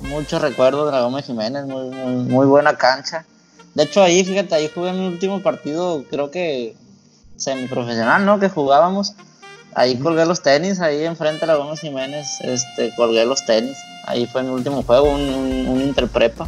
muchos 0.02 0.42
recuerdos 0.42 0.86
de 0.88 0.92
la 0.92 1.02
Gómez 1.02 1.26
Jiménez, 1.26 1.66
muy, 1.66 1.90
muy 1.90 2.46
buena 2.46 2.78
cancha. 2.78 3.26
De 3.74 3.84
hecho, 3.84 4.04
ahí, 4.04 4.24
fíjate, 4.24 4.56
ahí 4.56 4.72
jugué 4.74 4.94
mi 4.94 5.08
último 5.08 5.42
partido, 5.42 6.04
creo 6.10 6.32
que 6.32 6.76
semiprofesional, 7.36 8.26
¿no? 8.26 8.40
Que 8.40 8.50
jugábamos. 8.50 9.14
Ahí 9.74 9.98
colgué 9.98 10.26
los 10.26 10.42
tenis, 10.42 10.80
ahí 10.80 11.04
enfrente 11.04 11.42
de 11.42 11.48
la 11.48 11.56
Gómez 11.56 11.82
Jiménez, 11.82 12.26
este, 12.42 12.94
colgué 12.96 13.26
los 13.26 13.46
tenis. 13.46 13.78
Ahí 14.06 14.26
fue 14.26 14.44
mi 14.44 14.50
último 14.50 14.84
juego, 14.84 15.10
un, 15.10 15.22
un, 15.68 15.82
interprepa. 15.82 16.48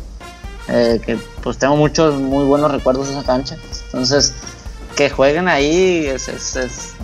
Eh, 0.70 1.02
que 1.06 1.18
pues 1.42 1.58
tengo 1.58 1.76
muchos 1.76 2.16
muy 2.16 2.46
buenos 2.46 2.72
recuerdos 2.72 3.08
de 3.08 3.14
esa 3.14 3.26
cancha. 3.26 3.58
Entonces, 3.86 4.34
que 4.96 5.10
jueguen 5.10 5.48
ahí, 5.48 6.12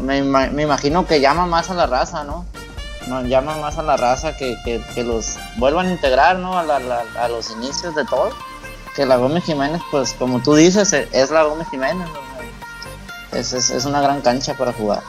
me, 0.01 0.17
imagino 0.63 1.05
que 1.05 1.21
llama 1.21 1.45
más 1.45 1.69
a 1.69 1.73
la 1.73 1.85
raza, 1.85 2.23
¿no? 2.23 2.45
Llama 3.23 3.57
más 3.57 3.77
a 3.77 3.83
la 3.83 3.97
raza 3.97 4.35
que, 4.35 4.57
que, 4.63 5.03
los 5.03 5.37
vuelvan 5.57 5.87
a 5.87 5.91
integrar, 5.91 6.39
¿no? 6.39 6.57
A, 6.57 6.61
a 6.61 7.27
los 7.27 7.51
inicios 7.51 7.95
de 7.95 8.05
todo 8.05 8.31
que 8.95 9.05
la 9.05 9.17
Gómez 9.17 9.43
Jiménez, 9.43 9.81
pues 9.91 10.13
como 10.13 10.41
tú 10.41 10.55
dices, 10.55 10.93
e, 10.93 11.07
es 11.11 11.31
la 11.31 11.43
Gómez 11.43 11.67
Jiménez. 11.69 12.07
Es, 13.31 13.53
es, 13.53 13.85
una 13.85 13.99
gran 14.01 14.21
cancha 14.21 14.55
para 14.55 14.71
jugar. 14.73 15.01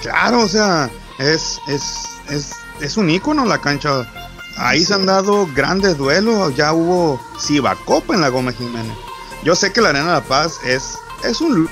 Claro, 0.00 0.40
o 0.40 0.48
sea, 0.48 0.88
es, 1.18 1.58
es, 1.68 1.82
es, 2.30 2.52
es 2.80 2.96
un 2.96 3.10
ícono 3.10 3.44
la 3.44 3.58
cancha. 3.58 4.06
Ahí 4.56 4.84
se 4.84 4.94
han 4.94 5.06
dado 5.06 5.48
grandes 5.54 5.96
duelos, 5.96 6.54
ya 6.54 6.72
hubo 6.72 7.20
Cibacopa 7.40 8.14
en 8.14 8.20
la 8.20 8.28
Gómez 8.28 8.56
Jiménez. 8.56 8.96
Yo 9.42 9.54
sé 9.54 9.72
que 9.72 9.80
la 9.80 9.90
Arena 9.90 10.06
de 10.06 10.12
la 10.12 10.24
Paz 10.24 10.58
es, 10.64 10.98
es 11.24 11.40
un... 11.40 11.68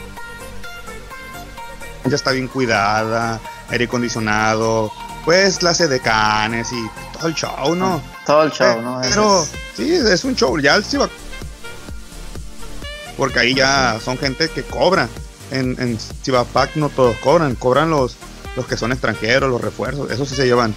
Ya 2.04 2.16
está 2.16 2.30
bien 2.32 2.48
cuidada, 2.48 3.40
aire 3.68 3.84
acondicionado, 3.84 4.90
pues 5.24 5.58
clase 5.58 5.88
de 5.88 6.00
canes 6.00 6.72
y 6.72 6.88
todo 7.12 7.28
el 7.28 7.34
show, 7.34 7.74
¿no? 7.74 8.00
Todo 8.24 8.44
el 8.44 8.52
show, 8.52 8.80
¿no? 8.80 9.00
Pero 9.02 9.46
sí, 9.76 9.92
es 9.92 10.24
un 10.24 10.34
show. 10.34 10.58
Ya 10.58 10.76
el 10.76 10.84
Cibacopa 10.84 11.28
porque 13.18 13.40
ahí 13.40 13.54
ya 13.54 13.98
son 14.02 14.16
gente 14.16 14.48
que 14.48 14.62
cobra. 14.62 15.08
En, 15.50 15.76
en 15.80 15.98
Cibapac 15.98 16.76
no 16.76 16.88
todos 16.88 17.16
cobran, 17.16 17.54
cobran 17.56 17.90
los, 17.90 18.16
los 18.56 18.66
que 18.66 18.76
son 18.76 18.92
extranjeros, 18.92 19.50
los 19.50 19.60
refuerzos, 19.60 20.10
eso 20.10 20.24
sí 20.24 20.36
se 20.36 20.46
llevan 20.46 20.74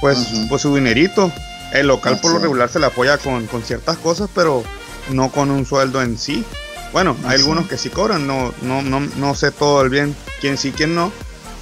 pues, 0.00 0.18
pues 0.48 0.62
su 0.62 0.74
dinerito. 0.74 1.32
El 1.72 1.88
local 1.88 2.18
por 2.20 2.32
lo 2.32 2.38
regular 2.38 2.70
se 2.70 2.78
le 2.78 2.86
apoya 2.86 3.18
con, 3.18 3.46
ciertas 3.62 3.98
cosas, 3.98 4.30
pero 4.34 4.64
no 5.10 5.30
con 5.30 5.50
un 5.50 5.66
sueldo 5.66 6.02
en 6.02 6.18
sí. 6.18 6.44
Bueno, 6.92 7.14
hay 7.26 7.38
algunos 7.38 7.68
que 7.68 7.76
sí 7.76 7.90
cobran, 7.90 8.26
no, 8.26 8.54
no, 8.62 8.80
no, 8.80 9.00
no 9.00 9.34
sé 9.34 9.50
todo 9.50 9.82
el 9.82 9.90
bien 9.90 10.16
quién 10.40 10.56
sí, 10.56 10.72
quién 10.72 10.94
no, 10.94 11.12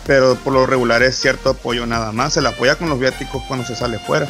pero 0.07 0.37
por 0.37 0.53
lo 0.53 0.67
regular 0.67 1.03
es 1.03 1.17
cierto 1.17 1.51
apoyo 1.51 1.87
nada 1.87 2.13
más. 2.13 2.35
Se 2.35 2.41
le 2.41 2.49
apoya 2.49 2.77
con 2.77 2.89
los 2.89 3.01
viáticos 3.01 3.43
cuando 3.49 3.67
se 3.67 3.75
sale 3.75 3.99
fuera. 3.99 4.29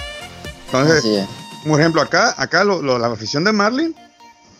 Entonces, 0.66 1.04
por 1.66 1.78
ejemplo, 1.78 2.00
acá, 2.00 2.34
acá 2.38 2.64
la 2.64 3.06
afición 3.06 3.44
de 3.44 3.52
Marlin 3.52 3.94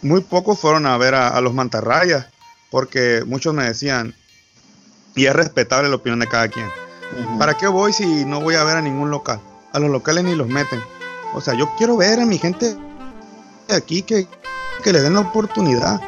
muy 0.03 0.21
pocos 0.21 0.59
fueron 0.59 0.87
a 0.87 0.97
ver 0.99 1.15
a, 1.15 1.41
los 1.41 1.55
mantarrayas, 1.55 2.27
porque 2.71 3.23
muchos 3.27 3.55
me 3.55 3.65
decían, 3.65 4.15
y 5.15 5.27
es 5.27 5.33
respetable 5.35 5.89
la 5.89 5.97
opinión 5.97 6.21
de 6.21 6.29
cada 6.29 6.49
quien, 6.49 6.69
¿para 7.39 7.55
qué 7.55 7.69
voy 7.69 7.93
si 7.93 8.25
no 8.25 8.41
voy 8.41 8.55
a 8.55 8.65
ver 8.65 8.77
a 8.77 8.83
ningún 8.83 9.11
local? 9.11 9.41
A 9.73 9.79
los 9.79 9.91
locales 9.91 10.25
ni 10.25 10.35
los 10.35 10.49
meten. 10.49 10.81
O 11.35 11.41
sea, 11.41 11.55
yo 11.55 11.71
quiero 11.77 11.97
ver 11.97 12.21
a 12.21 12.27
mi 12.27 12.39
gente 12.39 12.77
aquí 13.69 14.03
que, 14.03 14.27
que 14.83 14.93
le 14.93 15.01
den 15.01 15.15
la 15.15 15.21
oportunidad. 15.21 16.01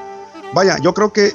Vaya, 0.54 0.78
yo 0.78 0.94
creo 0.94 1.12
que 1.12 1.34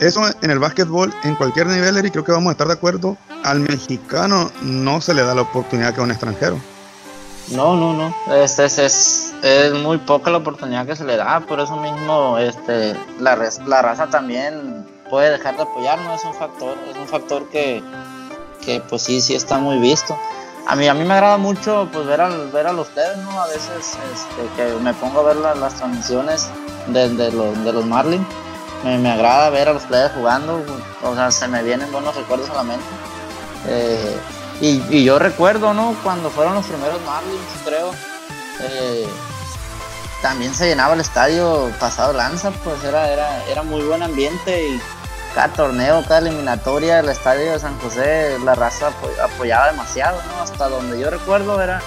eso 0.00 0.22
en 0.42 0.50
el 0.50 0.58
básquetbol, 0.58 1.12
en 1.22 1.34
cualquier 1.36 1.66
nivel, 1.66 1.96
Eric, 1.96 2.12
creo 2.12 2.24
que 2.24 2.32
vamos 2.32 2.48
a 2.48 2.52
estar 2.52 2.66
de 2.66 2.72
acuerdo. 2.72 3.16
Al 3.42 3.60
mexicano 3.60 4.50
no 4.62 5.00
se 5.00 5.14
le 5.14 5.22
da 5.22 5.34
la 5.34 5.42
oportunidad 5.42 5.94
que 5.94 6.00
a 6.00 6.04
un 6.04 6.10
extranjero. 6.10 6.58
No, 7.48 7.76
no, 7.76 7.92
no. 7.92 8.14
Este 8.34 8.64
es, 8.64 8.78
es, 8.78 9.34
es, 9.42 9.72
muy 9.74 9.98
poca 9.98 10.30
la 10.30 10.38
oportunidad 10.38 10.86
que 10.86 10.96
se 10.96 11.04
le 11.04 11.16
da. 11.16 11.40
Por 11.40 11.60
eso 11.60 11.76
mismo, 11.76 12.38
este, 12.38 12.96
la, 13.20 13.36
la 13.66 13.82
raza 13.82 14.08
también 14.08 14.86
puede 15.10 15.30
dejar 15.30 15.56
de 15.56 15.62
apoyar. 15.62 15.98
No 16.00 16.14
es 16.14 16.24
un 16.24 16.34
factor, 16.34 16.76
es 16.90 16.96
un 16.96 17.06
factor 17.06 17.48
que, 17.50 17.82
que 18.64 18.80
pues 18.80 19.02
sí, 19.02 19.20
sí 19.20 19.34
está 19.34 19.58
muy 19.58 19.78
visto. 19.78 20.18
A 20.66 20.76
mí, 20.76 20.88
a 20.88 20.94
mí 20.94 21.04
me 21.04 21.14
agrada 21.14 21.36
mucho 21.36 21.88
pues 21.92 22.06
ver, 22.06 22.20
al, 22.20 22.50
ver 22.50 22.66
a 22.66 22.72
los 22.72 22.88
ustedes, 22.88 23.18
¿no? 23.18 23.40
A 23.40 23.46
veces 23.48 23.98
este, 24.14 24.48
que 24.56 24.74
me 24.80 24.94
pongo 24.94 25.20
a 25.20 25.22
ver 25.24 25.36
las 25.36 25.74
transmisiones 25.74 26.48
de, 26.86 27.10
de, 27.10 27.32
los, 27.32 27.64
de 27.64 27.72
los 27.72 27.84
Marlins. 27.84 28.26
Me, 28.82 28.98
me, 28.98 29.10
agrada 29.10 29.50
ver 29.50 29.68
a 29.68 29.72
los 29.72 29.82
players 29.84 30.14
jugando, 30.14 30.62
o 31.02 31.14
sea, 31.14 31.30
se 31.30 31.48
me 31.48 31.62
vienen 31.62 31.90
buenos 31.90 32.14
recuerdos 32.14 32.50
a 32.50 32.54
la 32.54 32.62
mente. 32.62 32.84
Eh, 33.66 34.16
y, 34.60 35.04
yo 35.04 35.18
recuerdo, 35.18 35.74
¿no? 35.74 35.96
Cuando 36.02 36.30
fueron 36.30 36.54
los 36.54 36.66
primeros 36.66 37.00
Marlins, 37.02 37.40
creo, 37.64 37.90
eh, 38.60 39.06
también 40.22 40.54
se 40.54 40.68
llenaba 40.68 40.94
el 40.94 41.00
estadio 41.00 41.70
pasado 41.80 42.12
lanza, 42.12 42.50
pues 42.50 42.82
era, 42.84 43.10
era, 43.10 43.44
era 43.44 43.62
muy 43.62 43.82
buen 43.82 44.02
ambiente 44.02 44.68
y 44.68 44.80
cada 45.34 45.52
torneo, 45.52 46.02
cada 46.06 46.20
eliminatoria, 46.20 47.00
el 47.00 47.08
estadio 47.08 47.52
de 47.52 47.58
San 47.58 47.78
José, 47.80 48.38
la 48.44 48.54
raza 48.54 48.92
apoyaba 49.22 49.72
demasiado, 49.72 50.20
¿no? 50.28 50.42
Hasta 50.42 50.68
donde 50.68 50.98
yo 51.00 51.10
recuerdo 51.10 51.60
era, 51.60 51.82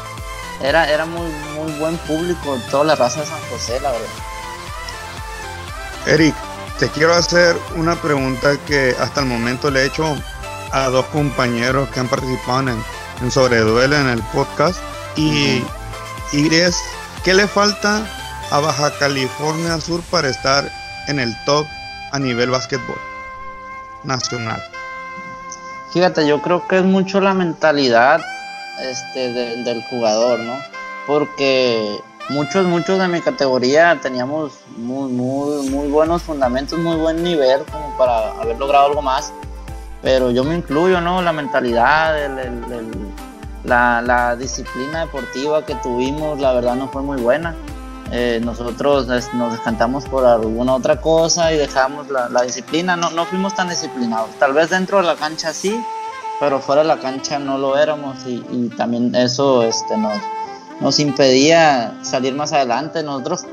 era, 0.61 0.89
era 0.89 1.05
muy, 1.05 1.31
muy 1.55 1.71
buen 1.79 1.97
público, 1.99 2.59
toda 2.69 2.83
la 2.83 2.95
raza 2.95 3.21
de 3.21 3.27
San 3.27 3.39
José, 3.49 3.79
la 3.79 3.91
verdad. 3.91 4.07
Eric, 6.07 6.35
te 6.77 6.89
quiero 6.89 7.13
hacer 7.13 7.55
una 7.75 7.95
pregunta 7.95 8.57
que 8.65 8.95
hasta 8.99 9.21
el 9.21 9.27
momento 9.27 9.71
le 9.71 9.83
he 9.83 9.85
hecho 9.85 10.15
a 10.71 10.89
dos 10.89 11.05
compañeros 11.07 11.89
que 11.89 12.01
han 12.01 12.07
participado 12.07 12.69
en, 12.69 12.83
en 13.21 13.31
Sobreduele 13.31 13.99
en 13.99 14.09
el 14.09 14.21
podcast. 14.33 14.79
Y, 15.15 15.63
y 16.33 16.53
es, 16.53 16.77
¿qué 17.23 17.33
le 17.33 17.47
falta 17.47 18.05
a 18.51 18.59
Baja 18.59 18.91
California 18.99 19.79
Sur 19.79 20.01
para 20.11 20.29
estar 20.29 20.69
en 21.07 21.19
el 21.19 21.35
top 21.45 21.65
a 22.11 22.19
nivel 22.19 22.49
básquetbol 22.49 22.97
nacional? 24.07 24.61
Fíjate, 25.93 26.27
yo 26.27 26.41
creo 26.41 26.67
que 26.67 26.77
es 26.77 26.83
mucho 26.83 27.21
la 27.21 27.33
mentalidad 27.33 28.21
este, 28.81 29.31
del 29.63 29.83
jugador, 29.83 30.39
¿no? 30.39 30.55
Porque 31.05 31.99
muchos, 32.29 32.65
muchos 32.65 32.99
de 32.99 33.07
mi 33.07 33.21
categoría 33.21 33.99
teníamos 34.01 34.53
muy, 34.75 35.11
muy, 35.11 35.69
muy 35.69 35.87
buenos 35.89 36.23
fundamentos, 36.23 36.79
muy 36.79 36.95
buen 36.95 37.23
nivel 37.23 37.63
como 37.71 37.95
para 37.97 38.31
haber 38.41 38.57
logrado 38.57 38.87
algo 38.87 39.01
más 39.01 39.31
pero 40.01 40.31
yo 40.31 40.43
me 40.43 40.55
incluyo, 40.55 41.01
¿no? 41.01 41.21
La 41.21 41.33
mentalidad, 41.33 42.15
la, 43.63 44.35
disciplina 44.35 45.01
deportiva 45.01 45.65
que 45.65 45.75
tuvimos, 45.75 46.39
la 46.39 46.53
verdad 46.53 46.75
no 46.75 46.87
fue 46.89 47.01
muy 47.01 47.21
buena. 47.21 47.55
Eh, 48.11 48.39
nosotros 48.43 49.07
nos 49.07 49.51
descantamos 49.51 50.05
por 50.05 50.25
alguna 50.25 50.75
otra 50.75 51.01
cosa 51.01 51.51
y 51.51 51.57
dejamos 51.57 52.07
la, 52.09 52.41
disciplina, 52.43 52.95
no, 52.95 53.09
no 53.11 53.25
fuimos 53.25 53.55
tan 53.55 53.69
disciplinados, 53.69 54.29
tal 54.39 54.53
vez 54.53 54.69
dentro 54.69 54.97
de 54.97 55.03
la 55.03 55.15
cancha 55.15 55.53
sí, 55.53 55.83
pero 56.39 56.59
fuera 56.59 56.83
de 56.83 56.87
la 56.87 56.99
cancha 56.99 57.39
no 57.39 57.57
lo 57.57 57.77
éramos. 57.77 58.17
Y, 58.25 58.69
también 58.77 59.13
eso 59.15 59.63
este, 59.63 59.97
nos, 59.97 60.17
nos 60.79 60.99
impedía 60.99 61.93
salir 62.03 62.33
más 62.33 62.53
adelante, 62.53 63.03
nosotros 63.03 63.45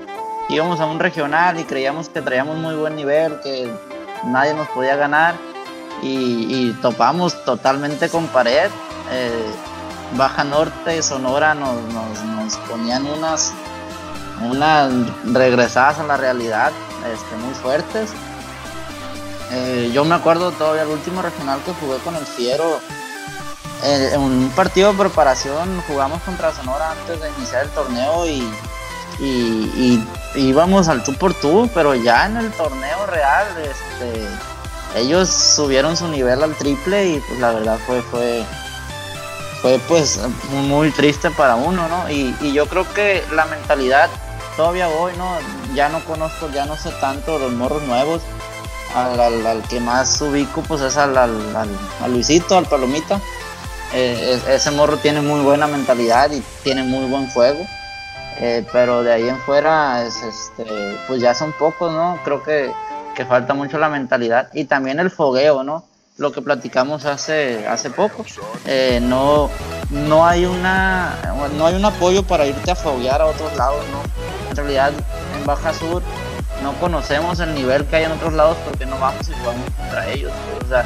íbamos 0.49 0.81
a 0.81 0.87
un 0.87 0.99
regional 0.99 1.59
y 1.59 1.65
creíamos 1.65 2.09
que 2.09 2.21
traíamos 2.21 2.59
muy 2.59 2.75
buen 2.75 2.97
nivel, 2.97 3.41
que 3.41 3.71
nadie 4.25 4.55
nos 4.55 4.69
podía 4.69 4.97
ganar. 4.97 5.35
Y, 6.03 6.73
topamos 6.83 7.45
totalmente 7.45 8.11
con 8.11 8.27
pared. 8.27 8.69
Eh, 9.11 9.47
Baja 10.17 10.45
Norte, 10.45 11.03
Sonora 11.03 11.55
nos, 11.55 11.77
nos, 11.93 12.57
ponían 12.69 13.07
unas, 13.07 13.53
unas 14.43 14.93
regresadas 15.33 15.99
a 15.99 16.05
la 16.05 16.17
realidad 16.17 16.73
este, 17.13 17.37
muy 17.37 17.55
fuertes. 17.55 18.11
Eh, 19.53 19.91
yo 19.93 20.05
me 20.05 20.15
acuerdo 20.15 20.51
todavía 20.53 20.83
el 20.83 20.89
último 20.89 21.23
regional 21.23 21.61
que 21.65 21.73
jugué 21.75 21.99
con 21.99 22.17
el 22.17 22.27
Fiero. 22.27 22.81
Eh, 23.85 24.11
en 24.15 24.21
un 24.21 24.53
partido 24.57 24.93
de 24.93 24.99
preparación 24.99 25.83
jugamos 25.87 26.23
contra 26.23 26.55
Sonora 26.55 26.93
antes 26.93 27.21
de 27.21 27.29
iniciar 27.37 27.65
el 27.65 27.71
torneo 27.71 28.27
y, 28.27 28.49
y, 29.21 30.03
íbamos 30.37 30.89
al 30.89 31.05
tú 31.05 31.15
por 31.15 31.35
tú, 31.35 31.69
pero 31.75 31.95
ya 31.95 32.27
en 32.27 32.39
el 32.39 32.51
torneo 32.53 33.07
real 33.07 33.47
este, 33.59 34.27
ellos 34.97 35.29
subieron 35.29 35.97
su 35.97 36.09
nivel 36.09 36.43
al 36.43 36.55
triple 36.55 37.07
y 37.07 37.21
pues 37.21 37.41
la 37.41 37.53
verdad 37.53 37.79
fue, 37.87 38.01
fue, 38.03 38.45
fue 39.61 39.79
pues 39.89 40.21
muy 40.51 40.91
triste 40.91 41.31
para 41.31 41.57
uno, 41.57 41.89
¿no? 41.89 42.11
Y, 42.11 42.53
yo 42.53 42.67
creo 42.67 42.87
que 42.95 43.25
la 43.33 43.45
mentalidad, 43.47 44.09
todavía 44.57 44.89
hoy, 44.89 45.13
¿no? 45.17 45.37
Ya 45.75 45.89
no 45.89 46.05
conozco, 46.05 46.49
ya 46.51 46.67
no 46.67 46.77
sé 46.77 46.91
tanto 47.01 47.39
los 47.39 47.53
morros 47.53 47.83
nuevos. 47.85 48.23
Al, 48.95 49.61
que 49.69 49.81
más 49.81 50.21
ubico 50.21 50.63
pues 50.63 50.81
es 50.81 50.97
al, 50.97 51.17
al, 51.17 51.69
Luisito, 52.09 52.57
al 52.57 52.67
Palomita. 52.67 53.21
Eh, 53.93 54.41
ese 54.49 54.71
morro 54.71 54.99
tiene 54.99 55.21
muy 55.21 55.41
buena 55.41 55.67
mentalidad 55.67 56.31
y 56.31 56.41
tiene 56.63 56.85
muy 56.85 57.07
buen 57.07 57.29
juego. 57.31 57.67
Eh, 58.39 58.65
pero 58.73 59.03
de 59.03 59.13
ahí 59.13 59.29
en 59.29 59.39
fuera, 59.41 60.05
es, 60.05 60.23
este, 60.23 60.65
pues 61.09 61.21
ya 61.21 61.35
son 61.35 61.53
pocos, 61.53 61.93
¿no? 61.93 62.21
Creo 62.25 62.43
que, 62.43 62.73
que 63.15 63.25
falta 63.25 63.55
mucho 63.55 63.79
la 63.79 63.89
mentalidad 63.89 64.49
y 64.53 64.65
también 64.65 65.01
el 65.01 65.11
fogueo, 65.11 65.65
¿no? 65.65 65.85
lo 66.17 66.31
que 66.31 66.43
platicamos 66.43 67.05
hace, 67.07 67.67
hace 67.67 67.91
poco. 67.91 68.25
Eh, 68.67 69.01
no, 69.03 69.51
no, 69.91 70.27
hay 70.27 70.45
una, 70.45 71.17
no 71.57 71.67
hay 71.67 71.75
un 71.75 71.85
apoyo 71.85 72.23
para 72.23 72.47
irte 72.47 72.71
a 72.71 72.77
foguear 72.77 73.21
a 73.21 73.27
otros 73.27 73.57
lados, 73.57 73.85
¿no? 73.91 74.14
En 74.55 74.59
realidad, 74.59 74.93
en 75.37 75.45
Baja 75.45 75.75
Sur 75.75 76.01
no 76.63 76.75
conocemos 76.75 77.41
el 77.41 77.55
nivel 77.57 77.85
que 77.87 77.97
hay 77.97 78.05
en 78.05 78.13
otros 78.13 78.35
lados 78.35 78.57
porque 78.65 78.87
no 78.87 78.97
vamos 79.01 79.29
y 79.29 79.33
jugamos 79.33 79.69
contra 79.77 80.09
ellos. 80.09 80.31
O 80.65 80.69
sea, 80.69 80.85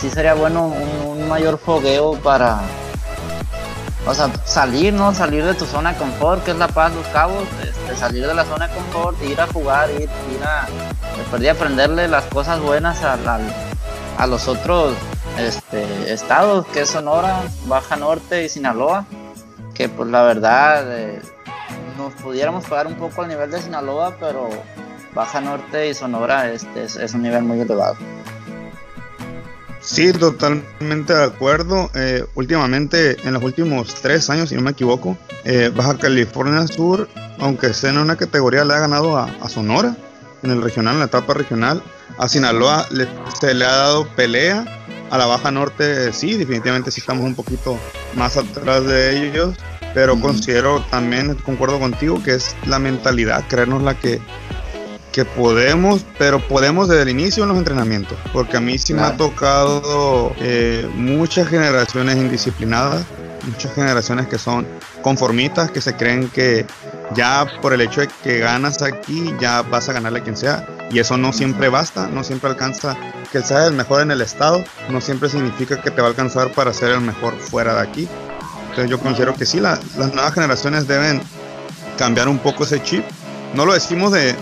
sí 0.00 0.08
sería 0.08 0.32
bueno 0.32 0.64
un, 0.66 1.28
mayor 1.28 1.58
fogueo 1.58 2.14
para, 2.14 2.60
o 4.06 4.14
sea, 4.14 4.30
salir, 4.44 4.92
¿no? 4.92 5.14
Salir 5.14 5.44
de 5.44 5.54
tu 5.54 5.64
zona 5.66 5.92
de 5.92 5.98
confort, 5.98 6.42
que 6.44 6.50
es 6.50 6.56
La 6.56 6.68
Paz, 6.68 6.92
Los 6.94 7.06
Cabos, 7.08 7.44
este, 7.62 7.96
salir 7.96 8.26
de 8.26 8.34
la 8.34 8.44
zona 8.44 8.68
de 8.68 8.74
confort, 8.74 9.22
ir 9.22 9.40
a 9.40 9.46
jugar, 9.46 9.90
ir, 9.90 10.02
ir 10.02 10.44
a, 10.44 11.38
de 11.38 11.50
aprenderle 11.50 12.08
las 12.08 12.24
cosas 12.24 12.60
buenas 12.60 13.02
al, 13.02 13.20
a 14.18 14.26
los 14.26 14.48
otros 14.48 14.94
este, 15.38 16.12
estados, 16.12 16.66
que 16.66 16.80
es 16.80 16.90
Sonora, 16.90 17.42
Baja 17.66 17.96
Norte 17.96 18.44
y 18.44 18.48
Sinaloa, 18.48 19.04
que 19.74 19.88
pues 19.88 20.10
la 20.10 20.22
verdad 20.22 20.84
eh, 20.88 21.22
nos 21.96 22.14
pudiéramos 22.14 22.64
pagar 22.66 22.86
un 22.86 22.94
poco 22.94 23.22
al 23.22 23.28
nivel 23.28 23.50
de 23.50 23.60
Sinaloa, 23.60 24.16
pero 24.18 24.48
Baja 25.14 25.40
Norte 25.40 25.88
y 25.88 25.94
Sonora 25.94 26.50
este, 26.50 26.84
es, 26.84 27.14
un 27.14 27.22
nivel 27.22 27.42
muy 27.42 27.60
elevado. 27.60 27.96
Sí, 29.80 30.12
totalmente 30.12 31.12
de 31.12 31.24
acuerdo. 31.24 31.90
Eh, 31.94 32.24
últimamente, 32.34 33.16
en 33.26 33.34
los 33.34 33.42
últimos 33.42 33.94
tres 33.96 34.30
años, 34.30 34.48
si 34.48 34.54
no 34.54 34.62
me 34.62 34.70
equivoco, 34.70 35.18
eh, 35.44 35.70
Baja 35.74 35.98
California 35.98 36.66
Sur, 36.66 37.08
aunque 37.38 37.74
sea 37.74 37.90
en 37.90 37.98
una 37.98 38.16
categoría, 38.16 38.64
le 38.64 38.74
ha 38.74 38.78
ganado 38.78 39.18
a, 39.18 39.48
Sonora 39.48 39.96
en 40.42 40.50
el 40.50 40.62
regional, 40.62 40.94
en 40.94 41.00
la 41.00 41.06
etapa 41.06 41.34
regional. 41.34 41.82
A 42.16 42.28
Sinaloa 42.28 42.86
se 43.40 43.54
le 43.54 43.64
ha 43.64 43.76
dado 43.76 44.06
pelea. 44.14 44.64
A 45.10 45.18
la 45.18 45.26
Baja 45.26 45.50
Norte 45.50 46.12
sí, 46.14 46.38
definitivamente 46.38 46.90
sí 46.90 47.00
estamos 47.00 47.26
un 47.26 47.34
poquito 47.34 47.78
más 48.14 48.36
atrás 48.36 48.86
de 48.86 49.26
ellos. 49.26 49.54
Pero 49.94 50.18
considero 50.20 50.80
también, 50.90 51.34
concuerdo 51.34 51.78
contigo, 51.78 52.22
que 52.22 52.34
es 52.34 52.56
la 52.66 52.78
mentalidad, 52.78 53.44
creernos 53.48 53.82
la 53.82 53.94
que, 53.94 54.20
que 55.12 55.24
podemos, 55.24 56.04
pero 56.18 56.40
podemos 56.48 56.88
desde 56.88 57.02
el 57.02 57.08
inicio 57.10 57.42
en 57.42 57.50
los 57.50 57.58
entrenamientos. 57.58 58.16
Porque 58.32 58.56
a 58.56 58.60
mí 58.60 58.78
sí 58.78 58.94
me 58.94 59.02
ha 59.02 59.16
tocado 59.16 60.34
eh, 60.40 60.88
muchas 60.94 61.48
generaciones 61.48 62.16
indisciplinadas, 62.16 63.04
muchas 63.46 63.74
generaciones 63.74 64.26
que 64.28 64.38
son 64.38 64.66
conformistas, 65.02 65.70
que 65.70 65.80
se 65.80 65.94
creen 65.94 66.28
que 66.28 66.64
ya 67.14 67.46
por 67.60 67.72
el 67.72 67.80
hecho 67.80 68.00
de 68.00 68.08
que 68.22 68.38
ganas 68.38 68.82
aquí, 68.82 69.34
ya 69.40 69.62
vas 69.62 69.88
a 69.88 69.92
ganarle 69.92 70.20
a 70.20 70.22
quien 70.22 70.36
sea. 70.36 70.66
Y 70.90 70.98
eso 70.98 71.16
no 71.16 71.32
siempre 71.32 71.68
basta, 71.68 72.08
no 72.08 72.24
siempre 72.24 72.50
alcanza 72.50 72.96
que 73.30 73.38
él 73.38 73.44
sea 73.44 73.66
el 73.66 73.72
mejor 73.72 74.02
en 74.02 74.10
el 74.10 74.20
estado, 74.20 74.62
no 74.90 75.00
siempre 75.00 75.28
significa 75.28 75.80
que 75.80 75.90
te 75.90 76.02
va 76.02 76.08
a 76.08 76.10
alcanzar 76.10 76.52
para 76.52 76.72
ser 76.72 76.90
el 76.90 77.00
mejor 77.00 77.34
fuera 77.38 77.74
de 77.74 77.80
aquí. 77.80 78.08
Entonces 78.72 78.90
yo 78.90 78.98
considero 78.98 79.34
que 79.34 79.44
sí, 79.44 79.60
las 79.60 79.82
nuevas 79.96 80.32
generaciones 80.32 80.88
deben 80.88 81.20
cambiar 81.98 82.26
un 82.28 82.38
poco 82.38 82.64
ese 82.64 82.82
chip. 82.82 83.04
No 83.52 83.66
lo 83.66 83.74
decimos 83.74 84.12
de, 84.12 84.34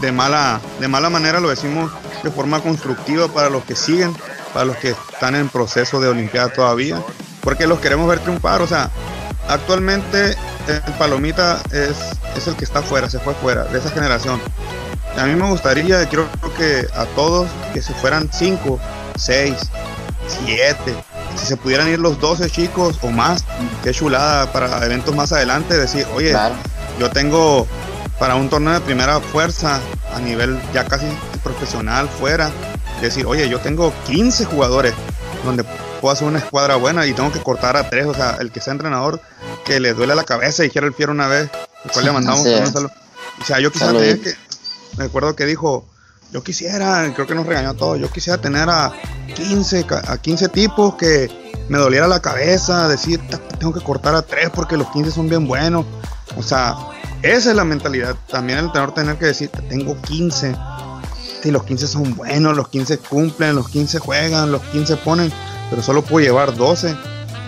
de, 0.00 0.10
mala, 0.10 0.58
de 0.80 0.88
mala 0.88 1.10
manera, 1.10 1.38
lo 1.38 1.50
decimos 1.50 1.92
de 2.22 2.30
forma 2.30 2.62
constructiva 2.62 3.28
para 3.28 3.50
los 3.50 3.64
que 3.64 3.76
siguen, 3.76 4.16
para 4.54 4.64
los 4.64 4.78
que 4.78 4.96
están 5.12 5.34
en 5.34 5.50
proceso 5.50 6.00
de 6.00 6.08
Olimpiada 6.08 6.48
todavía, 6.48 7.02
porque 7.42 7.66
los 7.66 7.78
queremos 7.78 8.08
ver 8.08 8.20
triunfar. 8.20 8.62
O 8.62 8.66
sea, 8.66 8.90
actualmente 9.48 10.34
el 10.66 10.92
Palomita 10.98 11.60
es, 11.70 11.94
es 12.38 12.46
el 12.46 12.56
que 12.56 12.64
está 12.64 12.80
fuera, 12.80 13.10
se 13.10 13.18
fue 13.18 13.34
fuera 13.34 13.64
de 13.64 13.78
esa 13.80 13.90
generación. 13.90 14.40
A 15.18 15.26
mí 15.26 15.34
me 15.34 15.46
gustaría, 15.46 16.08
creo 16.08 16.26
que 16.56 16.86
a 16.94 17.04
todos, 17.14 17.50
que 17.74 17.82
se 17.82 17.92
fueran 17.92 18.30
5, 18.32 18.80
6, 19.16 19.54
7. 20.46 20.94
Si 21.38 21.46
se 21.46 21.56
pudieran 21.56 21.88
ir 21.88 21.98
los 21.98 22.20
12 22.20 22.50
chicos 22.50 22.98
o 23.02 23.10
más, 23.10 23.44
qué 23.82 23.92
chulada 23.92 24.52
para 24.52 24.84
eventos 24.84 25.14
más 25.14 25.32
adelante. 25.32 25.76
Decir, 25.76 26.06
oye, 26.14 26.34
yo 26.98 27.10
tengo 27.10 27.66
para 28.18 28.34
un 28.34 28.48
torneo 28.48 28.74
de 28.74 28.80
primera 28.80 29.20
fuerza 29.20 29.80
a 30.14 30.20
nivel 30.20 30.58
ya 30.72 30.84
casi 30.84 31.06
profesional 31.42 32.08
fuera. 32.08 32.50
Decir, 33.00 33.26
oye, 33.26 33.48
yo 33.48 33.60
tengo 33.60 33.92
15 34.06 34.46
jugadores 34.46 34.94
donde 35.44 35.64
puedo 36.00 36.12
hacer 36.12 36.26
una 36.26 36.38
escuadra 36.38 36.76
buena 36.76 37.06
y 37.06 37.12
tengo 37.12 37.30
que 37.30 37.40
cortar 37.40 37.76
a 37.76 37.88
tres. 37.88 38.06
O 38.06 38.14
sea, 38.14 38.36
el 38.40 38.50
que 38.50 38.60
sea 38.60 38.72
entrenador 38.72 39.20
que 39.64 39.80
le 39.80 39.94
duele 39.94 40.14
la 40.14 40.24
cabeza, 40.24 40.62
dijera 40.62 40.86
el 40.86 40.94
fiero 40.94 41.12
una 41.12 41.28
vez, 41.28 41.48
después 41.84 42.04
le 42.04 42.12
mandamos 42.12 42.44
un 42.44 42.86
O 42.86 43.44
sea, 43.44 43.60
yo 43.60 43.70
tener 43.70 44.20
que, 44.20 44.34
me 44.96 45.04
acuerdo 45.04 45.36
que 45.36 45.46
dijo, 45.46 45.86
yo 46.32 46.42
quisiera, 46.42 47.10
creo 47.14 47.26
que 47.26 47.34
nos 47.34 47.46
regañó 47.46 47.70
a 47.70 47.74
todos, 47.74 47.98
yo 47.98 48.10
quisiera 48.10 48.40
tener 48.40 48.68
a 48.68 48.92
15, 49.34 49.86
a 50.06 50.18
15 50.18 50.48
tipos 50.48 50.94
que 50.96 51.30
me 51.68 51.78
doliera 51.78 52.06
la 52.06 52.20
cabeza, 52.20 52.88
decir, 52.88 53.20
tengo 53.58 53.72
que 53.72 53.80
cortar 53.80 54.14
a 54.14 54.22
tres 54.22 54.50
porque 54.50 54.76
los 54.76 54.90
15 54.90 55.10
son 55.10 55.28
bien 55.28 55.46
buenos. 55.46 55.84
O 56.36 56.42
sea, 56.42 56.76
esa 57.22 57.50
es 57.50 57.56
la 57.56 57.64
mentalidad. 57.64 58.16
También 58.30 58.58
el 58.58 58.72
tenor 58.72 58.94
tener 58.94 59.16
que 59.16 59.26
decir, 59.26 59.50
tengo 59.68 60.00
15. 60.02 60.54
Si 61.42 61.50
los 61.50 61.64
15 61.64 61.86
son 61.86 62.14
buenos, 62.16 62.56
los 62.56 62.68
15 62.68 62.98
cumplen, 62.98 63.54
los 63.54 63.68
15 63.68 63.98
juegan, 63.98 64.52
los 64.52 64.62
15 64.62 64.96
ponen, 64.98 65.32
pero 65.70 65.82
solo 65.82 66.02
puedo 66.02 66.24
llevar 66.24 66.56
12 66.56 66.94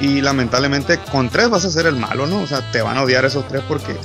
y 0.01 0.23
lamentablemente 0.23 0.99
con 1.11 1.29
tres 1.29 1.51
vas 1.51 1.65
a 1.65 1.71
ser 1.71 1.87
el 1.87 1.97
malo, 1.97 2.27
¿no? 2.27 2.41
O 2.41 2.47
sea, 2.47 2.71
te 2.71 2.81
van 2.83 2.97
a 2.97 3.03
odiar 3.03 3.25
esos 3.25 3.47
tres 3.49 3.63
porque 3.69 3.97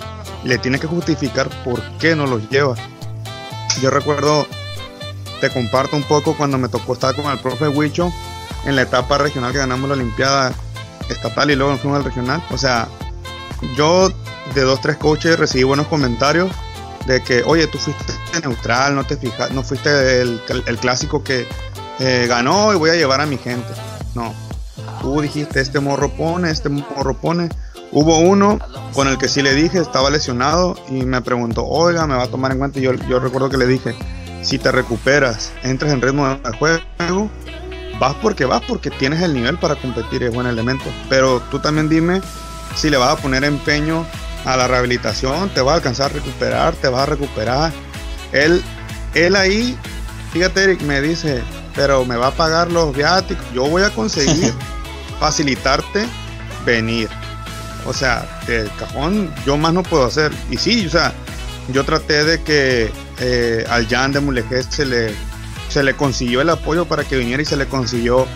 le 0.44 0.58
tienes 0.58 0.82
que 0.82 0.88
justificar 0.88 1.50
por 1.64 1.82
qué 2.00 2.16
no 2.16 2.28
los 2.28 2.50
llevas. 2.50 2.80
Yo 3.82 3.90
recuerdo, 3.90 4.48
te 5.42 5.50
comparto 5.50 5.96
un 5.96 6.04
poco 6.04 6.36
cuando 6.36 6.58
me 6.58 6.70
tocó 6.70 6.94
estar 6.94 7.16
con 7.16 7.26
el 7.26 7.40
profe 7.40 7.68
Huicho 7.68 8.12
en 8.66 8.76
la 8.76 8.84
etapa 8.84 9.18
regional 9.18 9.52
que 9.52 9.60
ganamos 9.60 9.88
la 9.90 9.96
Olimpiada 9.96 10.54
estatal 11.10 11.52
y 11.52 11.56
luego 11.56 11.72
nos 11.72 11.82
fuimos 11.82 12.00
al 12.00 12.06
regional. 12.06 12.44
O 12.52 12.58
sea, 12.58 12.88
yo 13.76 14.10
de 14.54 14.62
dos, 14.62 14.82
tres 14.82 14.98
coaches 14.98 15.38
recibí 15.40 15.64
buenos 15.64 15.88
comentarios 15.88 16.50
de 17.08 17.22
que, 17.22 17.44
oye, 17.44 17.68
tú 17.68 17.78
fuiste 17.78 18.14
neutral, 18.42 18.96
no 18.96 19.04
te 19.04 19.18
fijas, 19.18 19.52
no 19.52 19.64
fuiste 19.64 20.22
el, 20.22 20.42
clásico 20.80 21.24
que 21.24 21.48
eh, 22.00 22.26
ganó 22.28 22.74
y 22.74 22.78
voy 22.78 22.90
a 22.90 22.96
llevar 22.96 23.22
a 23.22 23.26
mi 23.26 23.38
gente. 23.38 23.68
No, 24.16 24.34
tú 25.02 25.22
dijiste, 25.22 25.60
este 25.60 25.80
morro 25.80 26.10
pone, 26.10 26.50
este 26.50 26.70
morro 26.70 27.16
pone. 27.16 27.50
Hubo 27.92 28.18
uno 28.18 28.60
con 28.94 29.08
el 29.08 29.18
que 29.18 29.28
sí 29.28 29.42
le 29.42 29.54
dije, 29.54 29.80
estaba 29.80 30.10
lesionado 30.10 30.76
y 30.90 31.06
me 31.06 31.22
preguntó, 31.22 31.66
oiga, 31.66 32.08
me 32.08 32.16
va 32.16 32.24
a 32.24 32.28
tomar 32.28 32.52
en 32.52 32.58
cuenta. 32.58 32.80
Yo 32.80 32.92
recuerdo 32.92 33.50
que 33.50 33.58
le 33.58 33.68
dije, 33.68 33.96
si 34.46 34.60
te 34.60 34.72
recuperas, 34.72 35.52
entras 35.64 35.92
en 35.92 36.02
ritmo 36.02 36.28
de 36.28 36.52
juego, 36.58 37.32
vas 38.00 38.16
porque 38.22 38.46
vas, 38.46 38.62
porque 38.68 38.92
tienes 38.92 39.22
el 39.22 39.34
nivel 39.34 39.58
para 39.58 39.76
competir, 39.76 40.22
es 40.22 40.34
buen 40.34 40.46
elemento. 40.46 40.86
Pero 41.10 41.42
tú 41.50 41.60
también 41.60 41.90
dime 41.90 42.22
si 42.76 42.92
le 42.92 42.98
vas 42.98 43.18
a 43.18 43.22
poner 43.22 43.44
empeño 43.44 44.06
a 44.46 44.56
la 44.56 44.68
rehabilitación, 44.68 45.50
te 45.50 45.62
va 45.62 45.72
a 45.72 45.76
alcanzar 45.76 46.12
a 46.12 46.14
recuperar, 46.14 46.76
te 46.76 46.88
va 46.88 47.04
a 47.04 47.06
recuperar. 47.08 47.74
Él, 48.32 48.62
él 49.16 49.36
ahí, 49.36 49.76
fíjate 50.32 50.64
Eric, 50.64 50.82
me 50.82 51.02
dice, 51.02 51.42
pero 51.74 52.06
me 52.06 52.16
va 52.16 52.28
a 52.28 52.32
pagar 52.32 52.72
los 52.72 52.96
viáticos, 52.96 53.44
yo 53.52 53.68
voy 53.68 53.82
a 53.82 53.90
conseguir 53.90 54.54
facilitarte 55.20 56.06
venir. 56.66 57.10
O 57.88 57.94
sea, 57.94 58.28
de 58.46 58.70
cajón 58.78 59.34
yo 59.44 59.58
más 59.58 59.74
no 59.74 59.82
puedo 59.82 60.06
hacer. 60.06 60.32
Y 60.52 60.58
sí, 60.58 60.86
o 60.86 60.90
sea, 60.90 61.14
yo 61.70 61.84
traté 61.84 62.24
de 62.24 62.44
que 62.44 62.92
eh, 63.20 63.66
al 63.70 63.88
Jan 63.88 64.12
de 64.12 64.20
Mulegé 64.20 64.64
se 64.64 64.86
le, 64.86 65.14
se 65.70 65.84
le 65.84 65.94
consiguió 65.96 66.42
el 66.42 66.50
apoyo 66.50 66.86
para 66.86 67.04
que 67.04 67.18
viniera 67.18 67.42
y 67.42 67.46
se 67.46 67.58
le 67.58 67.68
consiguió 67.68 68.28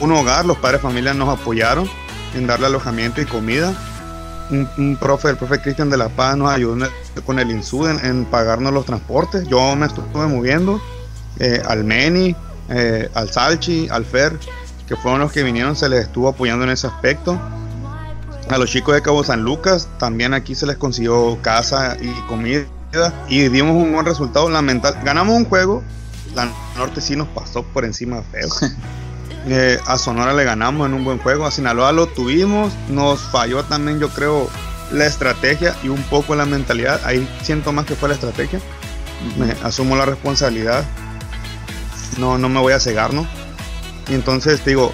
un, 0.00 0.12
hogar. 0.12 0.44
Los 0.44 0.58
padres 0.58 0.80
de 0.80 0.88
familia 0.88 1.14
nos 1.14 1.28
apoyaron 1.28 1.88
en 2.34 2.46
darle 2.46 2.66
alojamiento 2.66 3.20
y 3.20 3.26
comida. 3.26 3.74
Un, 4.50 4.96
profe, 5.00 5.30
el 5.30 5.36
profe 5.36 5.60
Cristian 5.60 5.90
de 5.90 5.96
la 5.96 6.08
Paz 6.08 6.36
nos 6.36 6.50
ayudó 6.50 6.88
con 7.24 7.38
el 7.38 7.50
INSUD 7.50 8.04
en, 8.04 8.24
pagarnos 8.26 8.72
los 8.72 8.86
transportes. 8.86 9.48
Yo 9.48 9.74
me 9.74 9.86
estuve 9.86 10.26
moviendo 10.26 10.80
eh, 11.38 11.60
al 11.66 11.82
Meni, 11.82 12.36
eh, 12.68 13.10
al 13.14 13.30
Salchi, 13.30 13.88
al 13.90 14.04
Fer, 14.04 14.38
que 14.86 14.94
fueron 14.94 15.20
los 15.20 15.32
que 15.32 15.42
vinieron, 15.42 15.74
se 15.74 15.88
les 15.88 16.04
estuvo 16.04 16.28
apoyando 16.28 16.64
en 16.64 16.70
ese 16.70 16.86
aspecto. 16.86 17.40
A 18.48 18.58
los 18.58 18.70
chicos 18.70 18.94
de 18.94 19.02
Cabo 19.02 19.24
San 19.24 19.42
Lucas 19.42 19.88
también 19.98 20.32
aquí 20.32 20.54
se 20.54 20.66
les 20.66 20.76
consiguió 20.76 21.36
casa 21.42 21.96
y 22.00 22.08
comida 22.28 22.64
y 23.28 23.48
dimos 23.48 23.72
un 23.72 23.92
buen 23.92 24.06
resultado. 24.06 24.50
Lamentable. 24.50 25.00
Ganamos 25.04 25.36
un 25.36 25.44
juego, 25.44 25.82
la 26.34 26.50
Norte 26.76 27.00
sí 27.00 27.16
nos 27.16 27.28
pasó 27.28 27.62
por 27.62 27.84
encima 27.84 28.22
feo. 28.30 28.48
Eh, 29.48 29.78
a 29.86 29.96
Sonora 29.96 30.32
le 30.32 30.42
ganamos 30.42 30.88
en 30.88 30.94
un 30.94 31.04
buen 31.04 31.18
juego, 31.18 31.46
a 31.46 31.52
Sinaloa 31.52 31.92
lo 31.92 32.08
tuvimos, 32.08 32.72
nos 32.88 33.20
falló 33.20 33.62
también 33.62 34.00
yo 34.00 34.08
creo 34.08 34.50
la 34.90 35.06
estrategia 35.06 35.76
y 35.84 35.88
un 35.88 36.02
poco 36.02 36.34
la 36.34 36.46
mentalidad. 36.46 37.00
Ahí 37.04 37.28
siento 37.42 37.72
más 37.72 37.86
que 37.86 37.94
fue 37.94 38.08
la 38.08 38.16
estrategia. 38.16 38.60
Me 39.38 39.52
asumo 39.64 39.94
la 39.94 40.04
responsabilidad. 40.04 40.84
No, 42.18 42.38
no 42.38 42.48
me 42.48 42.58
voy 42.58 42.72
a 42.72 42.80
cegar, 42.80 43.14
¿no? 43.14 43.24
Y 44.08 44.14
entonces 44.14 44.64
digo, 44.64 44.92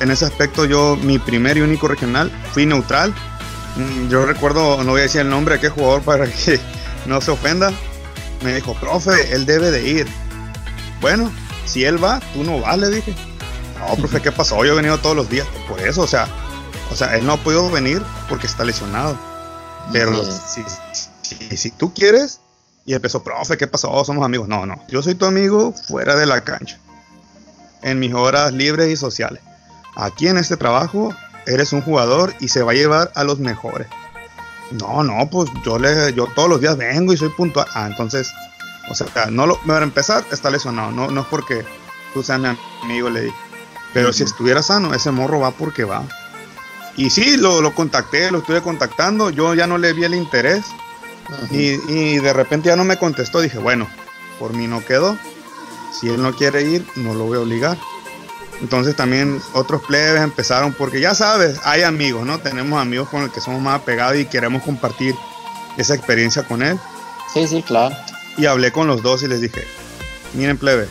en 0.00 0.10
ese 0.10 0.24
aspecto 0.24 0.64
yo, 0.64 0.96
mi 0.96 1.18
primer 1.18 1.56
y 1.56 1.62
único 1.62 1.88
regional, 1.88 2.30
fui 2.52 2.66
neutral. 2.66 3.14
Mm, 3.76 4.08
yo 4.08 4.24
recuerdo, 4.24 4.82
no 4.84 4.92
voy 4.92 5.00
a 5.00 5.04
decir 5.04 5.20
el 5.20 5.28
nombre 5.28 5.54
de 5.54 5.60
qué 5.60 5.68
jugador 5.68 6.02
para 6.02 6.26
que 6.26 6.60
no 7.06 7.20
se 7.20 7.30
ofenda. 7.30 7.72
Me 8.42 8.54
dijo, 8.54 8.74
profe, 8.74 9.34
él 9.34 9.46
debe 9.46 9.70
de 9.70 9.88
ir. 9.88 10.06
Bueno, 11.00 11.30
si 11.64 11.84
él 11.84 12.02
va, 12.02 12.20
tú 12.32 12.44
no 12.44 12.60
vas, 12.60 12.78
le 12.78 12.90
dije. 12.90 13.14
No, 13.78 13.94
profe, 13.96 14.20
¿qué 14.20 14.32
pasó? 14.32 14.64
Yo 14.64 14.72
he 14.72 14.76
venido 14.76 14.98
todos 14.98 15.16
los 15.16 15.28
días. 15.28 15.46
Por 15.68 15.80
eso, 15.80 16.02
o 16.02 16.06
sea, 16.06 16.26
o 16.90 16.94
sea, 16.94 17.16
él 17.16 17.26
no 17.26 17.34
ha 17.34 17.36
podido 17.36 17.70
venir 17.70 18.02
porque 18.28 18.46
está 18.46 18.64
lesionado. 18.64 19.18
Pero 19.92 20.24
si, 20.24 20.64
si, 21.22 21.56
si, 21.56 21.70
tú 21.70 21.94
quieres, 21.94 22.40
y 22.84 22.94
empezó, 22.94 23.22
profe, 23.22 23.56
¿qué 23.56 23.66
pasó? 23.66 24.04
Somos 24.04 24.24
amigos. 24.24 24.48
No, 24.48 24.66
no, 24.66 24.82
yo 24.88 25.02
soy 25.02 25.14
tu 25.14 25.26
amigo 25.26 25.72
fuera 25.72 26.16
de 26.16 26.26
la 26.26 26.42
cancha 26.42 26.78
en 27.82 27.98
mis 27.98 28.12
horas 28.14 28.52
libres 28.52 28.90
y 28.90 28.96
sociales. 28.96 29.40
Aquí 29.94 30.28
en 30.28 30.38
este 30.38 30.56
trabajo 30.56 31.14
eres 31.46 31.72
un 31.72 31.82
jugador 31.82 32.34
y 32.40 32.48
se 32.48 32.62
va 32.62 32.72
a 32.72 32.74
llevar 32.74 33.12
a 33.14 33.24
los 33.24 33.38
mejores. 33.38 33.86
No, 34.72 35.02
no, 35.02 35.28
pues 35.30 35.48
yo 35.64 35.78
le, 35.78 36.12
yo 36.12 36.26
todos 36.34 36.48
los 36.48 36.60
días 36.60 36.76
vengo 36.76 37.12
y 37.12 37.16
soy 37.16 37.28
puntual. 37.30 37.66
Ah, 37.74 37.86
entonces, 37.88 38.32
o 38.88 38.94
sea, 38.94 39.06
no 39.30 39.46
lo, 39.46 39.58
para 39.62 39.84
empezar 39.84 40.24
está 40.30 40.50
lesionado, 40.50 40.90
no, 40.90 41.08
no 41.10 41.20
es 41.20 41.26
porque 41.28 41.64
tú 42.12 42.22
seas 42.22 42.40
mi 42.40 42.48
amigo, 42.82 43.10
le 43.10 43.22
dije. 43.22 43.36
Pero 43.94 44.12
si 44.12 44.24
estuviera 44.24 44.62
sano, 44.62 44.92
ese 44.92 45.10
morro 45.10 45.40
va 45.40 45.52
porque 45.52 45.84
va. 45.84 46.02
Y 46.96 47.10
sí, 47.10 47.36
lo, 47.36 47.60
lo 47.62 47.74
contacté, 47.74 48.30
lo 48.30 48.38
estuve 48.38 48.60
contactando, 48.62 49.30
yo 49.30 49.54
ya 49.54 49.66
no 49.66 49.78
le 49.78 49.92
vi 49.92 50.04
el 50.04 50.14
interés. 50.14 50.64
y, 51.50 51.72
y 51.92 52.18
de 52.18 52.32
repente 52.32 52.68
ya 52.68 52.76
no 52.76 52.84
me 52.84 52.98
contestó, 52.98 53.40
dije, 53.40 53.58
bueno, 53.58 53.88
por 54.38 54.52
mí 54.54 54.66
no 54.66 54.84
quedó. 54.84 55.16
Si 55.98 56.08
él 56.08 56.22
no 56.22 56.34
quiere 56.34 56.62
ir, 56.62 56.86
no 56.96 57.14
lo 57.14 57.24
voy 57.24 57.38
a 57.38 57.40
obligar. 57.40 57.78
Entonces 58.60 58.96
también 58.96 59.40
otros 59.52 59.82
plebes 59.82 60.22
empezaron, 60.22 60.72
porque 60.72 61.00
ya 61.00 61.14
sabes, 61.14 61.60
hay 61.64 61.82
amigos, 61.82 62.26
¿no? 62.26 62.38
Tenemos 62.38 62.80
amigos 62.80 63.08
con 63.08 63.22
los 63.22 63.32
que 63.32 63.40
somos 63.40 63.60
más 63.60 63.80
apegados 63.80 64.16
y 64.16 64.24
queremos 64.24 64.62
compartir 64.62 65.14
esa 65.76 65.94
experiencia 65.94 66.42
con 66.42 66.62
él. 66.62 66.78
Sí, 67.32 67.46
sí, 67.46 67.62
claro. 67.62 67.94
Y 68.38 68.46
hablé 68.46 68.72
con 68.72 68.86
los 68.86 69.02
dos 69.02 69.22
y 69.22 69.28
les 69.28 69.40
dije, 69.40 69.66
miren 70.34 70.56
plebe, 70.56 70.88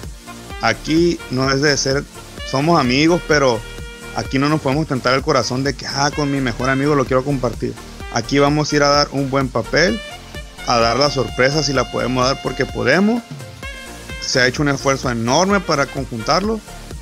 aquí 0.62 1.20
no 1.32 1.50
es 1.50 1.62
de 1.62 1.76
ser, 1.78 2.04
somos 2.50 2.80
amigos, 2.80 3.22
pero 3.28 3.60
aquí 4.16 4.38
no 4.38 4.48
nos 4.48 4.62
podemos 4.62 4.88
tentar 4.88 5.14
el 5.16 5.22
corazón 5.22 5.64
de 5.64 5.74
que, 5.74 5.88
ah, 5.88 6.12
con 6.16 6.32
mi 6.32 6.42
mejor 6.42 6.70
amigo 6.70 6.96
lo 6.96 7.06
quiero 7.06 7.24
compartir. 7.24 7.74
Aquí 8.14 8.40
vamos 8.40 8.72
a 8.72 8.76
ir 8.76 8.84
a 8.84 8.90
dar 8.90 9.08
un 9.12 9.30
buen 9.30 9.50
papel, 9.50 10.00
a 10.68 10.80
dar 10.80 10.98
la 10.98 11.10
sorpresa 11.10 11.64
si 11.64 11.74
la 11.74 11.92
podemos 11.92 12.26
dar 12.26 12.42
porque 12.42 12.66
podemos 12.66 13.22
se 14.26 14.40
ha 14.40 14.48
hecho 14.48 14.62
un 14.62 14.70
esfuerzo 14.70 15.10
enorme 15.10 15.60
para 15.60 15.86
conjuntarlo. 15.86 16.60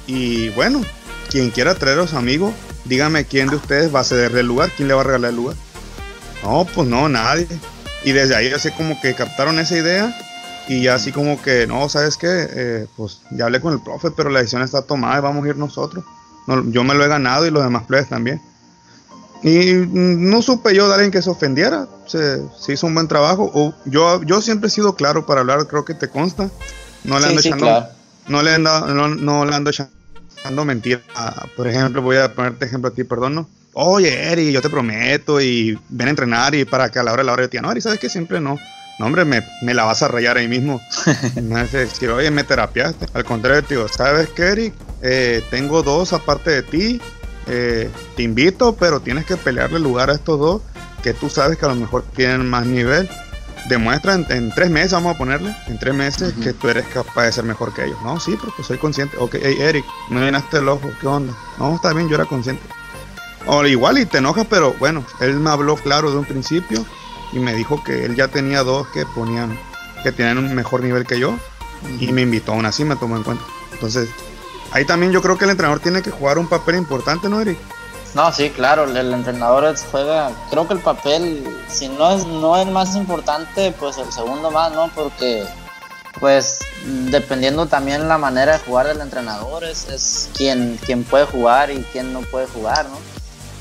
Y 0.08 0.50
bueno, 0.50 0.82
quien 1.30 1.50
quiera 1.50 1.76
traer 1.76 1.98
a 1.98 2.02
los 2.02 2.14
amigos, 2.14 2.54
dígame 2.86 3.26
quién 3.26 3.48
de 3.48 3.56
ustedes 3.56 3.94
va 3.94 4.02
a 4.02 4.04
ceder 4.04 4.36
el 4.36 4.48
lugar, 4.48 4.72
quién 4.76 4.88
le 4.88 4.94
va 4.94 5.02
a 5.02 5.06
regalar 5.06 5.30
el 5.30 5.36
lugar. 5.36 5.56
No, 6.44 6.66
pues 6.74 6.88
no, 6.88 7.08
nadie. 7.08 7.48
Y 8.04 8.12
desde 8.12 8.36
ahí 8.36 8.52
así 8.52 8.70
como 8.72 9.00
que 9.00 9.16
captaron 9.16 9.60
esa 9.60 9.78
idea 9.78 10.16
y 10.68 10.88
así 10.88 11.12
como 11.12 11.42
que, 11.42 11.68
no, 11.68 11.88
¿sabes 11.90 12.18
qué? 12.18 12.48
Eh, 12.50 12.88
pues 12.96 13.22
ya 13.32 13.46
hablé 13.46 13.62
con 13.62 13.74
el 13.74 13.82
profe, 13.82 14.12
pero 14.12 14.30
la 14.30 14.40
decisión 14.40 14.62
está 14.62 14.82
tomada 14.82 15.20
y 15.20 15.22
vamos 15.22 15.46
a 15.46 15.50
ir 15.50 15.58
nosotros. 15.58 16.04
yo 16.68 16.84
me 16.84 16.94
lo 16.94 17.04
he 17.04 17.08
ganado 17.08 17.46
y 17.46 17.52
los 17.52 17.64
demás 17.64 17.84
players 17.84 18.10
también. 18.10 18.42
Y 19.44 19.74
no 19.74 20.42
supe 20.42 20.74
yo 20.74 20.88
de 20.88 20.94
alguien 20.94 21.12
que 21.12 21.22
se 21.22 21.30
ofendiera. 21.30 21.88
Se, 22.08 22.42
hizo 22.70 22.88
un 22.88 22.94
buen 22.94 23.10
trabajo. 23.10 23.52
O 23.54 23.74
yo, 23.86 24.24
yo 24.24 24.42
siempre 24.42 24.68
he 24.68 24.72
sido 24.72 24.96
claro 24.96 25.26
para 25.26 25.42
hablar, 25.42 25.68
creo 25.68 25.84
que 25.84 25.94
te 25.94 26.08
consta. 26.08 26.50
No 27.04 27.20
le 27.20 27.28
ando 27.28 27.42
echando, 27.42 27.88
no 28.28 28.42
le 28.42 28.54
ando, 28.54 28.88
no, 28.88 29.46
le 29.46 29.56
ando 29.56 29.70
echando 29.70 30.66
mentiras. 30.66 31.02
Por 31.56 31.68
ejemplo, 31.68 32.02
voy 32.02 32.18
a 32.18 32.34
ponerte 32.34 32.66
ejemplo 32.66 32.90
a 32.90 32.94
ti, 32.94 33.04
perdón, 33.04 33.36
¿no? 33.36 33.50
Oye, 33.74 34.32
Eri, 34.32 34.52
yo 34.52 34.62
te 34.62 34.70
prometo 34.70 35.42
y 35.42 35.78
ven 35.90 36.08
a 36.08 36.12
entrenar 36.12 36.54
y 36.54 36.64
para 36.66 36.90
que 36.90 37.00
a 37.00 37.04
la 37.04 37.12
hora 37.12 37.24
de 37.24 37.26
la 37.26 37.34
hora 37.34 37.42
de 37.44 37.48
ti, 37.50 37.58
no, 37.58 37.72
Eri, 37.72 37.82
¿sabes 37.82 38.00
que 38.00 38.10
Siempre 38.10 38.40
no. 38.40 38.60
No, 39.00 39.08
hombre, 39.08 39.26
me, 39.26 39.44
me, 39.64 39.74
la 39.74 39.86
vas 39.86 40.04
a 40.04 40.08
rayar 40.08 40.38
ahí 40.38 40.48
mismo. 40.48 40.80
me 41.42 41.60
hace 41.60 41.80
decir, 41.80 42.10
oye, 42.12 42.30
me 42.30 42.44
terapiaste. 42.44 43.08
Al 43.14 43.26
contrario, 43.26 43.64
te 43.64 43.74
digo, 43.74 43.88
¿sabes 43.88 44.30
qué, 44.30 44.44
Eric? 44.44 44.74
Eh, 45.02 45.44
tengo 45.50 45.82
dos 45.82 46.14
aparte 46.14 46.52
de 46.52 46.62
ti. 46.62 47.02
Eh, 47.48 47.90
te 48.16 48.24
invito, 48.24 48.76
pero 48.76 49.00
tienes 49.00 49.26
que 49.26 49.36
pelearle 49.36 49.80
lugar 49.80 50.12
a 50.12 50.14
estos 50.14 50.40
dos 50.40 50.62
que 51.02 51.14
tú 51.14 51.30
sabes 51.30 51.58
que 51.58 51.66
a 51.66 51.70
lo 51.70 51.76
mejor 51.76 52.06
tienen 52.16 52.50
más 52.50 52.66
nivel 52.66 53.10
demuestra 53.70 54.16
en, 54.16 54.52
tres 54.52 54.70
meses, 54.70 54.94
vamos 54.94 55.16
a 55.16 55.18
ponerle, 55.18 55.56
en 55.68 55.80
tres 55.80 55.94
meses 55.94 56.34
que 56.44 56.54
tú 56.54 56.70
eres 56.70 56.86
capaz 56.88 57.24
de 57.24 57.32
ser 57.32 57.44
mejor 57.44 57.74
que 57.74 57.86
ellos. 57.86 57.98
No, 58.04 58.20
sí, 58.20 58.38
porque 58.40 58.64
soy 58.64 58.78
consciente. 58.78 59.18
Ok, 59.18 59.36
hey, 59.42 59.56
Eric, 59.60 59.86
me 60.10 60.22
llenaste 60.22 60.58
el 60.58 60.70
ojo, 60.70 60.90
¿qué 61.00 61.08
onda? 61.08 61.34
No, 61.58 61.76
está 61.76 61.94
bien, 61.94 62.10
yo 62.10 62.16
era 62.16 62.26
consciente. 62.26 62.64
O 63.46 63.66
igual 63.66 63.98
y 63.98 64.06
te 64.06 64.20
enojas, 64.20 64.48
pero 64.50 64.74
bueno, 64.80 65.06
él 65.20 65.36
me 65.36 65.50
habló 65.50 65.76
claro 65.76 66.12
de 66.12 66.18
un 66.18 66.26
principio 66.26 66.86
y 67.34 67.40
me 67.40 67.54
dijo 67.54 67.84
que 67.84 68.06
él 68.06 68.16
ya 68.16 68.28
tenía 68.28 68.64
dos 68.64 68.88
que 68.90 69.06
ponían, 69.06 69.58
que 70.04 70.12
tenían 70.12 70.38
un 70.38 70.56
mejor 70.56 70.82
nivel 70.82 71.06
que 71.06 71.20
yo 71.20 71.38
y 72.00 72.12
me 72.12 72.22
invitó, 72.22 72.54
aún 72.54 72.66
así 72.66 72.86
me 72.86 72.96
tomó 72.96 73.18
en 73.18 73.24
cuenta. 73.24 73.44
Entonces, 73.74 74.10
ahí 74.72 74.86
también 74.86 75.12
yo 75.12 75.22
creo 75.22 75.38
que 75.38 75.46
el 75.46 75.52
entrenador 75.52 75.80
tiene 75.80 76.02
que 76.02 76.12
jugar 76.12 76.38
un 76.38 76.48
papel 76.48 76.76
importante, 76.76 77.28
¿no, 77.28 77.42
Eric? 77.42 77.58
No, 78.16 78.32
sí, 78.32 78.52
claro, 78.52 78.84
el 78.84 79.12
entrenador 79.12 79.76
juega, 79.90 80.32
creo 80.52 80.68
que 80.68 80.76
el 80.76 80.80
papel, 80.80 81.44
si 81.68 81.90
no 81.90 82.12
es, 82.12 82.26
no 82.28 82.56
es 82.58 82.68
más 82.68 82.96
importante, 82.96 83.74
pues 83.80 83.98
el 83.98 84.12
segundo 84.12 84.52
más, 84.52 84.72
¿no? 84.72 84.88
Porque, 84.94 85.44
pues, 86.20 86.60
dependiendo 87.10 87.66
también 87.66 88.08
la 88.08 88.20
manera 88.20 88.54
de 88.54 88.60
jugar 88.60 88.86
del 88.86 89.02
entrenador, 89.02 89.64
es, 89.64 89.90
es 89.90 90.30
quien, 90.36 90.78
quien 90.86 91.04
puede 91.04 91.26
jugar 91.26 91.72
y 91.72 91.82
quien 91.92 92.14
no 92.14 92.22
puede 92.22 92.46
jugar, 92.46 92.86
¿no? 92.86 93.00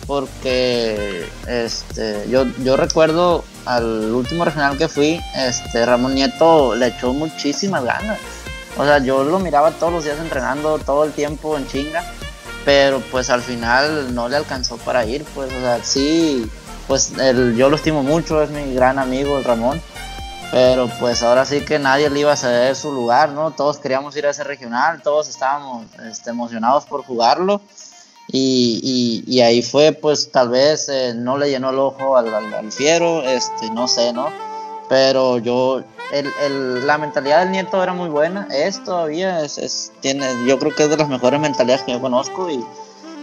Porque, 0.06 1.26
este, 1.48 2.28
yo, 2.28 2.44
yo 2.62 2.76
recuerdo 2.76 3.44
al 3.64 4.12
último 4.12 4.44
regional 4.44 4.76
que 4.76 4.88
fui, 4.88 5.18
este, 5.34 5.86
Ramón 5.86 6.14
Nieto 6.14 6.74
le 6.74 6.88
echó 6.88 7.14
muchísimas 7.14 7.84
ganas. 7.84 8.18
O 8.76 8.84
sea, 8.84 8.98
yo 8.98 9.24
lo 9.24 9.38
miraba 9.38 9.70
todos 9.70 9.92
los 9.94 10.04
días 10.04 10.18
entrenando, 10.18 10.78
todo 10.78 11.04
el 11.04 11.12
tiempo 11.12 11.56
en 11.56 11.66
chinga 11.68 12.04
pero 12.64 13.00
pues 13.10 13.30
al 13.30 13.42
final 13.42 14.14
no 14.14 14.28
le 14.28 14.36
alcanzó 14.36 14.76
para 14.78 15.04
ir, 15.04 15.24
pues, 15.34 15.52
o 15.52 15.60
sea, 15.60 15.82
sí, 15.82 16.48
pues 16.86 17.12
yo 17.56 17.68
lo 17.68 17.76
estimo 17.76 18.02
mucho, 18.02 18.42
es 18.42 18.50
mi 18.50 18.74
gran 18.74 18.98
amigo 18.98 19.38
el 19.38 19.44
Ramón, 19.44 19.80
pero 20.50 20.88
pues 21.00 21.22
ahora 21.22 21.44
sí 21.44 21.62
que 21.62 21.78
nadie 21.78 22.10
le 22.10 22.20
iba 22.20 22.32
a 22.32 22.36
ceder 22.36 22.76
su 22.76 22.92
lugar, 22.92 23.30
¿no? 23.30 23.52
Todos 23.52 23.78
queríamos 23.78 24.14
ir 24.16 24.26
a 24.26 24.30
ese 24.30 24.44
regional, 24.44 25.02
todos 25.02 25.28
estábamos 25.28 25.86
este, 26.08 26.30
emocionados 26.30 26.84
por 26.84 27.02
jugarlo. 27.04 27.62
Y, 28.28 29.24
y, 29.26 29.40
ahí 29.40 29.62
fue, 29.62 29.92
pues 29.92 30.30
tal 30.30 30.48
vez 30.48 30.88
eh, 30.88 31.12
no 31.14 31.36
le 31.36 31.50
llenó 31.50 31.70
el 31.70 31.78
ojo 31.78 32.16
al, 32.16 32.32
al, 32.32 32.54
al, 32.54 32.72
fiero, 32.72 33.22
este, 33.22 33.70
no 33.70 33.88
sé, 33.88 34.12
¿no? 34.12 34.28
Pero 34.88 35.38
yo, 35.38 35.82
el, 36.12 36.86
la 36.86 36.98
mentalidad 36.98 37.40
del 37.40 37.52
nieto 37.52 37.82
era 37.82 37.94
muy 37.94 38.08
buena, 38.10 38.46
es 38.50 38.84
todavía, 38.84 39.40
es, 39.40 39.92
tiene, 40.00 40.26
yo 40.46 40.58
creo 40.58 40.74
que 40.74 40.84
es 40.84 40.90
de 40.90 40.96
las 40.96 41.08
mejores 41.08 41.40
mentalidades 41.40 41.82
que 41.82 41.92
yo 41.92 42.00
conozco 42.00 42.50
y, 42.50 42.64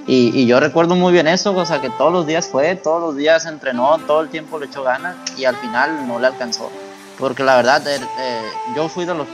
Y, 0.07 0.47
yo 0.47 0.59
recuerdo 0.59 0.95
muy 0.95 1.13
bien 1.13 1.27
eso, 1.27 1.55
o 1.55 1.65
sea, 1.65 1.81
que 1.81 1.91
todos 1.91 2.11
los 2.11 2.25
días 2.25 2.47
fue, 2.47 2.75
todos 2.75 2.99
los 2.99 3.15
días 3.15 3.45
entrenó, 3.45 3.99
todo 4.07 4.21
el 4.21 4.29
tiempo 4.29 4.57
le 4.57 4.65
echó 4.65 4.81
ganas 4.81 5.15
y 5.37 5.45
al 5.45 5.55
final 5.57 6.07
no 6.07 6.17
le 6.19 6.25
alcanzó. 6.27 6.71
Porque 7.19 7.43
la 7.43 7.57
verdad, 7.57 7.83
eh, 7.85 7.99
yo 8.75 8.89
fui 8.89 9.05
de 9.05 9.13
los 9.13 9.27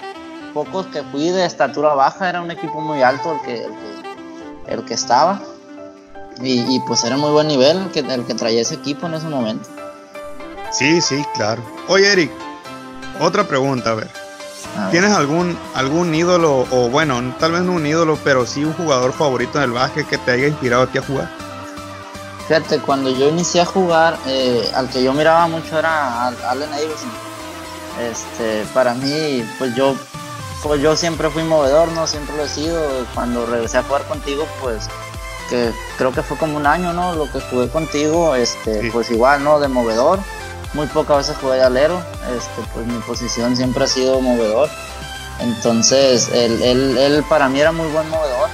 pocos 0.54 0.88
que 0.88 1.02
fui 1.04 1.30
de 1.30 1.46
estatura 1.46 1.94
baja, 1.94 2.28
era 2.28 2.42
un 2.42 2.52
equipo 2.52 2.82
muy 2.82 3.02
alto 3.04 3.32
el 3.34 3.42
que, 3.42 3.68
el 4.68 4.84
que, 4.84 4.94
estaba. 4.96 5.42
Y, 6.42 6.78
pues 6.82 7.06
era 7.06 7.16
muy 7.16 7.32
buen 7.32 7.48
nivel 7.48 7.78
el 7.78 7.92
que, 7.92 8.00
el 8.00 8.26
que 8.26 8.34
traía 8.34 8.62
ese 8.62 8.76
equipo 8.76 9.08
en 9.08 9.14
ese 9.14 9.28
momento. 9.28 9.70
Sí, 10.72 11.00
sí, 11.00 11.24
claro. 11.36 11.62
Oye, 11.88 12.12
Eric, 12.12 12.32
otra 13.20 13.46
pregunta, 13.46 13.92
a 13.92 13.96
ver. 13.96 14.10
¿Tienes 14.92 15.12
algún, 15.12 15.58
algún 15.74 16.14
ídolo, 16.14 16.68
o 16.70 16.90
bueno, 16.90 17.36
tal 17.40 17.54
vez 17.54 17.62
no 17.62 17.74
un 17.74 17.86
ídolo, 17.86 18.18
pero 18.24 18.46
sí 18.46 18.64
un 18.66 18.74
jugador 18.74 19.14
favorito 19.14 19.58
en 19.58 19.66
el 19.66 19.72
básquet 19.72 20.08
que 20.08 20.18
te 20.18 20.32
haya 20.32 20.48
inspirado 20.48 20.84
a 20.84 20.88
ti 20.88 20.98
a 20.98 21.02
jugar? 21.02 21.30
Fíjate, 22.48 22.80
cuando 22.80 23.10
yo 23.10 23.30
inicié 23.30 23.62
a 23.62 23.66
jugar, 23.66 24.18
eh, 24.28 24.70
al 24.76 24.90
que 24.90 25.02
yo 25.02 25.14
miraba 25.14 25.48
mucho 25.48 25.80
era 25.80 26.28
Allen 26.28 26.70
Iverson. 26.70 27.10
Este, 28.02 28.66
para 28.74 28.94
mí, 28.94 29.44
pues 29.58 29.74
yo, 29.76 29.96
pues 30.62 30.82
yo 30.82 30.96
siempre 30.96 31.30
fui 31.30 31.44
movedor, 31.44 31.88
¿no? 31.94 32.06
Siempre 32.06 32.36
lo 32.36 32.44
he 32.44 32.50
sido. 32.50 32.80
Cuando 33.16 33.46
regresé 33.46 33.78
a 33.78 33.84
jugar 33.84 34.04
contigo, 34.04 34.46
pues 34.62 34.90
que 35.50 35.72
creo 35.98 36.12
que 36.12 36.22
fue 36.22 36.38
como 36.38 36.58
un 36.58 36.68
año, 36.68 36.92
¿no? 36.94 37.16
Lo 37.16 37.32
que 37.32 37.40
jugué 37.40 37.70
contigo, 37.70 38.36
este, 38.36 38.92
pues 38.92 39.10
igual, 39.10 39.44
¿no? 39.44 39.60
De 39.60 39.68
movedor 39.68 40.20
muy 40.76 40.88
pocas 40.88 41.18
veces 41.18 41.38
jugué 41.42 41.56
de 41.56 41.64
alero, 41.64 42.04
este, 42.38 42.62
pues 42.74 42.86
mi 42.86 43.00
posición 43.00 43.56
siempre 43.56 43.86
ha 43.86 43.88
sido 43.88 44.20
movedor. 44.20 44.70
Entonces, 45.40 46.30
él, 46.34 46.62
él, 46.98 47.24
para 47.28 47.50
mí 47.50 47.60
era 47.60 47.72
muy 47.72 47.88
buen 47.88 48.08
movedor. 48.10 48.50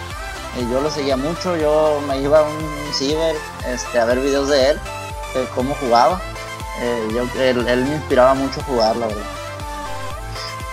Y 0.57 0.72
yo 0.72 0.82
lo 0.82 0.91
seguía 0.91 1.17
mucho, 1.17 1.55
yo 1.57 2.01
me 2.07 2.19
iba 2.19 2.39
a 2.39 2.43
un 2.43 2.93
ciber 2.93 3.36
este, 3.67 3.99
a 3.99 4.05
ver 4.05 4.19
videos 4.19 4.49
de 4.49 4.72
él, 4.72 4.80
de 5.34 5.45
cómo 5.55 5.76
jugaba. 5.76 6.22
Eh, 6.80 7.07
yo, 7.13 7.41
él, 7.41 7.86
me 7.86 7.95
inspiraba 7.95 8.34
mucho 8.34 8.59
a 8.61 8.63
jugar, 8.63 8.95
la 8.97 9.07
verdad. 9.07 9.24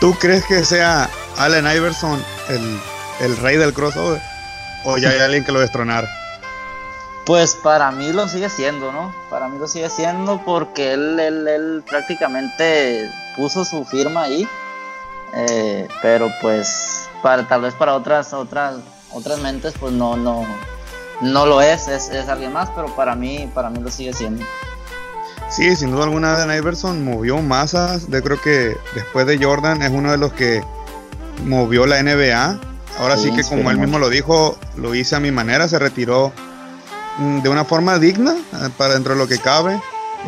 ¿Tú 0.01 0.15
crees 0.15 0.45
que 0.45 0.65
sea 0.65 1.09
Allen 1.39 1.67
Iverson 1.67 2.23
el, 2.49 2.81
el 3.21 3.37
rey 3.39 3.57
del 3.57 3.73
crossover? 3.73 4.21
¿O 4.85 4.99
ya 4.99 5.11
hay 5.11 5.19
alguien 5.21 5.45
que 5.45 5.53
lo 5.53 5.61
destronara? 5.61 6.18
Pues 7.29 7.55
para 7.57 7.91
mí 7.91 8.11
lo 8.11 8.27
sigue 8.27 8.49
siendo, 8.49 8.91
¿no? 8.91 9.15
Para 9.29 9.49
mí 9.49 9.59
lo 9.59 9.69
sigue 9.69 9.91
siendo 9.91 10.43
porque 10.47 10.95
él, 10.95 11.21
él, 11.21 11.85
prácticamente 11.87 13.07
puso 13.37 13.67
su 13.67 13.85
firma 13.85 14.23
ahí. 14.23 14.49
Eh, 15.35 15.87
pero 16.01 16.31
pues 16.41 17.07
para 17.23 17.47
tal 17.47 17.61
vez 17.61 17.75
para 17.75 17.95
otras 17.95 18.33
otras 18.33 18.77
otras 19.13 19.39
mentes 19.41 19.75
pues 19.79 19.93
no 19.93 20.17
no 20.17 20.47
no 21.21 21.45
lo 21.45 21.61
es, 21.61 21.87
es, 21.89 22.11
alguien 22.31 22.55
más, 22.55 22.71
pero 22.71 22.97
para 22.97 23.15
mí 23.15 23.47
para 23.53 23.69
mí 23.69 23.79
lo 23.79 23.91
sigue 23.91 24.15
siendo. 24.15 24.43
Sí, 25.51 25.77
sin 25.77 25.91
duda 25.91 26.05
alguna 26.05 26.33
Dan 26.33 26.57
Iverson 26.57 27.05
movió 27.05 27.43
masas. 27.43 28.09
Yo 28.09 28.23
creo 28.23 28.41
que 28.41 28.75
después 28.95 29.27
de 29.27 29.37
Jordan 29.37 29.83
es 29.83 29.91
uno 29.91 30.13
de 30.13 30.17
los 30.17 30.33
que 30.33 30.65
movió 31.45 31.85
la 31.85 32.03
NBA. 32.03 32.59
Ahora 33.01 33.19
sí, 33.19 33.31
que 33.33 33.45
como 33.45 33.71
él 33.71 33.77
mismo 33.77 33.99
lo 33.99 34.09
dijo, 34.09 34.57
lo 34.77 34.95
hice 34.95 35.15
a 35.15 35.21
mi 35.21 35.31
manera, 35.31 35.69
se 35.69 35.79
retiró 35.79 36.33
de 37.19 37.49
una 37.49 37.65
forma 37.65 37.99
digna, 37.99 38.33
eh, 38.33 38.69
para 38.77 38.95
dentro 38.95 39.15
de 39.15 39.19
lo 39.19 39.27
que 39.27 39.39
cabe. 39.39 39.81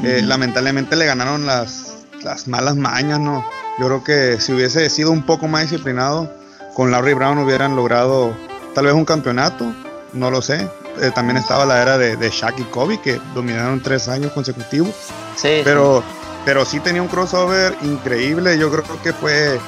Eh, 0.02 0.22
lamentablemente 0.24 0.96
le 0.96 1.06
ganaron 1.06 1.46
las, 1.46 1.94
las 2.22 2.48
malas 2.48 2.76
mañas, 2.76 3.18
¿no? 3.18 3.44
Yo 3.78 3.86
creo 3.86 4.04
que 4.04 4.40
si 4.40 4.52
hubiese 4.52 4.88
sido 4.90 5.10
un 5.10 5.22
poco 5.22 5.48
más 5.48 5.62
disciplinado, 5.62 6.32
con 6.74 6.90
Larry 6.90 7.14
Brown 7.14 7.38
hubieran 7.38 7.76
logrado 7.76 8.34
tal 8.74 8.86
vez 8.86 8.94
un 8.94 9.04
campeonato, 9.04 9.72
no 10.12 10.30
lo 10.30 10.42
sé. 10.42 10.68
Eh, 11.00 11.10
también 11.14 11.36
estaba 11.36 11.64
la 11.64 11.80
era 11.80 11.98
de, 11.98 12.16
de 12.16 12.30
Shaq 12.30 12.58
y 12.58 12.64
Kobe, 12.64 13.00
que 13.00 13.20
dominaron 13.34 13.80
tres 13.80 14.08
años 14.08 14.32
consecutivos. 14.32 14.94
Sí. 15.36 15.62
Pero, 15.64 16.02
pero 16.44 16.64
sí 16.64 16.80
tenía 16.80 17.02
un 17.02 17.08
crossover 17.08 17.76
increíble. 17.82 18.58
Yo 18.58 18.70
creo 18.70 18.84
que 19.02 19.12
fue 19.12 19.58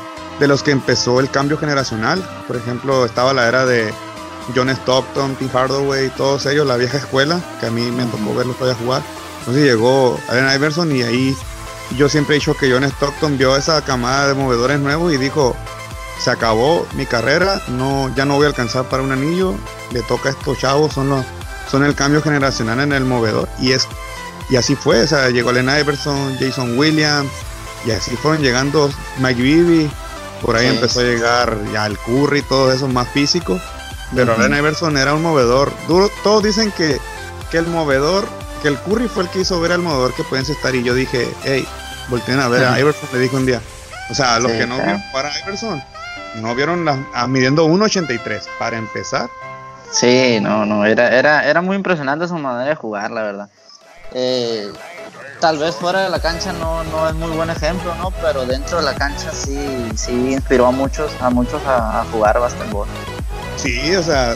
de 0.41 0.49
los 0.49 0.62
que 0.62 0.73
empezó 0.73 1.20
el 1.20 1.31
cambio 1.31 1.57
generacional. 1.57 2.23
Por 2.47 2.57
ejemplo, 2.57 3.05
estaba 3.05 3.33
la 3.33 3.49
era 3.49 3.64
de 3.64 3.93
John 4.55 4.70
Stockton, 4.70 5.36
Tim 5.36 5.49
Hardaway, 5.53 6.11
todos 6.11 6.47
ellos, 6.47 6.66
la 6.66 6.76
vieja 6.76 6.99
escuela, 6.99 7.40
que 7.61 7.66
a 7.66 7.70
mí 7.70 7.90
me 7.90 8.05
tocó 8.07 8.34
verlos 8.34 8.57
todavía 8.57 8.82
jugar. 8.82 9.03
Entonces 9.40 9.64
llegó 9.64 10.18
Allen 10.28 10.55
Iverson 10.55 10.95
y 10.95 11.03
ahí 11.03 11.36
yo 11.97 12.09
siempre 12.09 12.36
he 12.36 12.38
dicho 12.38 12.55
que 12.55 12.70
John 12.70 12.84
Stockton 12.84 13.38
vio 13.38 13.57
esa 13.57 13.82
camada 13.82 14.28
de 14.28 14.34
movedores 14.34 14.78
nuevos 14.80 15.12
y 15.12 15.16
dijo, 15.16 15.57
se 16.18 16.30
acabó 16.30 16.86
mi 16.95 17.07
carrera, 17.07 17.61
no, 17.68 18.14
ya 18.14 18.24
no 18.24 18.36
voy 18.36 18.45
a 18.45 18.49
alcanzar 18.49 18.84
para 18.84 19.03
un 19.03 19.12
anillo, 19.12 19.55
le 19.90 20.03
toca 20.03 20.28
a 20.28 20.32
estos 20.32 20.59
chavos, 20.59 20.93
son 20.93 21.09
los, 21.09 21.24
son 21.70 21.84
el 21.84 21.95
cambio 21.95 22.22
generacional 22.22 22.80
en 22.80 22.93
el 22.93 23.05
movedor 23.05 23.49
y 23.61 23.72
es 23.72 23.88
y 24.51 24.57
así 24.57 24.76
fue, 24.76 25.01
o 25.01 25.07
sea, 25.07 25.30
llegó 25.30 25.51
Allen 25.51 25.70
Iverson, 25.80 26.36
Jason 26.38 26.78
Williams 26.78 27.30
y 27.86 27.90
así 27.90 28.16
fueron 28.16 28.43
llegando 28.43 28.90
Mike 29.18 29.40
Bibby, 29.40 29.90
por 30.43 30.57
ahí 30.57 30.66
empezó 30.66 31.01
a 31.01 31.05
llegar 31.05 31.57
ya 31.72 31.86
el 31.86 31.97
Curry, 31.99 32.43
todos 32.43 32.74
esos 32.74 32.93
más 32.93 33.09
físicos 33.09 33.62
pero 34.14 34.34
Allen 34.34 34.56
Iverson 34.56 34.96
era 34.96 35.14
un 35.14 35.22
movedor 35.22 35.72
duro. 35.88 36.10
Todos 36.22 36.42
dicen 36.42 36.72
que, 36.72 36.98
que 37.50 37.58
el 37.58 37.66
movedor, 37.66 38.26
que 38.62 38.68
el 38.68 38.78
Curry 38.78 39.08
fue 39.08 39.24
el 39.24 39.30
que 39.30 39.40
hizo 39.40 39.60
ver 39.60 39.72
al 39.72 39.80
movedor 39.80 40.14
que 40.14 40.24
pueden 40.24 40.44
estar. 40.44 40.74
Y 40.74 40.82
yo 40.82 40.94
dije, 40.94 41.28
hey, 41.44 41.66
volteen 42.08 42.40
a 42.40 42.48
ver 42.48 42.64
a 42.64 42.78
Iverson, 42.78 43.08
le 43.12 43.18
dije 43.18 43.36
un 43.36 43.46
día. 43.46 43.60
O 44.10 44.14
sea, 44.14 44.38
los 44.38 44.52
que 44.52 44.66
no 44.66 44.76
vieron 44.76 45.02
para 45.12 45.30
Iverson, 45.40 45.82
no 46.36 46.54
vieron 46.54 46.84
la, 46.84 46.98
a, 47.14 47.26
midiendo 47.26 47.66
1.83 47.66 48.42
para 48.58 48.76
empezar. 48.76 49.30
Sí, 49.90 50.38
no, 50.40 50.64
no, 50.64 50.84
era, 50.84 51.10
era, 51.10 51.48
era 51.48 51.60
muy 51.60 51.76
impresionante 51.76 52.26
su 52.26 52.34
manera 52.34 52.70
de 52.70 52.76
jugar, 52.76 53.10
la 53.10 53.22
verdad. 53.22 53.48
Eh, 54.14 54.70
tal 55.40 55.58
vez 55.58 55.74
fuera 55.74 56.02
de 56.02 56.10
la 56.10 56.20
cancha 56.20 56.52
no, 56.52 56.84
no 56.84 57.08
es 57.08 57.14
muy 57.14 57.30
buen 57.30 57.50
ejemplo, 57.50 57.94
¿no? 57.96 58.10
Pero 58.22 58.46
dentro 58.46 58.78
de 58.78 58.84
la 58.84 58.94
cancha 58.94 59.32
sí, 59.32 59.90
sí 59.94 60.32
inspiró 60.32 60.66
a 60.66 60.70
muchos, 60.70 61.12
a 61.20 61.30
muchos 61.30 61.62
a, 61.66 62.00
a 62.00 62.04
jugar 62.06 62.38
básquetbol. 62.38 62.86
Sí, 63.57 63.94
o 63.94 64.03
sea, 64.03 64.34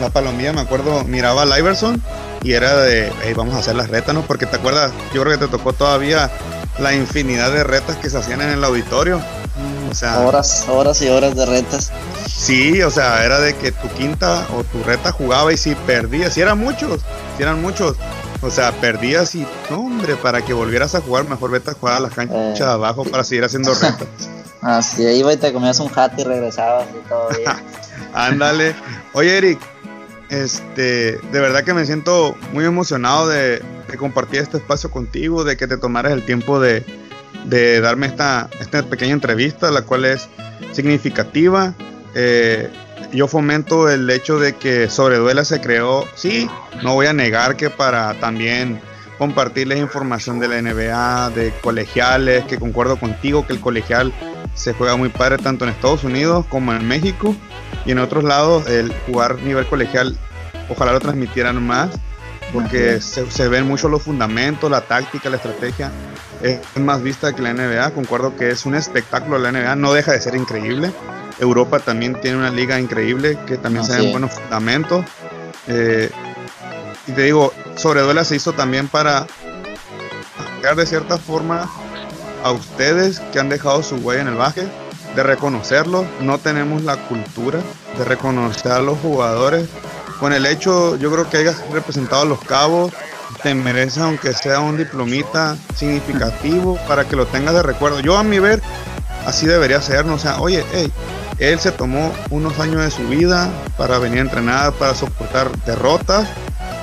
la 0.00 0.10
palomilla, 0.10 0.52
me 0.52 0.60
acuerdo, 0.60 1.04
miraba 1.04 1.42
a 1.42 1.58
Iverson 1.58 2.02
y 2.42 2.52
era 2.52 2.76
de, 2.76 3.12
hey, 3.22 3.34
vamos 3.36 3.54
a 3.54 3.58
hacer 3.58 3.74
las 3.74 3.88
retas, 3.88 4.14
¿no? 4.14 4.22
Porque 4.22 4.46
te 4.46 4.56
acuerdas, 4.56 4.92
yo 5.12 5.22
creo 5.22 5.38
que 5.38 5.46
te 5.46 5.50
tocó 5.50 5.72
todavía 5.72 6.30
la 6.78 6.94
infinidad 6.94 7.50
de 7.52 7.64
retas 7.64 7.96
que 7.96 8.10
se 8.10 8.18
hacían 8.18 8.40
en 8.42 8.50
el 8.50 8.64
auditorio. 8.64 9.20
O 9.90 9.94
sea, 9.94 10.20
horas, 10.20 10.66
horas 10.68 11.00
y 11.00 11.08
horas 11.08 11.34
de 11.34 11.46
retas. 11.46 11.90
Sí, 12.26 12.82
o 12.82 12.90
sea, 12.90 13.24
era 13.24 13.40
de 13.40 13.54
que 13.54 13.72
tu 13.72 13.88
quinta 13.88 14.46
o 14.54 14.62
tu 14.64 14.82
reta 14.82 15.10
jugaba 15.10 15.52
y 15.52 15.56
si 15.56 15.74
perdías, 15.74 16.34
si 16.34 16.42
eran 16.42 16.58
muchos, 16.58 17.00
si 17.36 17.42
eran 17.42 17.62
muchos, 17.62 17.96
o 18.42 18.50
sea, 18.50 18.72
perdías 18.72 19.34
y, 19.34 19.46
no, 19.70 19.80
hombre, 19.80 20.16
para 20.16 20.44
que 20.44 20.52
volvieras 20.52 20.94
a 20.94 21.00
jugar, 21.00 21.26
mejor 21.28 21.50
vete 21.50 21.70
a 21.70 21.74
jugar 21.74 21.96
a 21.96 22.00
la 22.00 22.10
cancha 22.10 22.34
de 22.36 22.58
eh. 22.58 22.64
abajo 22.64 23.04
para 23.04 23.24
seguir 23.24 23.44
haciendo 23.44 23.72
retas. 23.72 24.06
Así, 24.60 25.02
iba 25.02 25.32
y 25.32 25.36
te 25.36 25.52
comías 25.52 25.80
un 25.80 25.90
hat 25.94 26.18
y 26.18 26.24
regresabas 26.24 26.86
y 26.90 27.08
todo 27.08 27.28
bien. 27.30 27.44
Ándale. 28.16 28.74
Oye, 29.12 29.36
Eric, 29.36 29.60
este, 30.30 31.18
de 31.18 31.40
verdad 31.40 31.64
que 31.64 31.74
me 31.74 31.84
siento 31.84 32.34
muy 32.52 32.64
emocionado 32.64 33.28
de, 33.28 33.62
compartir 33.98 34.40
este 34.40 34.56
espacio 34.56 34.90
contigo, 34.90 35.44
de 35.44 35.56
que 35.56 35.66
te 35.66 35.76
tomaras 35.76 36.12
el 36.12 36.24
tiempo 36.24 36.58
de, 36.58 36.84
darme 37.80 38.06
esta, 38.06 38.48
esta 38.58 38.82
pequeña 38.82 39.12
entrevista, 39.12 39.70
la 39.70 39.82
cual 39.82 40.06
es 40.06 40.28
significativa. 40.72 41.74
Eh, 42.14 42.70
yo 43.12 43.28
fomento 43.28 43.88
el 43.88 44.08
hecho 44.08 44.38
de 44.38 44.54
que 44.54 44.88
Sobreduela 44.88 45.44
se 45.44 45.60
creó, 45.60 46.06
sí, 46.14 46.48
no 46.82 46.94
voy 46.94 47.06
a 47.06 47.12
negar 47.12 47.56
que 47.56 47.68
para 47.68 48.18
también 48.18 48.80
compartirles 49.18 49.78
información 49.78 50.38
de 50.38 50.48
la 50.48 50.60
NBA, 50.60 51.30
de 51.30 51.52
colegiales, 51.62 52.44
que 52.44 52.58
concuerdo 52.58 52.98
contigo 52.98 53.46
que 53.46 53.52
el 53.52 53.60
colegial 53.60 54.12
se 54.54 54.72
juega 54.72 54.96
muy 54.96 55.08
padre 55.08 55.38
tanto 55.38 55.64
en 55.64 55.70
Estados 55.70 56.04
Unidos 56.04 56.46
como 56.48 56.72
en 56.72 56.86
México. 56.86 57.34
Y 57.84 57.92
en 57.92 57.98
otros 57.98 58.24
lados 58.24 58.66
el 58.68 58.92
jugar 59.06 59.38
nivel 59.40 59.66
colegial 59.66 60.16
ojalá 60.68 60.92
lo 60.92 61.00
transmitieran 61.00 61.64
más 61.64 61.90
porque 62.52 63.00
se, 63.00 63.48
ven 63.48 63.66
mucho 63.66 63.88
los 63.88 64.02
fundamentos, 64.02 64.70
la 64.70 64.80
táctica, 64.80 65.28
la 65.28 65.36
estrategia. 65.36 65.90
Es 66.42 66.60
más 66.76 67.02
vista 67.02 67.34
que 67.34 67.42
la 67.42 67.52
NBA, 67.52 67.90
concuerdo 67.90 68.36
que 68.36 68.50
es 68.50 68.66
un 68.66 68.74
espectáculo 68.74 69.38
la 69.38 69.52
NBA, 69.52 69.76
no 69.76 69.92
deja 69.92 70.12
de 70.12 70.20
ser 70.20 70.34
increíble. 70.34 70.92
Europa 71.38 71.80
también 71.80 72.18
tiene 72.20 72.38
una 72.38 72.50
liga 72.50 72.78
increíble 72.80 73.38
que 73.46 73.58
también 73.58 73.84
se 73.84 74.00
ven 74.00 74.10
buenos 74.10 74.32
fundamentos. 74.32 75.04
Eh, 75.68 76.10
y 77.06 77.12
te 77.12 77.22
digo, 77.22 77.52
Sobreduela 77.76 78.24
se 78.24 78.36
hizo 78.36 78.52
también 78.52 78.88
para 78.88 79.26
de 80.74 80.86
cierta 80.86 81.16
forma 81.16 81.70
a 82.42 82.50
ustedes 82.50 83.20
que 83.32 83.38
han 83.38 83.48
dejado 83.48 83.84
su 83.84 83.96
huella 83.96 84.22
en 84.22 84.28
el 84.28 84.34
baje, 84.34 84.66
de 85.14 85.22
reconocerlos. 85.22 86.04
No 86.20 86.38
tenemos 86.38 86.82
la 86.82 86.96
cultura 86.96 87.60
de 87.96 88.04
reconocer 88.04 88.72
a 88.72 88.80
los 88.80 88.98
jugadores. 88.98 89.68
Con 90.18 90.32
el 90.32 90.44
hecho, 90.44 90.96
yo 90.96 91.12
creo 91.12 91.30
que 91.30 91.36
hayas 91.36 91.70
representado 91.70 92.22
a 92.22 92.24
los 92.24 92.40
cabos, 92.40 92.92
te 93.42 93.54
mereces 93.54 93.98
aunque 93.98 94.32
sea 94.32 94.60
un 94.60 94.76
diplomita 94.76 95.56
significativo 95.76 96.78
para 96.88 97.04
que 97.04 97.14
lo 97.14 97.26
tengas 97.26 97.54
de 97.54 97.62
recuerdo. 97.62 98.00
Yo 98.00 98.16
a 98.16 98.24
mi 98.24 98.40
ver, 98.40 98.60
así 99.24 99.46
debería 99.46 99.80
ser. 99.80 100.06
O 100.06 100.18
sea, 100.18 100.40
oye, 100.40 100.64
hey, 100.72 100.92
él 101.38 101.60
se 101.60 101.70
tomó 101.70 102.12
unos 102.30 102.58
años 102.58 102.82
de 102.82 102.90
su 102.90 103.06
vida 103.08 103.48
para 103.76 103.98
venir 103.98 104.18
a 104.18 104.22
entrenar, 104.22 104.72
para 104.72 104.94
soportar 104.94 105.50
derrotas, 105.64 106.28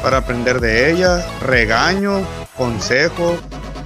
para 0.04 0.18
aprender 0.18 0.60
de 0.60 0.92
ellas, 0.92 1.26
regaños, 1.42 2.28
consejos, 2.58 3.40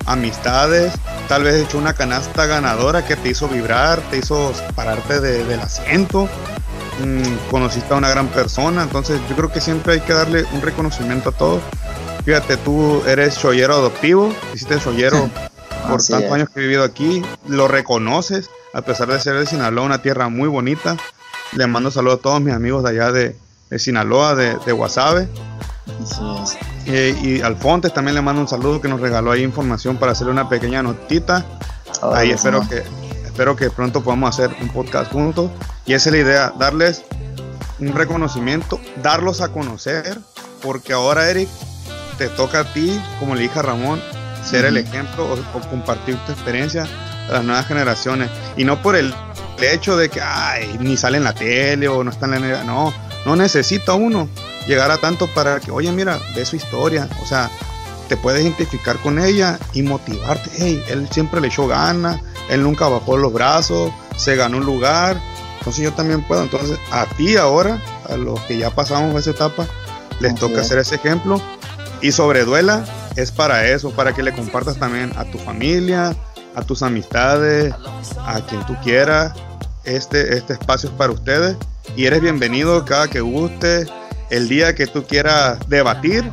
amistades, 0.07 0.91
tal 1.28 1.43
vez 1.43 1.63
hecho 1.63 1.78
una 1.78 1.93
canasta 1.93 2.47
ganadora 2.47 3.05
que 3.05 3.15
te 3.15 3.30
hizo 3.30 3.47
vibrar, 3.47 4.01
te 4.09 4.18
hizo 4.18 4.51
pararte 4.74 5.22
del 5.22 5.59
asiento, 5.59 6.28
mm, 7.05 7.51
conociste 7.51 7.93
a 7.93 7.97
una 7.97 8.09
gran 8.09 8.28
persona, 8.30 8.82
entonces 8.82 9.22
yo 9.30 9.36
creo 9.36 9.51
que 9.51 9.61
siempre 9.61 9.93
hay 9.93 10.01
que 10.01 10.13
darle 10.13 10.43
un 10.53 10.61
reconocimiento 10.61 11.30
a 11.30 11.32
todos. 11.34 11.61
Fíjate, 12.26 12.57
tú 12.57 13.03
eres 13.05 13.38
chollero 13.38 13.76
adoptivo, 13.76 14.34
hiciste 14.55 14.80
chollero 14.80 15.30
por 15.88 16.03
tantos 16.03 16.32
años 16.32 16.49
que 16.49 16.59
he 16.59 16.63
vivido 16.63 16.84
aquí, 16.84 17.22
lo 17.47 17.68
reconoces, 17.68 18.49
a 18.74 18.82
pesar 18.82 19.07
de 19.09 19.20
ser 19.20 19.36
de 19.36 19.45
Sinaloa, 19.45 19.86
una 19.86 20.01
tierra 20.01 20.30
muy 20.30 20.47
bonita. 20.47 20.97
Le 21.53 21.68
mando 21.68 21.91
saludos 21.91 22.20
a 22.20 22.22
todos 22.24 22.41
mis 22.41 22.53
amigos 22.53 22.84
de 22.84 22.89
allá 22.89 23.11
de, 23.11 23.36
Sinaloa, 23.78 24.36
de, 24.36 24.57
de 24.65 24.72
Guasave. 24.72 25.30
Eh, 26.85 27.15
y 27.21 27.41
al 27.41 27.57
Fontes 27.57 27.93
también 27.93 28.15
le 28.15 28.21
mando 28.21 28.41
un 28.41 28.47
saludo 28.47 28.81
que 28.81 28.88
nos 28.88 28.99
regaló 28.99 29.31
ahí 29.31 29.43
información 29.43 29.97
para 29.97 30.13
hacerle 30.13 30.31
una 30.31 30.49
pequeña 30.49 30.81
notita. 30.83 31.45
ahí 32.13 32.31
espero 32.31 32.67
que, 32.67 32.83
espero 33.25 33.55
que 33.55 33.69
pronto 33.69 34.03
podamos 34.03 34.29
hacer 34.29 34.55
un 34.61 34.69
podcast 34.69 35.11
juntos. 35.11 35.51
Y 35.85 35.93
esa 35.93 36.09
es 36.09 36.13
la 36.13 36.21
idea, 36.21 36.53
darles 36.57 37.03
un 37.79 37.93
reconocimiento, 37.93 38.79
darlos 39.01 39.41
a 39.41 39.49
conocer, 39.49 40.17
porque 40.61 40.93
ahora 40.93 41.29
Eric, 41.29 41.49
te 42.17 42.29
toca 42.29 42.61
a 42.61 42.73
ti, 42.73 42.99
como 43.19 43.35
le 43.35 43.41
dije 43.41 43.59
a 43.59 43.61
Ramón, 43.61 44.01
ser 44.43 44.65
el 44.65 44.77
ejemplo 44.77 45.25
o, 45.25 45.69
compartir 45.69 46.17
tu 46.25 46.31
experiencia 46.31 46.88
a 47.29 47.33
las 47.33 47.43
nuevas 47.43 47.67
generaciones. 47.67 48.29
Y 48.55 48.63
no 48.63 48.81
por 48.81 48.95
el 48.95 49.13
hecho 49.59 49.97
de 49.97 50.09
que 50.09 50.21
ay, 50.21 50.77
ni 50.79 50.97
sale 50.97 51.17
en 51.17 51.23
la 51.23 51.33
tele 51.33 51.88
o 51.88 52.03
no 52.03 52.11
está 52.11 52.25
en 52.25 52.51
la 52.51 52.63
no, 52.63 52.93
no 53.25 53.35
necesita 53.35 53.93
uno 53.93 54.29
llegar 54.68 54.91
a 54.91 54.97
tanto 54.97 55.28
para 55.28 55.59
que, 55.59 55.72
oye, 55.72 55.91
mira, 55.91 56.20
ve 56.36 56.45
su 56.45 56.55
historia, 56.55 57.09
o 57.22 57.26
sea, 57.26 57.49
te 58.07 58.18
puedes 58.18 58.41
identificar 58.41 58.97
con 58.97 59.20
ella 59.20 59.59
y 59.74 59.82
motivarte. 59.82 60.49
Hey, 60.57 60.84
él 60.88 61.07
siempre 61.11 61.41
le 61.41 61.47
echó 61.47 61.68
ganas, 61.68 62.22
él 62.49 62.63
nunca 62.63 62.88
bajó 62.88 63.18
los 63.18 63.34
brazos, 63.34 63.91
se 64.15 64.36
ganó 64.36 64.57
un 64.57 64.65
lugar, 64.65 65.22
entonces 65.59 65.84
yo 65.84 65.93
también 65.93 66.22
puedo. 66.22 66.43
Entonces, 66.43 66.78
a 66.91 67.05
ti 67.05 67.38
ahora, 67.38 67.82
a 68.09 68.15
los 68.15 68.39
que 68.41 68.57
ya 68.57 68.70
pasamos 68.70 69.15
esa 69.20 69.32
etapa, 69.32 69.68
les 70.20 70.36
toca 70.36 70.61
hacer 70.61 70.80
ese 70.80 70.95
ejemplo. 70.95 71.41
Y 72.01 72.11
sobre 72.11 72.45
duela, 72.45 72.86
es 73.15 73.32
para 73.32 73.68
eso, 73.68 73.91
para 73.91 74.13
que 74.13 74.24
le 74.24 74.32
compartas 74.32 74.78
también 74.78 75.11
a 75.18 75.26
tu 75.26 75.38
familia, 75.39 76.15
a 76.55 76.61
tus 76.61 76.84
amistades, 76.84 77.74
a 78.26 78.41
quien 78.41 78.65
tú 78.65 78.76
quieras. 78.84 79.34
Este, 79.84 80.38
este 80.38 80.53
espacio 80.53 80.89
es 80.89 80.95
para 80.95 81.13
ustedes 81.13 81.55
y 81.95 82.05
eres 82.05 82.22
bienvenido 82.22 82.84
cada 82.84 83.07
que 83.07 83.22
guste 83.22 83.88
el 84.30 84.47
día 84.49 84.75
que 84.75 84.88
tú 84.88 85.05
quieras 85.05 85.59
debatir, 85.67 86.30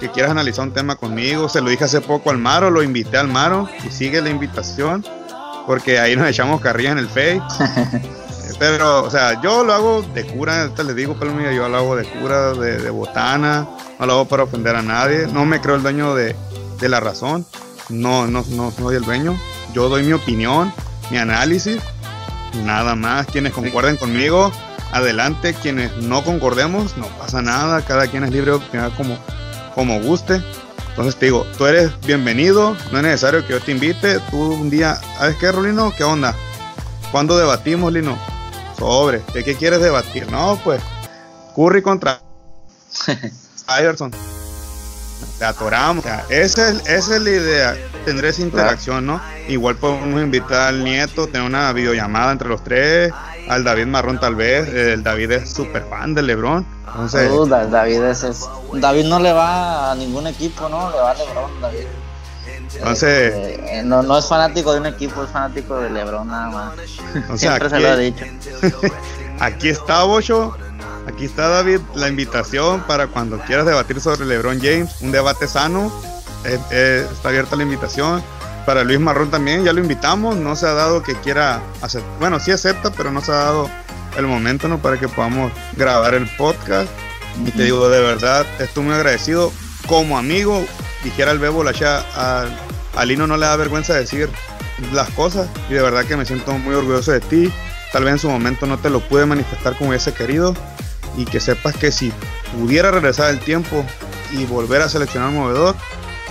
que 0.00 0.10
quieras 0.10 0.32
analizar 0.32 0.66
un 0.66 0.74
tema 0.74 0.96
conmigo. 0.96 1.48
Se 1.48 1.60
lo 1.60 1.70
dije 1.70 1.84
hace 1.84 2.00
poco 2.00 2.30
al 2.30 2.38
Maro, 2.38 2.70
lo 2.70 2.82
invité 2.82 3.16
al 3.16 3.28
Maro 3.28 3.68
y 3.86 3.90
sigue 3.90 4.20
la 4.20 4.30
invitación, 4.30 5.04
porque 5.66 5.98
ahí 5.98 6.16
nos 6.16 6.28
echamos 6.28 6.60
carrilla 6.60 6.92
en 6.92 6.98
el 6.98 7.08
Face. 7.08 7.40
Pero, 8.58 9.02
o 9.02 9.10
sea, 9.10 9.40
yo 9.42 9.64
lo 9.64 9.72
hago 9.72 10.02
de 10.02 10.24
cura, 10.24 10.70
te 10.74 10.84
le 10.84 10.94
digo, 10.94 11.14
mío, 11.14 11.50
yo 11.50 11.68
lo 11.68 11.76
hago 11.76 11.96
de 11.96 12.04
cura, 12.04 12.52
de, 12.52 12.88
botana, 12.90 13.66
no 13.98 14.06
lo 14.06 14.12
hago 14.12 14.24
para 14.26 14.44
ofender 14.44 14.76
a 14.76 14.82
nadie, 14.82 15.26
no 15.26 15.44
me 15.44 15.60
creo 15.60 15.74
el 15.74 15.82
dueño 15.82 16.14
de, 16.14 16.36
de 16.80 16.88
la 16.88 17.00
razón, 17.00 17.44
no, 17.88 18.28
no, 18.28 18.44
no 18.50 18.70
soy 18.70 18.94
el 18.96 19.02
dueño, 19.02 19.36
yo 19.72 19.88
doy 19.88 20.04
mi 20.04 20.12
opinión, 20.12 20.72
mi 21.10 21.18
análisis, 21.18 21.78
nada 22.64 22.94
más, 22.94 23.26
quienes 23.26 23.52
concuerden 23.52 23.96
conmigo, 23.96 24.52
adelante. 24.94 25.54
Quienes 25.54 25.94
no 25.98 26.24
concordemos, 26.24 26.96
no 26.96 27.06
pasa 27.18 27.42
nada. 27.42 27.82
Cada 27.82 28.06
quien 28.06 28.24
es 28.24 28.30
libre 28.30 28.52
de 28.52 28.56
opinar 28.56 28.92
como, 28.96 29.18
como 29.74 30.00
guste. 30.00 30.40
Entonces 30.90 31.16
te 31.16 31.26
digo, 31.26 31.44
tú 31.58 31.66
eres 31.66 31.90
bienvenido. 32.06 32.76
No 32.92 32.98
es 32.98 33.04
necesario 33.04 33.44
que 33.44 33.52
yo 33.52 33.60
te 33.60 33.72
invite. 33.72 34.20
Tú 34.30 34.54
un 34.54 34.70
día, 34.70 34.94
¿sabes 35.18 35.36
qué, 35.36 35.50
Rolino? 35.50 35.92
¿Qué 35.96 36.04
onda? 36.04 36.34
¿Cuándo 37.10 37.36
debatimos, 37.36 37.92
Lino? 37.92 38.16
Sobre. 38.78 39.20
¿De 39.34 39.44
qué 39.44 39.56
quieres 39.56 39.80
debatir? 39.80 40.30
No, 40.30 40.58
pues. 40.62 40.80
Curry 41.56 41.82
contra 41.82 42.20
Iverson. 43.80 44.12
Te 45.38 45.44
atoramos. 45.44 46.04
esa, 46.28 46.68
es, 46.68 46.86
esa 46.86 47.16
es 47.16 47.22
la 47.22 47.30
idea. 47.30 47.76
Tendré 48.04 48.28
esa 48.28 48.42
interacción, 48.42 49.06
¿no? 49.06 49.20
Igual 49.48 49.76
podemos 49.76 50.22
invitar 50.22 50.68
al 50.68 50.84
nieto, 50.84 51.26
tener 51.26 51.46
una 51.46 51.72
videollamada 51.72 52.32
entre 52.32 52.48
los 52.48 52.62
tres 52.62 53.12
al 53.48 53.64
David 53.64 53.86
Marrón 53.86 54.18
tal 54.18 54.34
vez. 54.34 54.68
El 54.68 55.02
David 55.02 55.32
es 55.32 55.50
súper 55.50 55.84
fan 55.84 56.14
de 56.14 56.22
LeBron. 56.22 56.66
Entonces, 56.86 57.30
uh, 57.30 57.46
David 57.46 58.02
es, 58.02 58.48
David 58.74 59.04
no 59.06 59.18
le 59.18 59.32
va 59.32 59.92
a 59.92 59.94
ningún 59.94 60.26
equipo, 60.26 60.68
¿no? 60.68 60.90
Le 60.90 60.96
va 60.96 61.10
a 61.10 61.14
LeBron, 61.14 61.60
David. 61.60 61.86
Entonces, 62.76 63.32
eh, 63.34 63.82
no, 63.84 64.02
no 64.02 64.18
es 64.18 64.26
fanático 64.26 64.72
de 64.72 64.80
un 64.80 64.86
equipo, 64.86 65.24
es 65.24 65.30
fanático 65.30 65.78
de 65.78 65.90
LeBron 65.90 66.26
nada 66.26 66.50
más. 66.50 66.74
Siempre 67.40 67.70
se 67.70 67.80
lo 67.80 67.88
ha 67.88 67.96
dicho. 67.96 68.24
aquí 69.40 69.68
está 69.68 70.04
Bocho, 70.04 70.56
aquí 71.06 71.24
está 71.24 71.48
David, 71.48 71.80
la 71.94 72.08
invitación 72.08 72.82
para 72.82 73.06
cuando 73.06 73.38
quieras 73.40 73.66
debatir 73.66 74.00
sobre 74.00 74.26
LeBron 74.26 74.60
James, 74.60 75.00
un 75.00 75.12
debate 75.12 75.46
sano. 75.46 75.92
Eh, 76.44 76.58
eh, 76.70 77.06
está 77.10 77.30
abierta 77.30 77.56
la 77.56 77.62
invitación 77.62 78.22
para 78.66 78.84
Luis 78.84 79.00
Marrón 79.00 79.30
también, 79.30 79.64
ya 79.64 79.72
lo 79.72 79.80
invitamos, 79.80 80.36
no 80.36 80.56
se 80.56 80.66
ha 80.66 80.74
dado 80.74 81.02
que 81.02 81.14
quiera 81.14 81.62
hacer, 81.82 82.02
bueno, 82.18 82.40
sí 82.40 82.50
acepta, 82.50 82.90
pero 82.92 83.10
no 83.10 83.20
se 83.20 83.32
ha 83.32 83.36
dado 83.36 83.70
el 84.16 84.26
momento 84.26 84.68
¿no? 84.68 84.78
para 84.78 84.98
que 84.98 85.08
podamos 85.08 85.52
grabar 85.76 86.14
el 86.14 86.26
podcast. 86.36 86.88
Y 87.44 87.50
te 87.50 87.64
digo, 87.64 87.88
de 87.88 88.00
verdad, 88.00 88.46
estoy 88.60 88.84
muy 88.84 88.94
agradecido. 88.94 89.52
Como 89.86 90.16
amigo, 90.16 90.64
dijera 91.02 91.32
el 91.32 91.38
Bebo, 91.38 91.64
a 91.66 93.04
Lino 93.04 93.26
no 93.26 93.36
le 93.36 93.46
da 93.46 93.56
vergüenza 93.56 93.94
decir 93.94 94.30
las 94.92 95.10
cosas 95.10 95.48
y 95.68 95.74
de 95.74 95.82
verdad 95.82 96.04
que 96.04 96.16
me 96.16 96.24
siento 96.24 96.52
muy 96.58 96.74
orgulloso 96.74 97.12
de 97.12 97.20
ti. 97.20 97.52
Tal 97.92 98.04
vez 98.04 98.14
en 98.14 98.18
su 98.18 98.28
momento 98.28 98.66
no 98.66 98.78
te 98.78 98.90
lo 98.90 99.00
pude 99.00 99.26
manifestar 99.26 99.76
como 99.76 99.90
hubiese 99.90 100.12
querido 100.12 100.54
y 101.16 101.24
que 101.24 101.40
sepas 101.40 101.76
que 101.76 101.92
si 101.92 102.12
pudiera 102.58 102.90
regresar 102.90 103.30
el 103.30 103.40
tiempo 103.40 103.84
y 104.32 104.44
volver 104.46 104.82
a 104.82 104.88
seleccionar 104.88 105.28
un 105.28 105.36
movedor, 105.36 105.76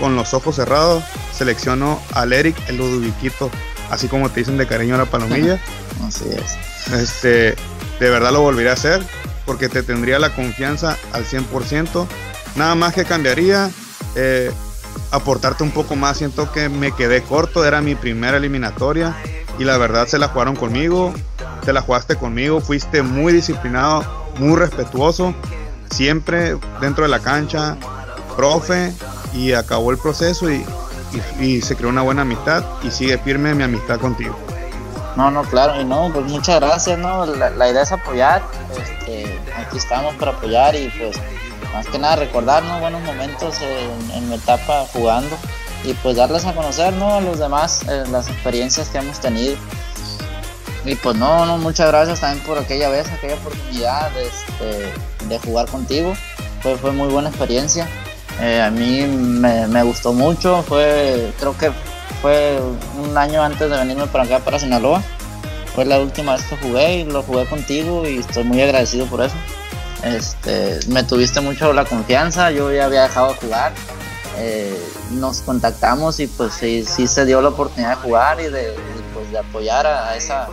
con 0.04 0.18
los 0.18 0.34
ojos 0.34 0.58
cerrados, 0.58 1.02
selecciono 1.34 1.98
al 2.14 2.34
Eric, 2.34 2.58
el 2.68 2.76
Ludoviquito, 2.76 3.50
así 3.90 4.10
como 4.10 4.30
te 4.30 4.42
dicen 4.42 4.58
de 4.58 4.68
cariño 4.68 4.96
a 4.96 4.98
la 4.98 5.06
palomilla. 5.06 5.62
así 6.06 6.26
es. 6.28 6.92
Este, 6.92 7.56
de 8.02 8.10
verdad 8.10 8.34
lo 8.34 8.42
volvería 8.42 8.72
a 8.72 8.74
hacer 8.74 9.02
porque 9.46 9.70
te 9.70 9.82
tendría 9.82 10.20
la 10.20 10.36
confianza 10.36 10.98
al 11.14 11.24
100%. 11.24 12.06
Nada 12.58 12.76
más 12.76 12.94
que 12.94 13.06
cambiaría, 13.06 13.72
eh, 14.18 14.52
aportarte 15.12 15.64
un 15.64 15.72
poco 15.72 15.96
más. 15.96 16.18
Siento 16.18 16.52
que 16.52 16.68
me 16.68 16.92
quedé 16.92 17.22
corto, 17.22 17.64
era 17.64 17.80
mi 17.80 17.96
primera 17.96 18.36
eliminatoria 18.36 19.16
y 19.58 19.64
la 19.64 19.78
verdad 19.78 20.06
se 20.06 20.20
la 20.20 20.28
jugaron 20.28 20.58
conmigo, 20.58 21.14
te 21.64 21.72
la 21.72 21.80
jugaste 21.80 22.18
conmigo, 22.18 22.60
fuiste 22.60 23.04
muy 23.04 23.32
disciplinado, 23.32 24.04
muy 24.38 24.58
respetuoso, 24.58 25.34
siempre 25.90 26.58
dentro 26.82 27.06
de 27.06 27.10
la 27.10 27.20
cancha, 27.20 27.78
profe, 28.36 28.92
y 29.34 29.54
acabó 29.54 29.92
el 29.92 29.98
proceso 29.98 30.50
y, 30.52 30.66
se 31.62 31.76
creó 31.76 31.90
una 31.90 32.02
buena 32.02 32.24
amistad 32.24 32.64
y 32.82 32.90
sigue 32.90 33.18
firme 33.20 33.54
mi 33.54 33.64
amistad 33.64 34.00
contigo. 34.00 34.36
No, 35.16 35.30
no, 35.30 35.44
claro, 35.44 35.80
y 35.80 35.86
no, 35.86 36.10
pues 36.12 36.26
muchas 36.26 36.60
gracias, 36.60 36.98
¿no? 36.98 37.26
La, 37.26 37.70
idea 37.70 37.84
es 37.84 37.92
apoyar, 37.92 38.42
este, 38.82 39.40
aquí 39.56 39.78
estamos 39.78 40.16
para 40.16 40.32
apoyar 40.32 40.76
y 40.76 40.90
pues 40.98 41.18
más 41.72 41.86
que 41.88 42.00
nada 42.00 42.16
recordar, 42.16 42.64
¿no? 42.64 42.80
Buenos 42.80 43.04
momentos 43.04 43.58
en, 43.62 44.30
mi 44.30 44.36
etapa 44.36 44.86
jugando 44.92 45.38
y 45.84 45.94
pues 45.94 46.16
darles 46.16 46.46
a 46.46 46.56
conocer, 46.56 46.94
¿no? 46.94 47.16
A 47.16 47.22
los 47.22 47.38
demás 47.38 47.82
eh, 47.88 48.06
las 48.10 48.28
experiencias 48.28 48.90
que 48.90 48.98
hemos 48.98 49.20
tenido. 49.20 49.56
Y 50.86 50.96
pues 50.96 51.16
no, 51.16 51.46
no, 51.46 51.58
muchas 51.60 51.88
gracias 51.88 52.20
también 52.20 52.46
por 52.46 52.58
aquella 52.58 52.90
vez, 52.90 53.08
aquella 53.10 53.36
oportunidad 53.36 54.12
de, 54.12 54.26
este, 54.26 55.28
de 55.28 55.40
jugar 55.40 55.68
contigo. 55.68 56.14
Fue, 56.62 56.76
fue 56.78 56.92
muy 56.92 57.10
buena 57.10 57.30
experiencia. 57.30 57.88
Eh, 58.42 58.62
a 58.62 58.72
mí 58.72 59.02
me, 59.04 59.84
gustó 59.84 60.14
mucho, 60.14 60.64
fue, 60.64 61.32
creo 61.40 61.58
que 61.58 61.72
fue 62.22 62.60
un 63.02 63.18
año 63.18 63.44
antes 63.44 63.70
de 63.70 63.78
venirme 63.78 64.08
para 64.08 64.24
acá, 64.24 64.40
para 64.40 64.60
Sinaloa. 64.60 65.02
Fue 65.76 65.86
la 65.86 66.00
última 66.00 66.34
vez 66.34 66.44
que 66.44 66.58
jugué 66.58 67.00
y 67.00 67.04
lo 67.06 67.24
jugué 67.24 67.46
contigo 67.46 68.08
y 68.08 68.20
estoy 68.20 68.44
muy 68.44 68.62
agradecido 68.62 69.06
por 69.08 69.22
eso. 69.22 69.36
Este, 70.04 70.80
me 70.88 71.04
tuviste 71.04 71.42
mucho 71.42 71.74
la 71.74 71.86
confianza, 71.86 72.52
yo 72.52 72.72
ya 72.72 72.86
había 72.86 73.04
dejado 73.04 73.30
de 73.30 73.36
jugar. 73.36 73.74
Eh, 74.38 74.76
nos 75.12 75.42
contactamos 75.42 76.20
y 76.20 76.28
pues 76.28 76.54
sí, 76.54 76.84
se 76.86 77.26
dio 77.26 77.42
la 77.42 77.50
oportunidad 77.50 77.92
de 77.92 77.96
jugar 77.98 78.40
y 78.42 78.46
de, 78.46 78.76
pues, 79.14 79.32
de 79.32 79.40
apoyar 79.40 79.86
a, 79.86 80.16
esa... 80.16 80.48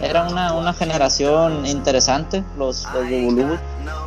Era 0.00 0.28
una, 0.28 0.52
una 0.52 0.74
generación 0.74 1.64
interesante, 1.64 2.44
los, 2.58 2.84
los 2.92 3.08
de 3.08 3.58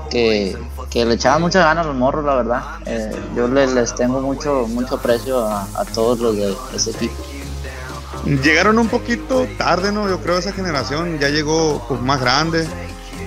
que, 0.10 0.58
que 0.90 1.06
le 1.06 1.16
echaban 1.16 1.42
muchas 1.42 1.64
ganas 1.64 1.86
a 1.86 1.88
los 1.88 1.98
morros, 1.98 2.26
la 2.26 2.36
verdad. 2.36 2.64
Eh, 2.86 3.12
yo 3.36 3.48
les, 3.48 3.74
les, 3.74 3.94
tengo 3.96 4.22
mucho 4.22 4.66
mucho 4.68 4.96
aprecio 4.96 5.46
a, 5.46 5.68
todos 5.94 6.20
los 6.20 6.36
de 6.36 6.56
ese 6.74 6.92
equipo. 6.92 7.16
Llegaron 8.26 8.78
un 8.80 8.88
poquito 8.88 9.48
tarde, 9.58 9.92
¿no? 9.92 10.10
Yo 10.10 10.20
creo 10.22 10.38
esa 10.38 10.52
generación 10.52 11.20
ya 11.20 11.30
llegó 11.30 11.86
pues, 11.88 12.02
más 12.02 12.20
grande. 12.20 12.68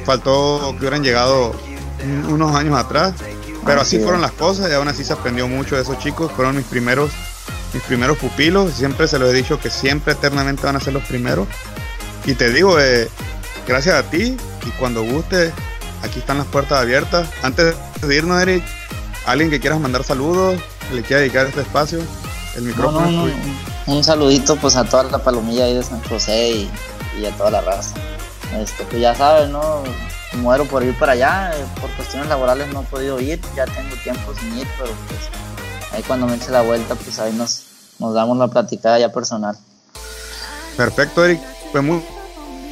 Faltó 0.04 0.72
que 0.72 0.78
hubieran 0.78 1.02
llegado 1.02 1.54
unos 2.28 2.54
años 2.54 2.76
atrás. 2.78 3.14
Pero 3.64 3.82
así 3.82 3.98
fueron 3.98 4.22
las 4.22 4.32
cosas 4.32 4.70
y 4.70 4.74
aún 4.74 4.88
así 4.88 5.04
se 5.04 5.12
aprendió 5.12 5.46
mucho 5.46 5.76
de 5.76 5.82
esos 5.82 5.98
chicos. 5.98 6.32
Fueron 6.32 6.56
mis 6.56 6.64
primeros, 6.64 7.10
mis 7.74 7.82
primeros 7.82 8.16
pupilos. 8.18 8.72
Siempre 8.72 9.06
se 9.06 9.18
lo 9.18 9.28
he 9.28 9.32
dicho 9.32 9.60
que 9.60 9.70
siempre 9.70 10.14
eternamente 10.14 10.64
van 10.64 10.76
a 10.76 10.80
ser 10.80 10.94
los 10.94 11.04
primeros. 11.04 11.46
Y 12.24 12.34
te 12.34 12.50
digo, 12.50 12.80
eh, 12.80 13.08
gracias 13.66 13.94
a 13.94 14.02
ti 14.02 14.36
y 14.66 14.70
cuando 14.78 15.02
guste, 15.02 15.52
aquí 16.02 16.18
están 16.18 16.38
las 16.38 16.46
puertas 16.46 16.78
abiertas. 16.78 17.28
Antes 17.42 17.74
de 18.00 18.16
irnos, 18.16 18.40
Eric, 18.40 18.64
alguien 19.26 19.50
que 19.50 19.60
quieras 19.60 19.80
mandar 19.80 20.04
saludos, 20.04 20.60
le 20.92 21.02
quiera 21.02 21.20
dedicar 21.20 21.46
este 21.46 21.60
espacio, 21.60 22.00
el 22.56 22.62
micrófono. 22.62 23.28
Un 23.86 24.04
saludito 24.04 24.56
pues 24.56 24.76
a 24.76 24.84
toda 24.84 25.04
la 25.04 25.18
palomilla 25.18 25.64
ahí 25.64 25.74
de 25.74 25.82
San 25.82 26.02
José 26.04 26.68
y, 27.16 27.24
a 27.24 27.36
toda 27.36 27.50
la 27.50 27.60
raza. 27.60 27.94
Esto, 28.58 28.84
pues 28.88 29.00
ya 29.00 29.14
sabes, 29.14 29.48
¿no? 29.48 29.82
Muero 30.34 30.64
por 30.64 30.82
ir 30.82 30.96
para 30.98 31.12
allá, 31.12 31.50
eh, 31.54 31.64
por 31.80 31.90
cuestiones 31.92 32.28
laborales 32.28 32.72
no 32.72 32.82
he 32.82 32.84
podido 32.84 33.20
ir, 33.20 33.40
ya 33.56 33.64
tengo 33.64 33.94
tiempo 34.02 34.32
sin 34.38 34.58
ir, 34.58 34.68
pero 34.78 34.90
pues 35.08 35.20
ahí 35.92 36.02
cuando 36.04 36.26
me 36.26 36.36
eche 36.36 36.50
la 36.50 36.62
vuelta, 36.62 36.94
pues 36.94 37.18
ahí 37.18 37.32
nos, 37.32 37.64
nos 37.98 38.14
damos 38.14 38.38
la 38.38 38.46
platicada 38.48 38.98
ya 38.98 39.12
personal. 39.12 39.56
Perfecto, 40.76 41.24
Eric. 41.24 41.40
Pues 41.72 41.82
muy, 41.84 42.02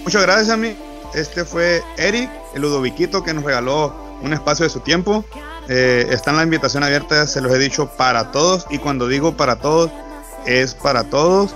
muchas 0.04 0.22
gracias 0.22 0.50
a 0.50 0.56
mí. 0.56 0.76
Este 1.14 1.44
fue 1.44 1.82
Eric, 1.96 2.30
el 2.54 2.62
Ludoviquito, 2.62 3.22
que 3.22 3.34
nos 3.34 3.44
regaló 3.44 3.94
un 4.22 4.32
espacio 4.32 4.64
de 4.64 4.70
su 4.70 4.80
tiempo. 4.80 5.24
Eh, 5.68 6.06
está 6.10 6.30
en 6.30 6.36
la 6.38 6.42
invitación 6.42 6.82
abierta, 6.82 7.26
se 7.26 7.40
los 7.40 7.52
he 7.52 7.58
dicho, 7.58 7.88
para 7.96 8.30
todos. 8.30 8.66
Y 8.70 8.78
cuando 8.78 9.08
digo 9.08 9.36
para 9.36 9.56
todos, 9.56 9.90
es 10.46 10.74
para 10.74 11.04
todos. 11.04 11.54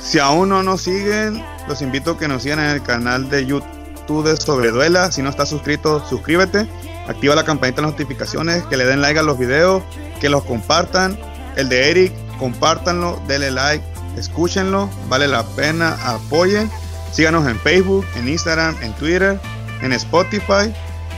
Si 0.00 0.18
aún 0.18 0.48
no 0.48 0.62
nos 0.62 0.82
siguen, 0.82 1.44
los 1.68 1.82
invito 1.82 2.12
a 2.12 2.18
que 2.18 2.28
nos 2.28 2.42
sigan 2.42 2.58
en 2.60 2.70
el 2.70 2.82
canal 2.82 3.28
de 3.28 3.44
YouTube 3.44 4.24
de 4.24 4.36
Sobreduela. 4.36 5.12
Si 5.12 5.22
no 5.22 5.30
estás 5.30 5.50
suscrito, 5.50 6.04
suscríbete. 6.06 6.66
Activa 7.06 7.34
la 7.34 7.44
campanita 7.44 7.82
de 7.82 7.88
notificaciones, 7.88 8.62
que 8.64 8.76
le 8.76 8.84
den 8.86 9.00
like 9.00 9.18
a 9.18 9.22
los 9.22 9.38
videos, 9.38 9.82
que 10.20 10.28
los 10.28 10.44
compartan. 10.44 11.18
El 11.56 11.68
de 11.68 11.90
Eric, 11.90 12.12
compártanlo, 12.38 13.20
denle 13.26 13.50
like, 13.50 13.84
escúchenlo, 14.16 14.88
vale 15.08 15.28
la 15.28 15.42
pena, 15.42 15.98
apoyen. 16.04 16.70
Síganos 17.12 17.46
en 17.46 17.58
Facebook, 17.60 18.06
en 18.16 18.28
Instagram, 18.28 18.76
en 18.82 18.92
Twitter, 18.94 19.40
en 19.82 19.92
Spotify. 19.92 20.72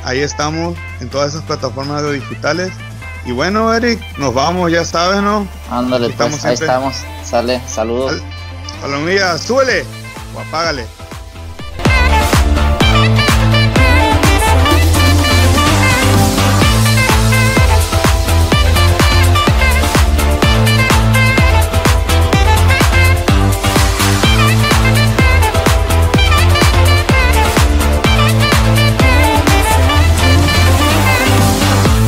Ahí 0.04 0.20
estamos 0.20 0.76
en 1.00 1.08
todas 1.08 1.34
esas 1.34 1.44
plataformas 1.44 2.10
digitales. 2.10 2.72
Y 3.24 3.32
bueno, 3.32 3.72
Eric, 3.72 4.00
nos 4.18 4.34
vamos, 4.34 4.72
ya 4.72 4.84
sabes, 4.84 5.22
¿no? 5.22 5.46
Ándale, 5.70 6.10
pues, 6.10 6.44
ahí 6.44 6.54
estamos. 6.54 6.96
Sale, 7.24 7.60
saludos. 7.68 8.20
Palomilla, 8.80 9.38
súbele 9.38 9.84
o 10.34 10.40
apágale. 10.40 10.86